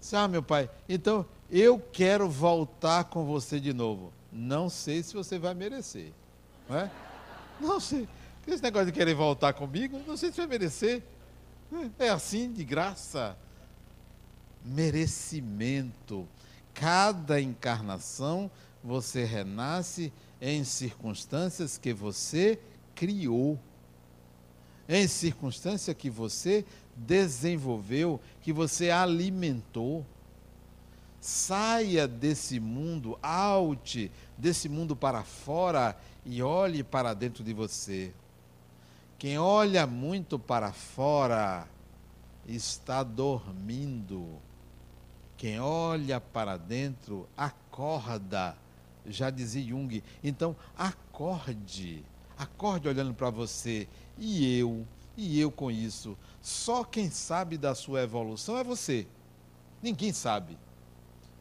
Disse, 0.00 0.16
ah, 0.16 0.28
meu 0.28 0.42
pai, 0.42 0.70
então 0.88 1.26
eu 1.50 1.78
quero 1.78 2.28
voltar 2.28 3.04
com 3.04 3.24
você 3.24 3.60
de 3.60 3.72
novo. 3.72 4.12
Não 4.32 4.68
sei 4.68 5.02
se 5.02 5.14
você 5.14 5.38
vai 5.38 5.54
merecer. 5.54 6.12
Não 6.68 6.76
é? 6.76 6.90
Não 7.60 7.80
sei. 7.80 8.08
Esse 8.46 8.62
negócio 8.62 8.86
de 8.86 8.92
querer 8.92 9.14
voltar 9.14 9.52
comigo, 9.52 10.00
não 10.06 10.16
sei 10.16 10.30
se 10.30 10.36
vai 10.36 10.46
merecer. 10.46 11.02
É 11.98 12.08
assim, 12.08 12.52
de 12.52 12.64
graça. 12.64 13.36
Merecimento. 14.64 16.26
Cada 16.72 17.40
encarnação 17.40 18.50
você 18.82 19.24
renasce 19.24 20.12
em 20.40 20.62
circunstâncias 20.64 21.78
que 21.78 21.92
você 21.92 22.58
criou. 22.94 23.58
Em 24.88 25.08
circunstância 25.08 25.92
que 25.94 26.08
você 26.08 26.64
desenvolveu, 26.94 28.20
que 28.40 28.52
você 28.52 28.90
alimentou. 28.90 30.06
Saia 31.20 32.06
desse 32.06 32.60
mundo, 32.60 33.18
out 33.20 34.12
desse 34.38 34.68
mundo 34.68 34.94
para 34.94 35.24
fora 35.24 35.98
e 36.24 36.40
olhe 36.42 36.84
para 36.84 37.14
dentro 37.14 37.42
de 37.42 37.52
você. 37.52 38.12
Quem 39.18 39.38
olha 39.38 39.86
muito 39.86 40.38
para 40.38 40.72
fora 40.72 41.66
está 42.46 43.02
dormindo. 43.02 44.28
Quem 45.38 45.58
olha 45.58 46.20
para 46.20 46.58
dentro 46.58 47.26
acorda, 47.34 48.56
já 49.06 49.30
dizia 49.30 49.64
Jung. 49.64 50.02
Então, 50.22 50.54
acorde, 50.76 52.04
acorde 52.36 52.88
olhando 52.88 53.14
para 53.14 53.30
você. 53.30 53.88
E 54.18 54.58
eu, 54.58 54.86
e 55.16 55.40
eu 55.40 55.50
com 55.50 55.70
isso. 55.70 56.16
Só 56.42 56.84
quem 56.84 57.10
sabe 57.10 57.56
da 57.56 57.74
sua 57.74 58.02
evolução 58.02 58.58
é 58.58 58.64
você. 58.64 59.06
Ninguém 59.82 60.12
sabe. 60.12 60.58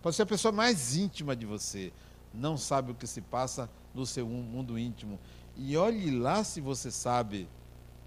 Pode 0.02 0.16
ser 0.16 0.22
a 0.22 0.28
pessoa 0.28 0.52
mais 0.54 0.96
íntima 0.96 1.36
de 1.36 1.46
você. 1.46 1.92
Não 2.34 2.58
sabe 2.58 2.92
o 2.92 2.96
que 2.96 3.08
se 3.08 3.20
passa 3.20 3.70
no 3.94 4.06
seu 4.06 4.26
mundo 4.28 4.80
íntimo. 4.80 5.20
E 5.58 5.76
olhe 5.76 6.12
lá 6.12 6.44
se 6.44 6.62
você 6.62 6.90
sabe 6.90 7.50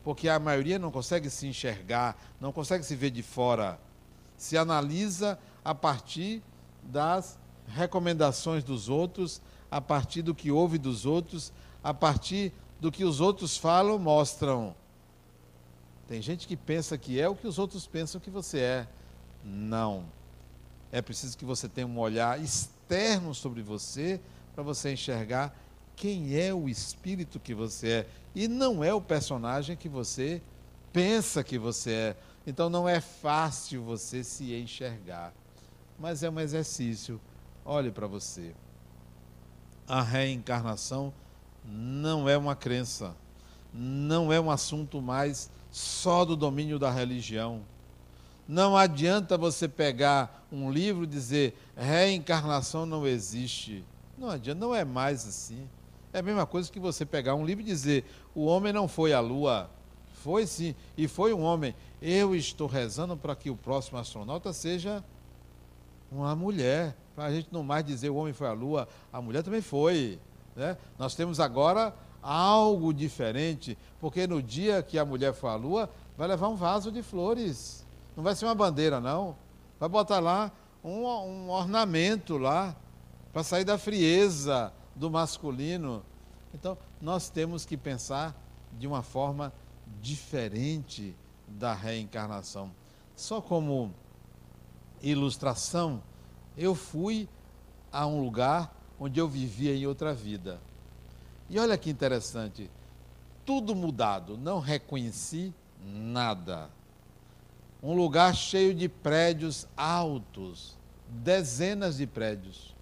porque 0.09 0.27
a 0.27 0.39
maioria 0.39 0.79
não 0.79 0.91
consegue 0.91 1.29
se 1.29 1.47
enxergar, 1.47 2.19
não 2.41 2.51
consegue 2.51 2.83
se 2.83 2.97
ver 2.97 3.11
de 3.11 3.23
fora. 3.23 3.79
Se 4.39 4.57
analisa 4.57 5.39
a 5.63 5.75
partir 5.75 6.43
das 6.83 7.39
recomendações 7.67 8.65
dos 8.65 8.89
outros, 8.89 9.43
a 9.71 9.83
partir 9.83 10.23
do 10.23 10.35
que 10.35 10.51
ouve 10.51 10.79
dos 10.79 11.05
outros, 11.05 11.53
a 11.85 11.93
partir 11.93 12.55
do 12.81 12.91
que 12.91 13.05
os 13.05 13.21
outros 13.21 13.59
falam, 13.59 13.99
mostram. 13.99 14.75
Tem 16.07 16.23
gente 16.23 16.49
que 16.49 16.57
pensa 16.57 16.97
que 16.97 17.21
é 17.21 17.29
o 17.29 17.37
que 17.37 17.47
os 17.47 17.59
outros 17.59 17.87
pensam 17.87 18.19
que 18.19 18.31
você 18.31 18.61
é. 18.61 18.89
Não. 19.45 20.07
É 20.91 21.03
preciso 21.03 21.37
que 21.37 21.45
você 21.45 21.69
tenha 21.69 21.87
um 21.87 21.99
olhar 21.99 22.43
externo 22.43 23.35
sobre 23.35 23.61
você 23.61 24.19
para 24.55 24.63
você 24.63 24.91
enxergar 24.91 25.55
quem 25.95 26.35
é 26.35 26.55
o 26.55 26.67
espírito 26.67 27.39
que 27.39 27.53
você 27.53 27.89
é 27.89 28.07
e 28.35 28.47
não 28.49 28.83
é 28.83 28.93
o 28.93 29.01
personagem 29.01 29.77
que 29.77 29.89
você 29.89 30.43
pensa 30.93 31.45
que 31.45 31.59
você 31.59 31.93
é. 31.93 32.17
Então 32.47 32.71
não 32.71 32.89
é 32.89 33.01
fácil 33.01 33.83
você 33.83 34.25
se 34.25 34.55
enxergar, 34.55 35.33
mas 35.99 36.23
é 36.23 36.31
um 36.31 36.41
exercício. 36.41 37.21
Olhe 37.65 37.91
para 37.91 38.07
você. 38.07 38.55
A 39.87 40.03
reencarnação 40.03 41.13
não 41.65 42.29
é 42.29 42.37
uma 42.37 42.57
crença, 42.57 43.15
não 43.73 44.33
é 44.33 44.41
um 44.41 44.51
assunto 44.51 45.03
mais 45.03 45.51
só 45.71 46.25
do 46.25 46.37
domínio 46.37 46.79
da 46.79 46.91
religião. 46.91 47.63
Não 48.47 48.77
adianta 48.77 49.37
você 49.37 49.69
pegar 49.69 50.47
um 50.51 50.71
livro 50.71 51.05
e 51.05 51.07
dizer 51.07 51.55
reencarnação 51.77 52.87
não 52.87 53.07
existe. 53.07 53.85
Não 54.17 54.31
adianta, 54.31 54.59
não 54.59 54.75
é 54.75 54.85
mais 54.85 55.27
assim. 55.29 55.69
É 56.13 56.21
a 56.21 56.23
mesma 56.23 56.47
coisa 56.47 56.71
que 56.71 56.81
você 56.81 57.05
pegar 57.05 57.35
um 57.35 57.45
livro 57.45 57.63
e 57.63 57.67
dizer: 57.67 58.05
o 58.35 58.47
homem 58.47 58.73
não 58.73 58.89
foi 58.89 59.13
à 59.13 59.21
lua. 59.21 59.71
Foi 60.15 60.47
sim, 60.47 60.75
e 60.97 61.07
foi 61.07 61.33
um 61.33 61.43
homem. 61.43 61.75
Eu 62.03 62.35
estou 62.35 62.67
rezando 62.67 63.17
para 63.17 63.37
que 63.37 63.51
o 63.51 63.57
próximo 63.57 63.99
astronauta 63.99 64.53
seja 64.53 65.05
uma 66.11 66.35
mulher. 66.35 66.97
Para 67.15 67.27
a 67.27 67.33
gente 67.33 67.49
não 67.53 67.63
mais 67.63 67.85
dizer 67.85 68.11
o 68.11 68.17
homem 68.17 68.33
foi 68.33 68.49
à 68.49 68.53
lua, 68.53 68.89
a 69.13 69.21
mulher 69.21 69.43
também 69.43 69.61
foi. 69.61 70.19
Né? 70.57 70.77
Nós 70.99 71.15
temos 71.15 71.39
agora 71.39 71.95
algo 72.23 72.93
diferente, 72.93 73.79
porque 74.01 74.27
no 74.27 74.43
dia 74.43 74.83
que 74.83 74.99
a 74.99 75.05
mulher 75.05 75.33
for 75.33 75.49
à 75.49 75.55
lua, 75.55 75.91
vai 76.17 76.27
levar 76.27 76.49
um 76.49 76.57
vaso 76.57 76.91
de 76.91 77.03
flores. 77.03 77.87
Não 78.17 78.25
vai 78.25 78.35
ser 78.35 78.45
uma 78.45 78.55
bandeira, 78.55 79.01
não. 79.01 79.37
Vai 79.79 79.89
botar 79.89 80.19
lá 80.19 80.51
um, 80.83 81.07
um 81.07 81.51
ornamento 81.51 82.39
lá, 82.39 82.75
para 83.33 83.45
sair 83.45 83.65
da 83.65 83.79
frieza 83.79 84.73
do 84.99 85.11
masculino. 85.11 86.03
Então, 86.53 86.77
nós 87.01 87.31
temos 87.31 87.65
que 87.65 87.77
pensar 87.77 88.35
de 88.79 88.87
uma 88.87 89.03
forma 89.03 89.53
diferente 90.03 91.15
da 91.47 91.73
reencarnação. 91.73 92.71
Só 93.17 93.41
como 93.41 93.95
ilustração, 95.03 96.03
eu 96.57 96.75
fui 96.75 97.29
a 97.93 98.07
um 98.07 98.23
lugar 98.23 98.75
onde 98.99 99.21
eu 99.21 99.29
vivia 99.29 99.75
em 99.75 99.87
outra 99.87 100.13
vida. 100.13 100.61
E 101.49 101.59
olha 101.59 101.79
que 101.79 101.89
interessante, 101.89 102.71
tudo 103.47 103.75
mudado, 103.75 104.37
não 104.37 104.59
reconheci 104.59 105.55
nada. 105.83 106.69
Um 107.83 107.95
lugar 107.95 108.35
cheio 108.35 108.75
de 108.75 108.89
prédios 108.89 109.67
altos, 109.77 110.77
dezenas 111.09 111.97
de 111.97 112.07
prédios. 112.07 112.75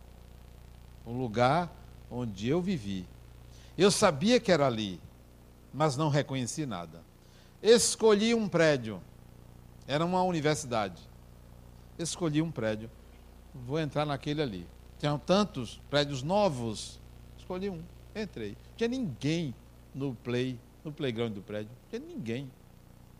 Um 1.06 1.16
lugar 1.16 1.70
onde 2.10 2.48
eu 2.48 2.60
vivi. 2.60 3.06
Eu 3.76 3.90
sabia 3.90 4.40
que 4.40 4.50
era 4.50 4.66
ali, 4.66 5.00
mas 5.72 5.96
não 5.96 6.08
reconheci 6.08 6.64
nada. 6.64 7.02
Escolhi 7.62 8.34
um 8.34 8.48
prédio, 8.48 9.00
era 9.86 10.04
uma 10.04 10.22
universidade. 10.22 11.02
Escolhi 11.98 12.42
um 12.42 12.50
prédio, 12.50 12.90
vou 13.54 13.78
entrar 13.78 14.04
naquele 14.04 14.42
ali. 14.42 14.66
Tinham 14.98 15.18
tantos 15.18 15.80
prédios 15.90 16.22
novos, 16.22 17.00
escolhi 17.38 17.68
um, 17.70 17.82
entrei. 18.14 18.50
Não 18.50 18.76
tinha 18.76 18.88
ninguém 18.88 19.54
no 19.94 20.14
play, 20.14 20.58
no 20.84 20.92
playground 20.92 21.32
do 21.32 21.42
prédio, 21.42 21.70
tinha 21.88 22.00
ninguém. 22.00 22.50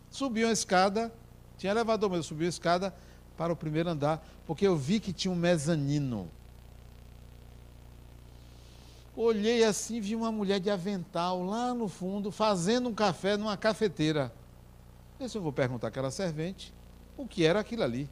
Subi 0.09 0.43
uma 0.43 0.53
escada, 0.53 1.13
tinha 1.57 1.71
elevador, 1.71 2.09
mas 2.09 2.17
eu 2.17 2.23
subi 2.23 2.45
a 2.45 2.49
escada 2.49 2.93
para 3.35 3.53
o 3.53 3.55
primeiro 3.55 3.89
andar, 3.89 4.25
porque 4.45 4.65
eu 4.65 4.75
vi 4.75 4.99
que 4.99 5.13
tinha 5.13 5.31
um 5.31 5.35
mezanino. 5.35 6.29
Olhei 9.19 9.63
assim, 9.63 9.99
vi 9.99 10.15
uma 10.15 10.31
mulher 10.31 10.59
de 10.59 10.69
avental 10.69 11.43
lá 11.43 11.73
no 11.73 11.87
fundo, 11.87 12.31
fazendo 12.31 12.87
um 12.87 12.93
café 12.93 13.35
numa 13.35 13.57
cafeteira. 13.57 14.31
Disse, 15.19 15.35
eu 15.35 15.41
vou 15.41 15.51
perguntar 15.51 15.87
àquela 15.87 16.11
servente 16.11 16.71
o 17.17 17.27
que 17.27 17.43
era 17.43 17.59
aquilo 17.59 17.81
ali. 17.81 18.07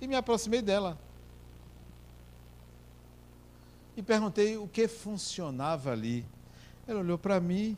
E 0.00 0.08
me 0.08 0.16
aproximei 0.16 0.60
dela. 0.60 0.98
E 3.96 4.02
perguntei 4.02 4.56
o 4.56 4.66
que 4.66 4.88
funcionava 4.88 5.92
ali. 5.92 6.26
Ela 6.88 6.98
olhou 6.98 7.16
para 7.16 7.38
mim, 7.38 7.76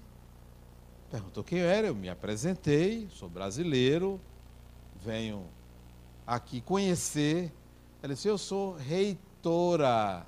perguntou 1.10 1.44
quem 1.44 1.58
eu 1.58 1.68
era, 1.68 1.88
eu 1.88 1.94
me 1.94 2.08
apresentei, 2.08 3.08
sou 3.10 3.28
brasileiro, 3.28 4.18
venho 5.04 5.44
aqui 6.26 6.62
conhecer. 6.62 7.52
Ela 8.02 8.14
disse, 8.14 8.26
eu 8.26 8.38
sou 8.38 8.72
reitora 8.72 10.26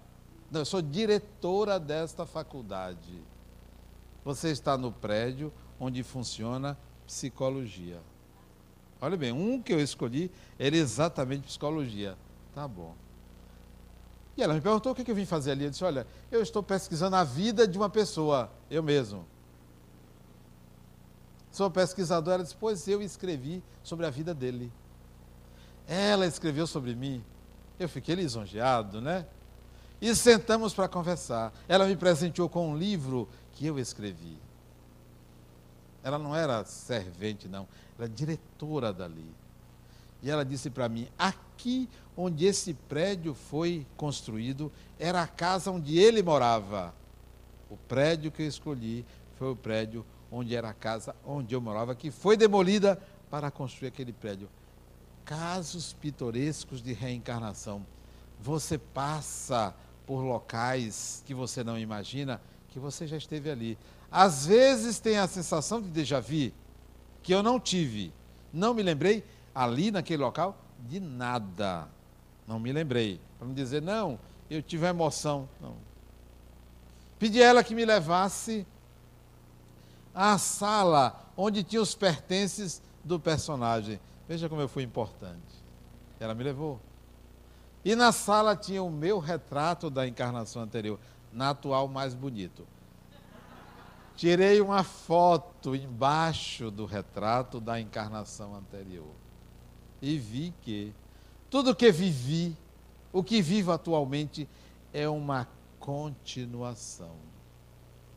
não, 0.55 0.61
eu 0.61 0.65
sou 0.65 0.81
diretora 0.81 1.79
desta 1.79 2.25
faculdade. 2.25 3.23
Você 4.25 4.51
está 4.51 4.79
no 4.79 4.91
prédio 4.91 5.53
onde 5.79 6.03
funciona 6.03 6.79
psicologia. 7.07 8.01
Olha 9.01 9.17
bem, 9.17 9.33
um 9.33 9.61
que 9.61 9.73
eu 9.73 9.81
escolhi 9.81 10.31
era 10.59 10.77
exatamente 10.77 11.47
psicologia. 11.47 12.17
Tá 12.55 12.67
bom. 12.67 12.95
E 14.37 14.43
ela 14.43 14.55
me 14.55 14.61
perguntou 14.61 14.93
o 14.93 14.95
que 14.95 15.09
eu 15.11 15.15
vim 15.15 15.27
fazer 15.27 15.51
ali. 15.51 15.65
Eu 15.65 15.71
disse: 15.71 15.85
Olha, 15.85 16.07
eu 16.31 16.41
estou 16.41 16.63
pesquisando 16.63 17.17
a 17.17 17.25
vida 17.25 17.69
de 17.69 17.77
uma 17.77 17.91
pessoa, 17.91 18.51
eu 18.71 18.83
mesmo. 18.83 19.27
Sou 21.51 21.71
pesquisadora. 21.71 22.37
Ela 22.37 22.45
disse: 22.45 22.57
Pois 22.59 22.89
eu 22.89 23.03
escrevi 23.03 23.63
sobre 23.83 24.07
a 24.07 24.11
vida 24.11 24.33
dele. 24.33 24.73
Ela 25.87 26.27
escreveu 26.27 26.67
sobre 26.67 26.95
mim. 26.95 27.23
Eu 27.79 27.89
fiquei 27.89 28.15
lisonjeado, 28.15 29.01
né? 29.01 29.27
E 30.05 30.15
sentamos 30.15 30.75
para 30.75 30.87
conversar. 30.87 31.51
Ela 31.67 31.87
me 31.87 31.97
presenteou 31.97 32.47
com 32.47 32.69
um 32.69 32.77
livro 32.77 33.27
que 33.53 33.65
eu 33.65 33.79
escrevi. 33.79 34.37
Ela 36.03 36.19
não 36.19 36.37
era 36.37 36.63
servente, 36.67 37.49
não, 37.49 37.67
era 37.99 38.07
diretora 38.07 38.93
dali. 38.93 39.35
E 40.23 40.31
ela 40.31 40.45
disse 40.45 40.69
para 40.69 40.91
mim: 40.91 41.09
aqui 41.19 41.89
onde 42.15 42.45
esse 42.45 42.75
prédio 42.75 43.33
foi 43.33 43.87
construído 43.97 44.71
era 44.99 45.23
a 45.23 45.27
casa 45.27 45.71
onde 45.71 45.99
ele 45.99 46.23
morava. 46.23 46.95
O 47.71 47.79
prédio 47.79 48.31
que 48.31 48.43
eu 48.43 48.47
escolhi 48.47 49.07
foi 49.39 49.53
o 49.53 49.57
prédio 49.57 50.05
onde 50.31 50.55
era 50.55 50.69
a 50.69 50.75
casa 50.75 51.17
onde 51.25 51.55
eu 51.55 51.63
morava, 51.63 51.95
que 51.95 52.11
foi 52.11 52.37
demolida 52.37 53.01
para 53.31 53.51
construir 53.51 53.89
aquele 53.89 54.13
prédio. 54.13 54.51
Casos 55.25 55.95
pitorescos 55.95 56.83
de 56.83 56.93
reencarnação. 56.93 57.87
Você 58.39 58.77
passa 58.77 59.75
por 60.07 60.21
locais 60.23 61.23
que 61.27 61.35
você 61.35 61.65
não 61.65 61.79
imagina 61.79 62.41
que 62.69 62.79
você 62.79 63.07
já 63.07 63.17
esteve 63.17 63.51
ali. 63.51 63.79
Às 64.11 64.47
vezes 64.47 64.99
tem 64.99 65.19
a 65.19 65.27
sensação 65.27 65.81
de 65.81 65.89
déjà 65.89 66.21
vu, 66.21 66.53
que 67.23 67.33
eu 67.33 67.43
não 67.43 67.59
tive. 67.59 68.13
Não 68.53 68.75
me 68.75 68.83
lembrei 68.83 69.25
ali 69.55 69.91
naquele 69.91 70.23
local 70.23 70.57
de 70.89 71.01
nada. 71.01 71.89
Não 72.47 72.59
me 72.59 72.73
lembrei. 72.73 73.21
Para 73.39 73.49
não 73.49 73.55
dizer, 73.55 73.81
não, 73.81 74.19
eu 74.51 74.63
tive 74.63 74.87
a 74.87 74.91
emoção. 74.91 75.49
Não. 75.61 75.75
Pedi 77.19 77.43
a 77.43 77.47
ela 77.47 77.65
que 77.65 77.75
me 77.75 77.85
levasse 77.85 78.67
à 80.15 80.37
sala 80.39 81.25
onde 81.37 81.63
tinha 81.63 81.81
os 81.81 81.95
pertences 81.95 82.83
do 83.03 83.19
personagem. 83.19 83.99
Veja 84.29 84.49
como 84.49 84.61
eu 84.61 84.69
fui 84.69 84.83
importante. 84.83 85.65
Ela 86.21 86.35
me 86.35 86.45
levou. 86.45 86.81
E 87.85 87.95
na 87.95 88.13
sala 88.13 88.57
tinha 88.57 88.83
o 88.83 88.91
meu 88.91 89.19
retrato 89.19 89.91
da 89.91 90.07
encarnação 90.07 90.63
anterior, 90.63 90.99
na 91.33 91.51
atual 91.51 91.87
mais 91.87 92.15
bonito. 92.15 92.67
Tirei 94.17 94.61
uma 94.61 94.83
foto 94.83 95.75
embaixo 95.75 96.71
do 96.71 96.87
retrato 96.87 97.61
da 97.61 97.81
encarnação 97.81 98.55
anterior. 98.55 99.13
E 100.01 100.17
vi 100.17 100.55
que 100.63 100.95
tudo 101.51 101.75
que 101.75 101.91
vivi, 101.91 102.57
o 103.13 103.23
que 103.23 103.43
vivo 103.43 103.73
atualmente, 103.73 104.49
é 104.93 105.09
uma 105.09 105.47
continuação. 105.79 107.17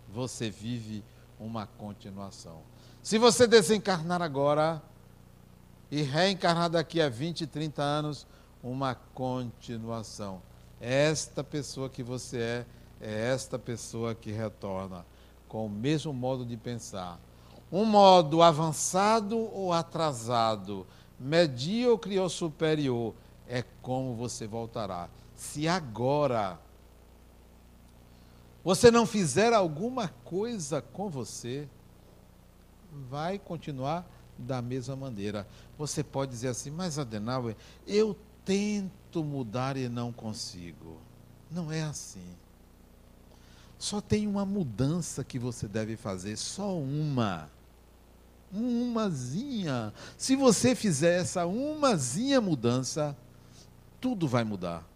Você 0.07 0.49
vive 0.49 1.03
uma 1.39 1.68
continuação. 1.68 2.61
Se 3.01 3.18
você 3.18 3.47
desencarnar 3.47 4.22
agora 4.22 4.82
e 5.89 6.01
reencarnar 6.01 6.70
daqui 6.70 7.01
a 7.01 7.09
20, 7.09 7.47
30 7.47 7.82
anos, 7.82 8.28
uma 8.64 8.95
continuação. 8.95 10.41
Esta 10.80 11.43
pessoa 11.43 11.89
que 11.89 12.03
você 12.03 12.39
é, 12.39 12.66
é 13.01 13.32
esta 13.32 13.58
pessoa 13.58 14.14
que 14.14 14.32
retorna 14.32 15.05
com 15.47 15.66
o 15.66 15.70
mesmo 15.70 16.14
modo 16.14 16.45
de 16.45 16.58
pensar. 16.58 17.20
Um 17.72 17.86
modo 17.86 18.41
avançado 18.41 19.38
ou 19.38 19.74
atrasado, 19.74 20.86
medíocre 21.20 22.18
ou 22.20 22.30
superior, 22.30 23.14
é 23.47 23.64
como 23.82 24.16
você 24.16 24.47
voltará. 24.47 25.10
Se 25.36 25.68
agora 25.68 26.60
você 28.64 28.91
não 28.91 29.05
fizer 29.05 29.53
alguma 29.53 30.10
coisa 30.26 30.82
com 30.82 31.10
você, 31.10 31.68
vai 33.10 33.39
continuar 33.39 34.05
da 34.38 34.62
mesma 34.62 34.95
maneira. 34.95 35.47
Você 35.78 36.03
pode 36.03 36.32
dizer 36.32 36.49
assim, 36.49 36.70
mas 36.70 36.99
Adenauer, 36.99 37.55
eu 37.86 38.16
tento 38.48 39.26
mudar 39.26 39.76
e 39.76 39.89
não 39.89 40.14
consigo. 40.14 40.98
Não 41.52 41.70
é 41.70 41.84
assim. 41.84 42.24
Só 43.78 44.00
tem 44.00 44.26
uma 44.26 44.45
mudança 44.45 45.22
que 45.22 45.38
você 45.38 45.68
deve 45.68 45.98
fazer, 45.98 46.38
só 46.38 46.78
uma. 46.78 47.50
Umazinha. 48.54 49.93
Se 50.18 50.38
você 50.38 50.74
fizer 50.74 51.20
essa 51.20 51.45
umazinha 51.45 52.39
mudança, 52.39 53.16
tudo 54.00 54.30
vai 54.30 54.45
mudar. 54.45 54.88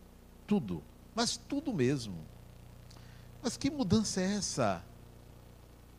Tudo. 0.48 0.82
Mas 1.14 1.36
tudo 1.36 1.74
mesmo. 1.74 2.16
Mas 3.44 3.58
que 3.58 3.70
mudança 3.70 4.22
é 4.22 4.36
essa? 4.38 4.82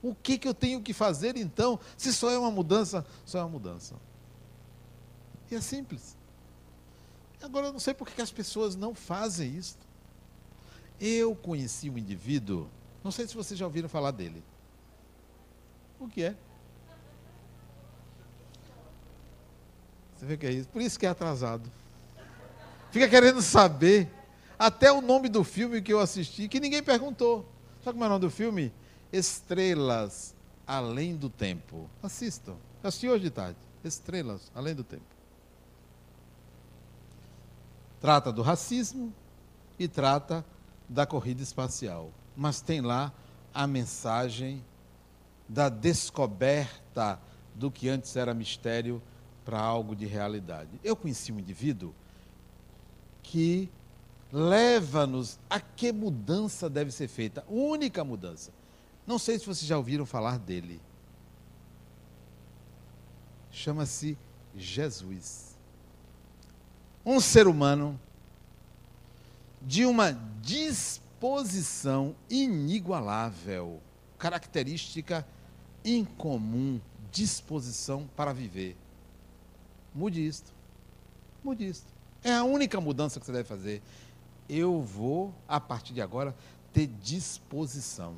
O 0.03 0.15
que, 0.15 0.39
que 0.39 0.49
eu 0.49 0.55
tenho 0.55 0.81
que 0.81 0.95
fazer 0.95 1.37
então? 1.37 1.79
Se 1.99 2.15
só 2.15 2.31
é 2.31 2.39
uma 2.39 2.51
mudança, 2.51 3.05
só 3.27 3.41
é 3.41 3.43
uma 3.43 3.51
mudança. 3.51 3.95
E 5.51 5.55
é 5.55 5.61
simples. 5.61 6.17
Agora, 7.43 7.67
eu 7.67 7.73
não 7.73 7.81
sei 7.81 7.93
por 7.93 8.09
que 8.09 8.23
as 8.23 8.31
pessoas 8.31 8.77
não 8.77 8.95
fazem 8.95 9.57
isso. 9.57 9.77
Eu 11.01 11.35
conheci 11.35 11.91
um 11.91 11.99
indivíduo, 11.99 12.69
não 13.03 13.11
sei 13.11 13.27
se 13.27 13.35
vocês 13.35 13.59
já 13.59 13.67
ouviram 13.67 13.89
falar 13.89 14.13
dele. 14.13 14.43
O 15.99 16.09
que 16.09 16.23
é? 16.23 16.37
Você 20.17 20.27
vê 20.27 20.37
que 20.37 20.47
é 20.47 20.53
isso? 20.53 20.69
Por 20.69 20.81
isso 20.81 20.99
que 20.99 21.05
é 21.05 21.09
atrasado. 21.09 21.69
Fica 22.93 23.09
querendo 23.09 23.43
saber 23.43 24.09
até 24.57 24.93
o 24.93 25.01
nome 25.01 25.29
do 25.29 25.43
filme 25.43 25.83
que 25.83 25.93
eu 25.93 25.99
assisti, 25.99 26.47
que 26.47 26.61
ninguém 26.61 26.83
perguntou. 26.83 27.45
Sabe 27.83 27.95
como 27.95 28.05
é 28.05 28.07
o 28.07 28.11
nome 28.11 28.21
do 28.21 28.31
filme? 28.31 28.73
Estrelas 29.13 30.35
Além 30.65 31.17
do 31.17 31.29
Tempo. 31.29 31.91
Assistam. 32.01 32.57
Assisti 32.83 33.09
hoje 33.09 33.25
de 33.25 33.31
tarde. 33.31 33.59
Estrelas 33.83 34.53
Além 34.55 34.75
do 34.75 34.85
Tempo. 34.85 35.12
Trata 38.03 38.33
do 38.33 38.43
racismo 38.43 39.15
e 39.79 39.87
trata 39.87 40.45
da 40.89 41.07
corrida 41.07 41.41
espacial. 41.41 42.11
Mas 42.37 42.61
tem 42.61 42.81
lá 42.81 43.13
a 43.55 43.65
mensagem 43.65 44.65
da 45.49 45.69
descoberta 45.69 47.21
do 47.55 47.71
que 47.71 47.89
antes 47.89 48.17
era 48.17 48.35
mistério 48.35 49.01
para 49.45 49.61
algo 49.61 49.95
de 49.95 50.05
realidade. 50.05 50.81
Eu 50.83 50.97
conheci 50.97 51.31
um 51.31 51.39
indivíduo 51.39 51.95
que 53.23 53.71
leva-nos 54.33 55.39
a 55.49 55.61
que 55.61 55.93
mudança 55.93 56.69
deve 56.69 56.91
ser 56.91 57.07
feita, 57.07 57.45
única 57.49 58.03
mudança. 58.03 58.51
Não 59.07 59.17
sei 59.17 59.39
se 59.39 59.47
vocês 59.47 59.65
já 59.65 59.77
ouviram 59.77 60.05
falar 60.05 60.41
dele. 60.41 60.81
Chama-se 63.49 64.19
Jesus 64.57 65.52
um 67.05 67.21
ser 67.21 67.47
humano 67.47 67.99
de 69.61 69.85
uma 69.85 70.13
disposição 70.41 72.15
inigualável, 72.29 73.81
característica 74.19 75.27
incomum, 75.85 76.81
disposição 77.11 78.09
para 78.17 78.33
viver. 78.33 78.77
Mude 79.95 80.27
isto. 80.27 80.53
Mude 81.45 81.69
isto. 81.69 81.87
É 82.25 82.33
a 82.33 82.45
única 82.45 82.81
mudança 82.81 83.19
que 83.19 83.27
você 83.27 83.33
deve 83.33 83.49
fazer. 83.49 83.83
Eu 84.49 84.81
vou, 84.81 85.35
a 85.47 85.61
partir 85.61 85.93
de 85.93 86.01
agora, 86.01 86.35
ter 86.73 86.87
disposição. 86.87 88.15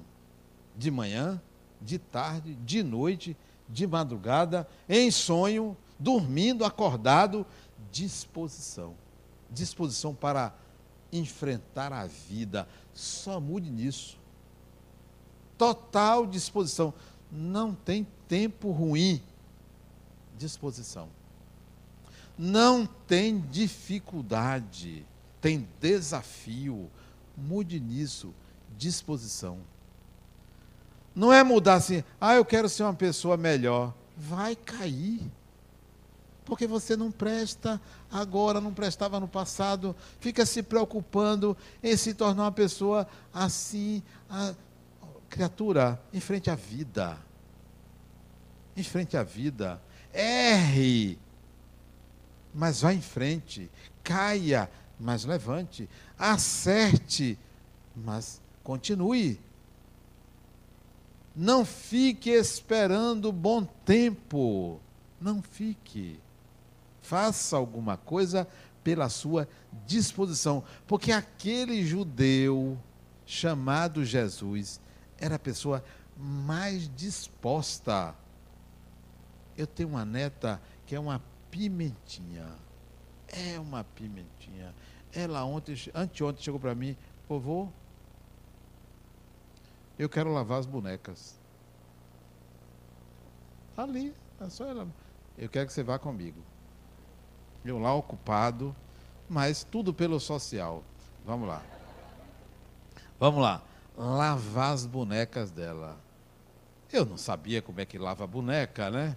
De 0.77 0.91
manhã, 0.91 1.41
de 1.81 1.99
tarde, 1.99 2.55
de 2.57 2.83
noite, 2.83 3.37
de 3.69 3.87
madrugada, 3.87 4.69
em 4.89 5.11
sonho, 5.11 5.77
dormindo, 5.99 6.65
acordado, 6.65 7.47
disposição. 7.95 8.97
Disposição 9.49 10.13
para 10.13 10.53
enfrentar 11.13 11.93
a 11.93 12.07
vida. 12.07 12.69
Só 12.93 13.39
mude 13.39 13.71
nisso. 13.71 14.19
Total 15.57 16.27
disposição. 16.27 16.93
Não 17.31 17.73
tem 17.73 18.05
tempo 18.27 18.73
ruim. 18.73 19.23
Disposição. 20.37 21.09
Não 22.37 22.85
tem 22.85 23.39
dificuldade. 23.39 25.07
Tem 25.41 25.69
desafio. 25.81 26.91
Mude 27.37 27.79
nisso. 27.79 28.35
Disposição. 28.77 29.61
Não 31.15 31.33
é 31.33 31.45
mudar 31.45 31.75
assim, 31.75 32.03
ah, 32.21 32.35
eu 32.35 32.45
quero 32.45 32.69
ser 32.69 32.83
uma 32.83 32.95
pessoa 32.95 33.37
melhor. 33.37 33.95
Vai 34.17 34.57
cair 34.57 35.31
porque 36.45 36.67
você 36.67 36.97
não 36.97 37.11
presta 37.11 37.81
agora, 38.11 38.61
não 38.61 38.73
prestava 38.73 39.19
no 39.19 39.27
passado, 39.27 39.97
fica 40.21 40.45
se 40.45 40.63
preocupando 40.63 41.57
em 41.83 41.97
se 41.97 42.15
tornar 42.15 42.45
uma 42.45 42.53
pessoa 42.53 43.07
assim, 43.33 44.03
a, 44.29 44.55
criatura, 45.35 46.01
em 46.13 46.21
frente 46.21 46.51
à 46.51 46.55
vida. 46.55 47.19
Em 48.77 48.83
frente 48.83 49.17
à 49.17 49.23
vida. 49.23 49.81
Erre, 50.13 51.19
mas 52.55 52.83
vá 52.83 52.93
em 52.93 53.01
frente. 53.01 53.71
Caia, 54.03 54.71
mas 54.99 55.25
levante. 55.25 55.89
Acerte, 56.19 57.39
mas 57.97 58.41
continue. 58.63 59.41
Não 61.35 61.65
fique 61.65 62.31
esperando 62.31 63.33
bom 63.33 63.65
tempo. 63.85 64.79
Não 65.21 65.43
fique 65.43 66.21
faça 67.05 67.57
alguma 67.57 67.97
coisa 67.99 68.49
pela 68.83 69.09
sua 69.09 69.47
disposição. 69.87 70.65
Porque 70.87 71.13
aquele 71.13 71.85
judeu 71.85 72.79
chamado 73.27 74.05
Jesus 74.05 74.81
era 75.19 75.37
a 75.37 75.39
pessoa 75.39 75.85
mais 76.17 76.91
disposta. 76.97 78.15
Eu 79.57 79.67
tenho 79.67 79.91
uma 79.91 80.05
neta 80.05 80.61
que 80.87 80.95
é 80.95 81.01
uma 81.01 81.23
pimentinha. 81.51 82.47
é 83.29 83.59
uma 83.59 83.85
pimentinha. 83.85 84.75
Ela 85.13 85.45
ontem, 85.45 85.77
anteontem 85.95 86.43
chegou 86.43 86.59
para 86.59 86.75
mim, 86.75 86.97
vovô, 87.29 87.69
eu 89.99 90.09
quero 90.09 90.33
lavar 90.33 90.59
as 90.59 90.67
bonecas. 90.67 91.39
Ali, 93.77 94.15
é 94.41 94.49
só 94.49 94.67
ela. 94.67 94.89
Eu 95.37 95.49
quero 95.49 95.67
que 95.67 95.73
você 95.73 95.83
vá 95.83 95.99
comigo. 95.99 96.41
Eu 97.65 97.79
lá 97.79 97.95
ocupado, 97.95 98.75
mas 99.29 99.65
tudo 99.65 99.95
pelo 99.95 100.21
social. 100.21 100.85
Vamos 101.25 101.49
lá. 101.49 101.63
Vamos 103.19 103.41
lá. 103.41 103.63
Lavar 103.97 104.75
as 104.75 104.85
bonecas 104.85 105.51
dela. 105.51 105.99
Eu 106.93 107.07
não 107.07 107.17
sabia 107.17 107.63
como 107.63 107.81
é 107.81 107.87
que 107.87 107.99
lava 107.99 108.25
a 108.25 108.27
boneca, 108.27 108.91
né? 108.91 109.17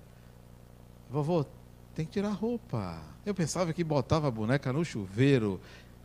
Vovô, 1.10 1.46
tem 1.94 2.06
que 2.06 2.14
tirar 2.14 2.32
roupa. 2.32 3.02
Eu 3.26 3.36
pensava 3.36 3.74
que 3.74 3.84
botava 3.84 4.30
a 4.30 4.32
boneca 4.32 4.72
no 4.72 4.86
chuveiro. 4.86 5.60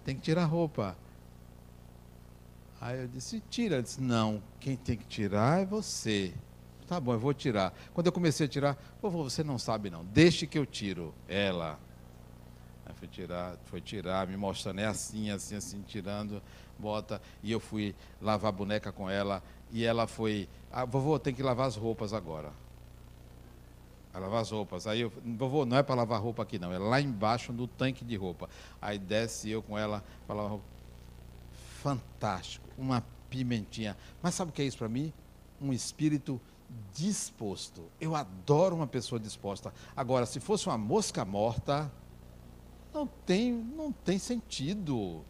Tem 0.04 0.16
que 0.16 0.22
tirar 0.22 0.44
roupa. 0.44 0.96
Aí 2.80 3.00
eu 3.00 3.06
disse, 3.06 3.40
tira. 3.48 3.76
Ele 3.76 3.84
disse, 3.84 4.00
não, 4.00 4.42
quem 4.58 4.76
tem 4.76 4.96
que 4.96 5.04
tirar 5.04 5.60
é 5.60 5.64
você. 5.64 6.34
Tá 6.88 6.98
bom, 6.98 7.12
eu 7.12 7.20
vou 7.20 7.32
tirar. 7.32 7.72
Quando 7.94 8.08
eu 8.08 8.12
comecei 8.12 8.46
a 8.46 8.48
tirar, 8.48 8.76
vovô, 9.00 9.22
você 9.22 9.44
não 9.44 9.58
sabe 9.58 9.88
não, 9.88 10.04
deixe 10.04 10.46
que 10.46 10.58
eu 10.58 10.66
tiro. 10.66 11.14
Ela. 11.28 11.78
Foi 13.02 13.08
tirar, 13.08 13.56
foi 13.64 13.80
tirar, 13.80 14.28
me 14.28 14.36
mostrando, 14.36 14.78
é 14.78 14.86
assim, 14.86 15.28
assim, 15.28 15.56
assim, 15.56 15.82
tirando, 15.82 16.40
bota. 16.78 17.20
E 17.42 17.50
eu 17.50 17.58
fui 17.58 17.96
lavar 18.20 18.50
a 18.50 18.52
boneca 18.52 18.92
com 18.92 19.10
ela. 19.10 19.42
E 19.72 19.84
ela 19.84 20.06
foi, 20.06 20.48
ah, 20.70 20.84
vovô, 20.84 21.18
tem 21.18 21.34
que 21.34 21.42
lavar 21.42 21.66
as 21.66 21.74
roupas 21.74 22.12
agora. 22.12 22.52
Vai 24.12 24.22
lavar 24.22 24.40
as 24.40 24.52
roupas. 24.52 24.86
Aí 24.86 25.00
eu, 25.00 25.12
vovô, 25.36 25.66
não 25.66 25.78
é 25.78 25.82
para 25.82 25.96
lavar 25.96 26.20
roupa 26.20 26.44
aqui 26.44 26.60
não, 26.60 26.72
é 26.72 26.78
lá 26.78 27.00
embaixo 27.00 27.52
no 27.52 27.66
tanque 27.66 28.04
de 28.04 28.14
roupa. 28.14 28.48
Aí 28.80 29.00
desce 29.00 29.50
eu 29.50 29.64
com 29.64 29.76
ela 29.76 30.04
para 30.24 30.36
lavar 30.36 30.50
roupa 30.52 30.66
fantástico, 31.82 32.68
uma 32.78 33.04
pimentinha. 33.28 33.96
Mas 34.22 34.36
sabe 34.36 34.52
o 34.52 34.54
que 34.54 34.62
é 34.62 34.64
isso 34.64 34.78
para 34.78 34.88
mim? 34.88 35.12
Um 35.60 35.72
espírito 35.72 36.40
disposto. 36.94 37.82
Eu 38.00 38.14
adoro 38.14 38.76
uma 38.76 38.86
pessoa 38.86 39.18
disposta. 39.18 39.74
Agora, 39.96 40.24
se 40.24 40.38
fosse 40.38 40.68
uma 40.68 40.78
mosca 40.78 41.24
morta, 41.24 41.90
não 42.92 43.06
tem, 43.06 43.52
não 43.52 43.92
tem 43.92 44.18
sentido. 44.18 45.24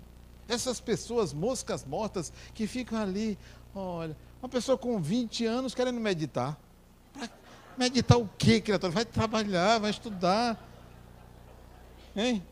Essas 0.49 0.81
pessoas, 0.81 1.33
moscas 1.33 1.85
mortas, 1.85 2.33
que 2.55 2.67
ficam 2.67 2.99
ali, 2.99 3.39
olha, 3.75 4.17
uma 4.43 4.49
pessoa 4.49 4.77
com 4.77 5.01
20 5.01 5.47
anos 5.47 5.75
querendo 5.75 6.01
meditar. 6.01 6.59
meditar 7.79 8.19
o 8.19 8.29
quê, 8.37 8.61
criatura? 8.61 8.93
Vai 8.93 9.05
trabalhar, 9.05 9.79
vai 9.79 9.91
estudar. 9.91 10.59
Hein? 12.17 12.43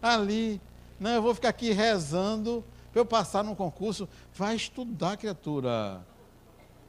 Ali. 0.00 0.60
Não, 0.98 1.10
eu 1.10 1.22
vou 1.22 1.34
ficar 1.34 1.50
aqui 1.50 1.72
rezando 1.72 2.64
para 2.90 3.02
eu 3.02 3.04
passar 3.04 3.44
num 3.44 3.54
concurso, 3.54 4.08
vai 4.34 4.56
estudar, 4.56 5.18
criatura. 5.18 6.02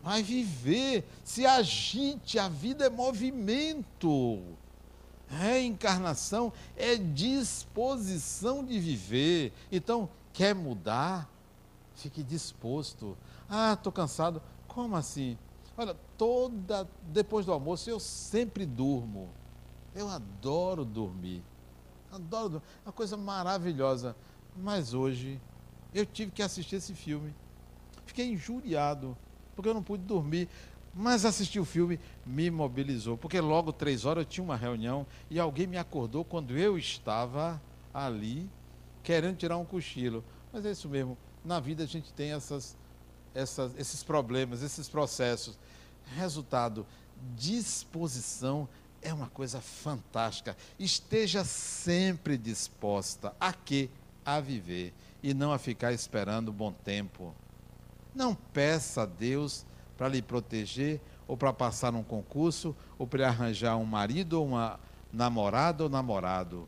Vai 0.01 0.23
viver, 0.23 1.05
se 1.21 1.45
agite, 1.45 2.39
a 2.39 2.47
vida 2.47 2.85
é 2.85 2.89
movimento. 2.89 4.41
Reencarnação 5.29 6.53
é 6.75 6.95
disposição 6.95 8.63
de 8.63 8.79
viver. 8.79 9.53
Então, 9.71 10.09
quer 10.31 10.55
mudar? 10.55 11.29
Fique 11.95 12.23
disposto. 12.23 13.17
Ah, 13.49 13.73
estou 13.73 13.91
cansado. 13.91 14.41
Como 14.67 14.95
assim? 14.95 15.37
Olha, 15.77 15.95
toda 16.17 16.87
depois 17.03 17.45
do 17.45 17.51
almoço 17.51 17.89
eu 17.89 17.99
sempre 17.99 18.65
durmo. 18.65 19.29
Eu 19.93 20.07
adoro 20.07 20.85
dormir. 20.85 21.43
Adoro 22.11 22.49
dormir. 22.49 22.65
É 22.85 22.87
uma 22.87 22.93
coisa 22.93 23.17
maravilhosa. 23.17 24.15
Mas 24.55 24.93
hoje 24.93 25.39
eu 25.93 26.05
tive 26.05 26.31
que 26.31 26.41
assistir 26.41 26.77
esse 26.77 26.93
filme. 26.93 27.33
Fiquei 28.05 28.31
injuriado, 28.31 29.17
porque 29.55 29.69
eu 29.69 29.73
não 29.73 29.83
pude 29.83 30.03
dormir. 30.03 30.47
Mas 30.97 31.25
assistir 31.25 31.59
o 31.59 31.65
filme 31.65 31.99
me 32.25 32.49
mobilizou, 32.49 33.15
porque 33.15 33.39
logo 33.39 33.71
três 33.71 34.03
horas 34.03 34.23
eu 34.23 34.29
tinha 34.29 34.43
uma 34.43 34.55
reunião 34.55 35.05
e 35.29 35.39
alguém 35.39 35.67
me 35.67 35.77
acordou 35.77 36.25
quando 36.25 36.57
eu 36.57 36.75
estava 36.75 37.61
ali 37.93 38.49
querendo 39.03 39.37
tirar 39.37 39.57
um 39.57 39.63
cochilo. 39.63 40.23
Mas 40.51 40.65
é 40.65 40.71
isso 40.71 40.89
mesmo, 40.89 41.15
na 41.45 41.59
vida 41.59 41.83
a 41.83 41.85
gente 41.85 42.11
tem 42.13 42.31
essas, 42.31 42.75
essas, 43.35 43.77
esses 43.77 44.01
problemas, 44.01 44.63
esses 44.63 44.89
processos. 44.89 45.55
Resultado, 46.15 46.83
disposição 47.35 48.67
é 48.99 49.13
uma 49.13 49.29
coisa 49.29 49.61
fantástica. 49.61 50.57
Esteja 50.79 51.45
sempre 51.45 52.39
disposta 52.39 53.35
a 53.39 53.53
quê? 53.53 53.87
A 54.25 54.39
viver 54.39 54.95
e 55.21 55.31
não 55.31 55.53
a 55.53 55.59
ficar 55.59 55.93
esperando 55.93 56.51
bom 56.51 56.71
tempo. 56.71 57.35
Não 58.15 58.33
peça 58.33 59.03
a 59.03 59.05
Deus 59.05 59.63
para 59.97 60.07
lhe 60.07 60.21
proteger, 60.21 61.01
ou 61.27 61.35
para 61.35 61.51
passar 61.51 61.91
num 61.91 62.03
concurso, 62.03 62.75
ou 62.97 63.07
para 63.07 63.27
arranjar 63.27 63.75
um 63.77 63.85
marido, 63.85 64.39
ou 64.39 64.47
uma 64.47 64.79
namorada 65.11 65.83
ou 65.83 65.89
namorado. 65.89 66.67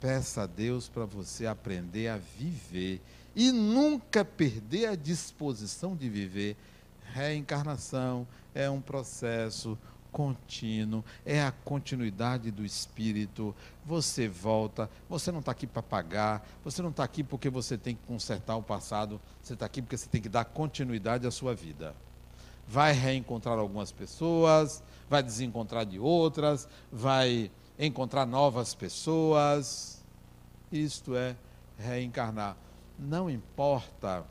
Peça 0.00 0.42
a 0.42 0.46
Deus 0.46 0.88
para 0.88 1.04
você 1.04 1.46
aprender 1.46 2.08
a 2.08 2.16
viver 2.16 3.02
e 3.34 3.50
nunca 3.50 4.24
perder 4.24 4.86
a 4.86 4.94
disposição 4.94 5.96
de 5.96 6.08
viver. 6.08 6.56
Reencarnação 7.12 8.26
é 8.54 8.70
um 8.70 8.80
processo, 8.80 9.76
contínuo, 10.12 11.04
é 11.24 11.42
a 11.42 11.52
continuidade 11.52 12.50
do 12.50 12.64
espírito. 12.64 13.54
Você 13.84 14.28
volta, 14.28 14.90
você 15.08 15.30
não 15.30 15.40
está 15.40 15.52
aqui 15.52 15.66
para 15.66 15.82
pagar, 15.82 16.46
você 16.64 16.82
não 16.82 16.90
está 16.90 17.04
aqui 17.04 17.22
porque 17.22 17.48
você 17.48 17.78
tem 17.78 17.94
que 17.94 18.02
consertar 18.06 18.56
o 18.56 18.62
passado, 18.62 19.20
você 19.42 19.54
está 19.54 19.66
aqui 19.66 19.80
porque 19.82 19.96
você 19.96 20.08
tem 20.08 20.20
que 20.20 20.28
dar 20.28 20.44
continuidade 20.44 21.26
à 21.26 21.30
sua 21.30 21.54
vida. 21.54 21.94
Vai 22.66 22.92
reencontrar 22.92 23.58
algumas 23.58 23.90
pessoas, 23.90 24.82
vai 25.08 25.22
desencontrar 25.22 25.84
de 25.86 25.98
outras, 25.98 26.68
vai 26.92 27.50
encontrar 27.78 28.26
novas 28.26 28.74
pessoas. 28.74 30.04
Isto 30.70 31.16
é 31.16 31.34
reencarnar. 31.78 32.56
Não 32.98 33.30
importa 33.30 34.26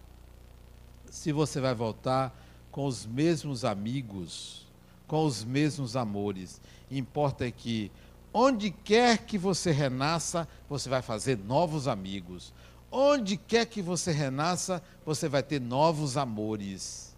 se 1.09 1.31
você 1.31 1.59
vai 1.59 1.73
voltar 1.73 2.35
com 2.71 2.85
os 2.85 3.07
mesmos 3.07 3.65
amigos 3.65 4.66
com 5.07 5.25
os 5.25 5.43
mesmos 5.43 5.95
amores. 5.95 6.61
Importa 6.91 7.45
é 7.45 7.51
que, 7.51 7.91
onde 8.33 8.69
quer 8.69 9.19
que 9.19 9.37
você 9.37 9.71
renasça, 9.71 10.47
você 10.69 10.89
vai 10.89 11.01
fazer 11.01 11.37
novos 11.37 11.87
amigos. 11.87 12.53
Onde 12.91 13.37
quer 13.37 13.65
que 13.65 13.81
você 13.81 14.11
renasça, 14.11 14.81
você 15.05 15.27
vai 15.27 15.41
ter 15.43 15.59
novos 15.59 16.17
amores. 16.17 17.15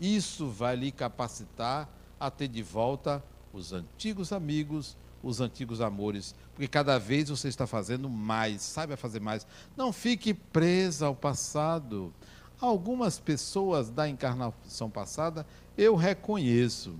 Isso 0.00 0.48
vai 0.48 0.76
lhe 0.76 0.92
capacitar 0.92 1.88
a 2.20 2.30
ter 2.30 2.48
de 2.48 2.62
volta 2.62 3.22
os 3.52 3.72
antigos 3.72 4.32
amigos, 4.32 4.96
os 5.22 5.40
antigos 5.40 5.80
amores, 5.80 6.34
porque 6.54 6.68
cada 6.68 6.98
vez 6.98 7.28
você 7.28 7.48
está 7.48 7.66
fazendo 7.66 8.08
mais, 8.08 8.62
saiba 8.62 8.96
fazer 8.96 9.20
mais. 9.20 9.46
Não 9.76 9.92
fique 9.92 10.32
presa 10.32 11.06
ao 11.06 11.14
passado. 11.14 12.12
Algumas 12.60 13.18
pessoas 13.18 13.90
da 13.90 14.08
encarnação 14.08 14.90
passada 14.90 15.46
eu 15.76 15.94
reconheço 15.94 16.94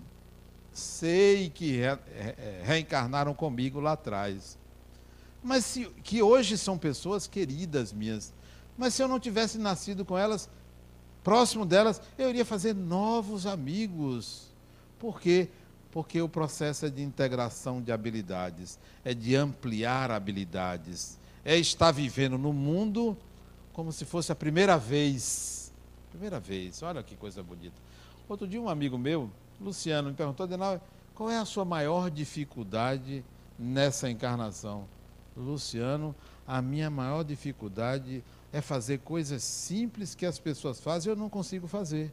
sei 0.79 1.51
que 1.51 1.77
re, 1.77 1.87
re, 1.87 2.63
reencarnaram 2.65 3.35
comigo 3.35 3.81
lá 3.81 3.93
atrás. 3.93 4.59
Mas 5.43 5.65
se, 5.65 5.85
que 6.03 6.23
hoje 6.23 6.57
são 6.57 6.79
pessoas 6.79 7.27
queridas 7.27 7.93
minhas. 7.93 8.33
Mas 8.77 8.95
se 8.95 9.03
eu 9.03 9.09
não 9.09 9.21
tivesse 9.21 9.59
nascido 9.59 10.05
com 10.05 10.17
elas, 10.17 10.49
próximo 11.23 11.67
delas, 11.67 12.01
eu 12.17 12.29
iria 12.31 12.45
fazer 12.45 12.75
novos 12.75 13.47
amigos. 13.47 14.53
Por 14.99 15.21
quê? 15.21 15.49
Porque 15.91 16.21
o 16.21 16.29
processo 16.29 16.87
é 16.87 16.91
de 16.91 17.03
integração 17.03 17.83
de 17.83 17.91
habilidades, 17.91 18.79
é 19.05 19.15
de 19.15 19.35
ampliar 19.35 20.11
habilidades, 20.11 21.19
é 21.45 21.57
estar 21.57 21.93
vivendo 21.93 22.37
no 22.37 22.53
mundo 22.53 23.17
como 23.73 23.93
se 23.93 24.05
fosse 24.05 24.31
a 24.31 24.35
primeira 24.35 24.77
vez. 24.77 25.73
Primeira 26.11 26.41
vez, 26.41 26.83
olha 26.83 27.03
que 27.03 27.17
coisa 27.17 27.43
bonita. 27.43 27.77
Outro 28.29 28.47
dia, 28.47 28.61
um 28.61 28.69
amigo 28.69 28.99
meu, 28.99 29.31
Luciano 29.61 30.11
me 30.11 30.15
perguntou, 30.15 30.45
Adenal, 30.45 30.81
qual 31.15 31.31
é 31.31 31.39
a 31.39 31.45
sua 31.45 31.65
maior 31.65 32.11
dificuldade 32.11 33.25
nessa 33.59 34.09
encarnação? 34.09 34.87
Luciano, 35.37 36.15
a 36.47 36.61
minha 36.63 36.91
maior 36.91 37.25
dificuldade 37.25 38.25
é 38.53 38.61
fazer 38.61 38.99
coisas 38.99 39.43
simples 39.43 40.15
que 40.15 40.25
as 40.25 40.39
pessoas 40.39 40.81
fazem 40.81 41.11
e 41.11 41.13
eu 41.13 41.17
não 41.17 41.29
consigo 41.29 41.67
fazer. 41.67 42.13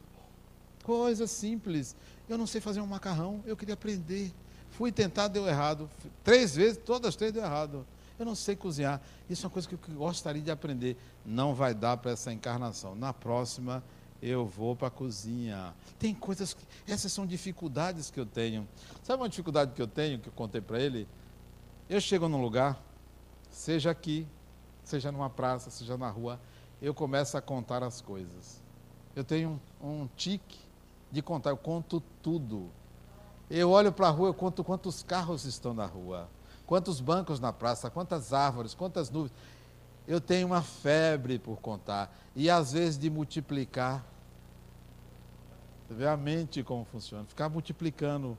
Coisas 0.82 1.30
simples. 1.30 1.96
Eu 2.28 2.36
não 2.36 2.46
sei 2.46 2.60
fazer 2.60 2.80
um 2.80 2.86
macarrão, 2.86 3.42
eu 3.46 3.56
queria 3.56 3.74
aprender. 3.74 4.32
Fui 4.70 4.92
tentar, 4.92 5.28
deu 5.28 5.46
errado. 5.46 5.88
Três 6.22 6.54
vezes, 6.54 6.76
todas 6.76 7.08
as 7.08 7.16
três 7.16 7.32
deu 7.32 7.42
errado. 7.42 7.86
Eu 8.18 8.26
não 8.26 8.34
sei 8.34 8.56
cozinhar. 8.56 9.00
Isso 9.28 9.44
é 9.44 9.46
uma 9.46 9.52
coisa 9.52 9.68
que 9.68 9.74
eu 9.74 9.80
gostaria 9.94 10.42
de 10.42 10.50
aprender. 10.50 10.96
Não 11.24 11.54
vai 11.54 11.74
dar 11.74 11.96
para 11.96 12.12
essa 12.12 12.32
encarnação. 12.32 12.94
Na 12.94 13.12
próxima, 13.12 13.82
eu 14.22 14.46
vou 14.46 14.74
para 14.74 14.88
a 14.88 14.90
cozinha. 14.90 15.74
Tem 15.98 16.14
coisas 16.14 16.54
que. 16.54 16.64
Essas 16.86 17.12
são 17.12 17.26
dificuldades 17.26 18.10
que 18.10 18.18
eu 18.18 18.26
tenho. 18.26 18.66
Sabe 19.02 19.22
uma 19.22 19.28
dificuldade 19.28 19.72
que 19.72 19.82
eu 19.82 19.86
tenho, 19.86 20.18
que 20.18 20.28
eu 20.28 20.32
contei 20.32 20.60
para 20.60 20.80
ele? 20.80 21.06
Eu 21.88 22.00
chego 22.00 22.28
num 22.28 22.40
lugar, 22.40 22.80
seja 23.50 23.90
aqui, 23.90 24.26
seja 24.82 25.12
numa 25.12 25.30
praça, 25.30 25.70
seja 25.70 25.96
na 25.96 26.10
rua, 26.10 26.40
eu 26.80 26.92
começo 26.92 27.36
a 27.36 27.40
contar 27.40 27.82
as 27.82 28.00
coisas. 28.00 28.62
Eu 29.14 29.24
tenho 29.24 29.60
um, 29.80 30.02
um 30.02 30.08
tique 30.16 30.58
de 31.10 31.22
contar, 31.22 31.50
eu 31.50 31.56
conto 31.56 32.02
tudo. 32.22 32.70
Eu 33.48 33.70
olho 33.70 33.92
para 33.92 34.08
a 34.08 34.10
rua, 34.10 34.28
eu 34.28 34.34
conto 34.34 34.64
quantos 34.64 35.02
carros 35.02 35.44
estão 35.44 35.72
na 35.72 35.86
rua, 35.86 36.28
quantos 36.66 37.00
bancos 37.00 37.38
na 37.38 37.52
praça, 37.52 37.88
quantas 37.88 38.32
árvores, 38.32 38.74
quantas 38.74 39.08
nuvens. 39.10 39.32
Eu 40.06 40.20
tenho 40.20 40.46
uma 40.46 40.62
febre 40.62 41.38
por 41.38 41.60
contar 41.60 42.16
e 42.34 42.48
às 42.48 42.72
vezes 42.72 42.98
de 42.98 43.10
multiplicar. 43.10 44.04
Você 45.86 45.94
vê 45.94 46.06
a 46.06 46.16
mente 46.16 46.62
como 46.62 46.84
funciona, 46.84 47.24
ficar 47.24 47.48
multiplicando 47.48 48.36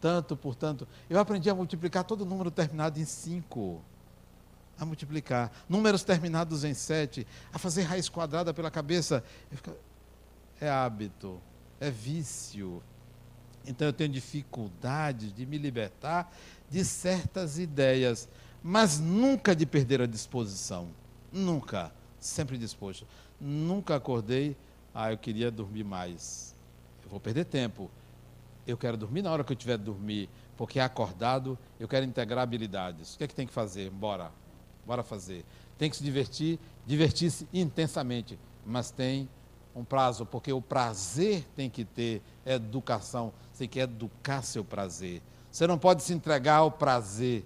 tanto 0.00 0.36
por 0.36 0.54
tanto. 0.54 0.88
Eu 1.08 1.18
aprendi 1.18 1.50
a 1.50 1.54
multiplicar 1.54 2.04
todo 2.04 2.24
número 2.24 2.50
terminado 2.50 2.98
em 2.98 3.04
cinco. 3.04 3.82
A 4.78 4.84
multiplicar. 4.84 5.52
Números 5.68 6.02
terminados 6.02 6.64
em 6.64 6.72
sete. 6.72 7.26
A 7.52 7.58
fazer 7.58 7.82
raiz 7.82 8.08
quadrada 8.08 8.54
pela 8.54 8.70
cabeça. 8.70 9.22
É 10.60 10.70
hábito. 10.70 11.40
É 11.78 11.90
vício. 11.90 12.82
Então 13.66 13.86
eu 13.86 13.92
tenho 13.92 14.10
dificuldade 14.10 15.32
de 15.32 15.44
me 15.44 15.58
libertar 15.58 16.32
de 16.70 16.82
certas 16.82 17.58
ideias. 17.58 18.26
Mas 18.62 18.98
nunca 18.98 19.54
de 19.54 19.66
perder 19.66 20.00
a 20.00 20.06
disposição. 20.06 20.88
Nunca. 21.32 21.92
Sempre 22.18 22.58
disposto. 22.58 23.06
Nunca 23.40 23.96
acordei. 23.96 24.56
Ah, 24.94 25.12
eu 25.12 25.18
queria 25.18 25.50
dormir 25.50 25.84
mais. 25.84 26.54
Eu 27.02 27.10
vou 27.10 27.20
perder 27.20 27.44
tempo 27.44 27.90
eu 28.66 28.76
quero 28.76 28.96
dormir 28.96 29.22
na 29.22 29.30
hora 29.30 29.44
que 29.44 29.52
eu 29.52 29.56
tiver 29.56 29.78
de 29.78 29.84
dormir, 29.84 30.28
porque 30.56 30.80
acordado 30.80 31.58
eu 31.78 31.88
quero 31.88 32.04
integrar 32.04 32.42
habilidades. 32.42 33.14
O 33.14 33.18
que 33.18 33.24
é 33.24 33.28
que 33.28 33.34
tem 33.34 33.46
que 33.46 33.52
fazer? 33.52 33.90
Bora, 33.90 34.30
bora 34.86 35.02
fazer. 35.02 35.44
Tem 35.78 35.90
que 35.90 35.96
se 35.96 36.04
divertir, 36.04 36.58
divertir-se 36.86 37.48
intensamente, 37.52 38.38
mas 38.64 38.90
tem 38.90 39.28
um 39.74 39.84
prazo, 39.84 40.26
porque 40.26 40.52
o 40.52 40.60
prazer 40.60 41.46
tem 41.54 41.70
que 41.70 41.84
ter 41.84 42.22
educação, 42.44 43.32
você 43.52 43.60
tem 43.60 43.68
que 43.68 43.80
educar 43.80 44.42
seu 44.42 44.64
prazer. 44.64 45.22
Você 45.50 45.66
não 45.66 45.78
pode 45.78 46.02
se 46.02 46.12
entregar 46.12 46.56
ao 46.56 46.70
prazer, 46.70 47.44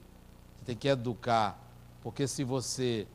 você 0.56 0.64
tem 0.66 0.76
que 0.76 0.88
educar, 0.88 1.58
porque 2.02 2.26
se 2.26 2.42
você 2.42 3.06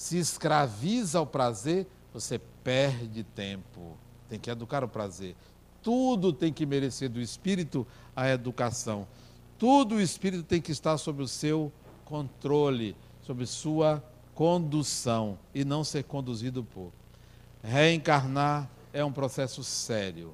se 0.00 0.16
escraviza 0.16 1.18
ao 1.18 1.26
prazer, 1.26 1.86
você 2.10 2.40
perde 2.64 3.22
tempo. 3.22 3.98
Tem 4.30 4.38
que 4.38 4.50
educar 4.50 4.82
o 4.82 4.88
prazer. 4.88 5.36
Tudo 5.82 6.32
tem 6.32 6.50
que 6.50 6.64
merecer 6.64 7.10
do 7.10 7.20
Espírito 7.20 7.86
a 8.16 8.26
educação. 8.26 9.06
Tudo 9.58 9.96
o 9.96 10.00
Espírito 10.00 10.42
tem 10.42 10.58
que 10.58 10.72
estar 10.72 10.96
sob 10.96 11.22
o 11.22 11.28
seu 11.28 11.70
controle, 12.06 12.96
sob 13.20 13.44
sua 13.44 14.02
condução 14.34 15.38
e 15.54 15.66
não 15.66 15.84
ser 15.84 16.04
conduzido 16.04 16.64
por. 16.64 16.90
Reencarnar 17.62 18.70
é 18.94 19.04
um 19.04 19.12
processo 19.12 19.62
sério. 19.62 20.32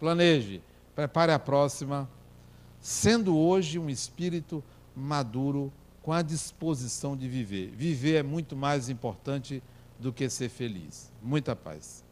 Planeje, 0.00 0.60
prepare 0.92 1.30
a 1.30 1.38
próxima, 1.38 2.10
sendo 2.80 3.38
hoje 3.38 3.78
um 3.78 3.88
espírito 3.88 4.60
maduro 4.92 5.72
com 6.04 6.12
a 6.12 6.20
disposição 6.20 7.16
de 7.16 7.26
viver. 7.26 7.70
Viver 7.74 8.16
é 8.16 8.22
muito 8.22 8.54
mais 8.54 8.90
importante 8.90 9.62
do 9.98 10.12
que 10.12 10.28
ser 10.28 10.50
feliz. 10.50 11.10
Muita 11.22 11.56
paz. 11.56 12.03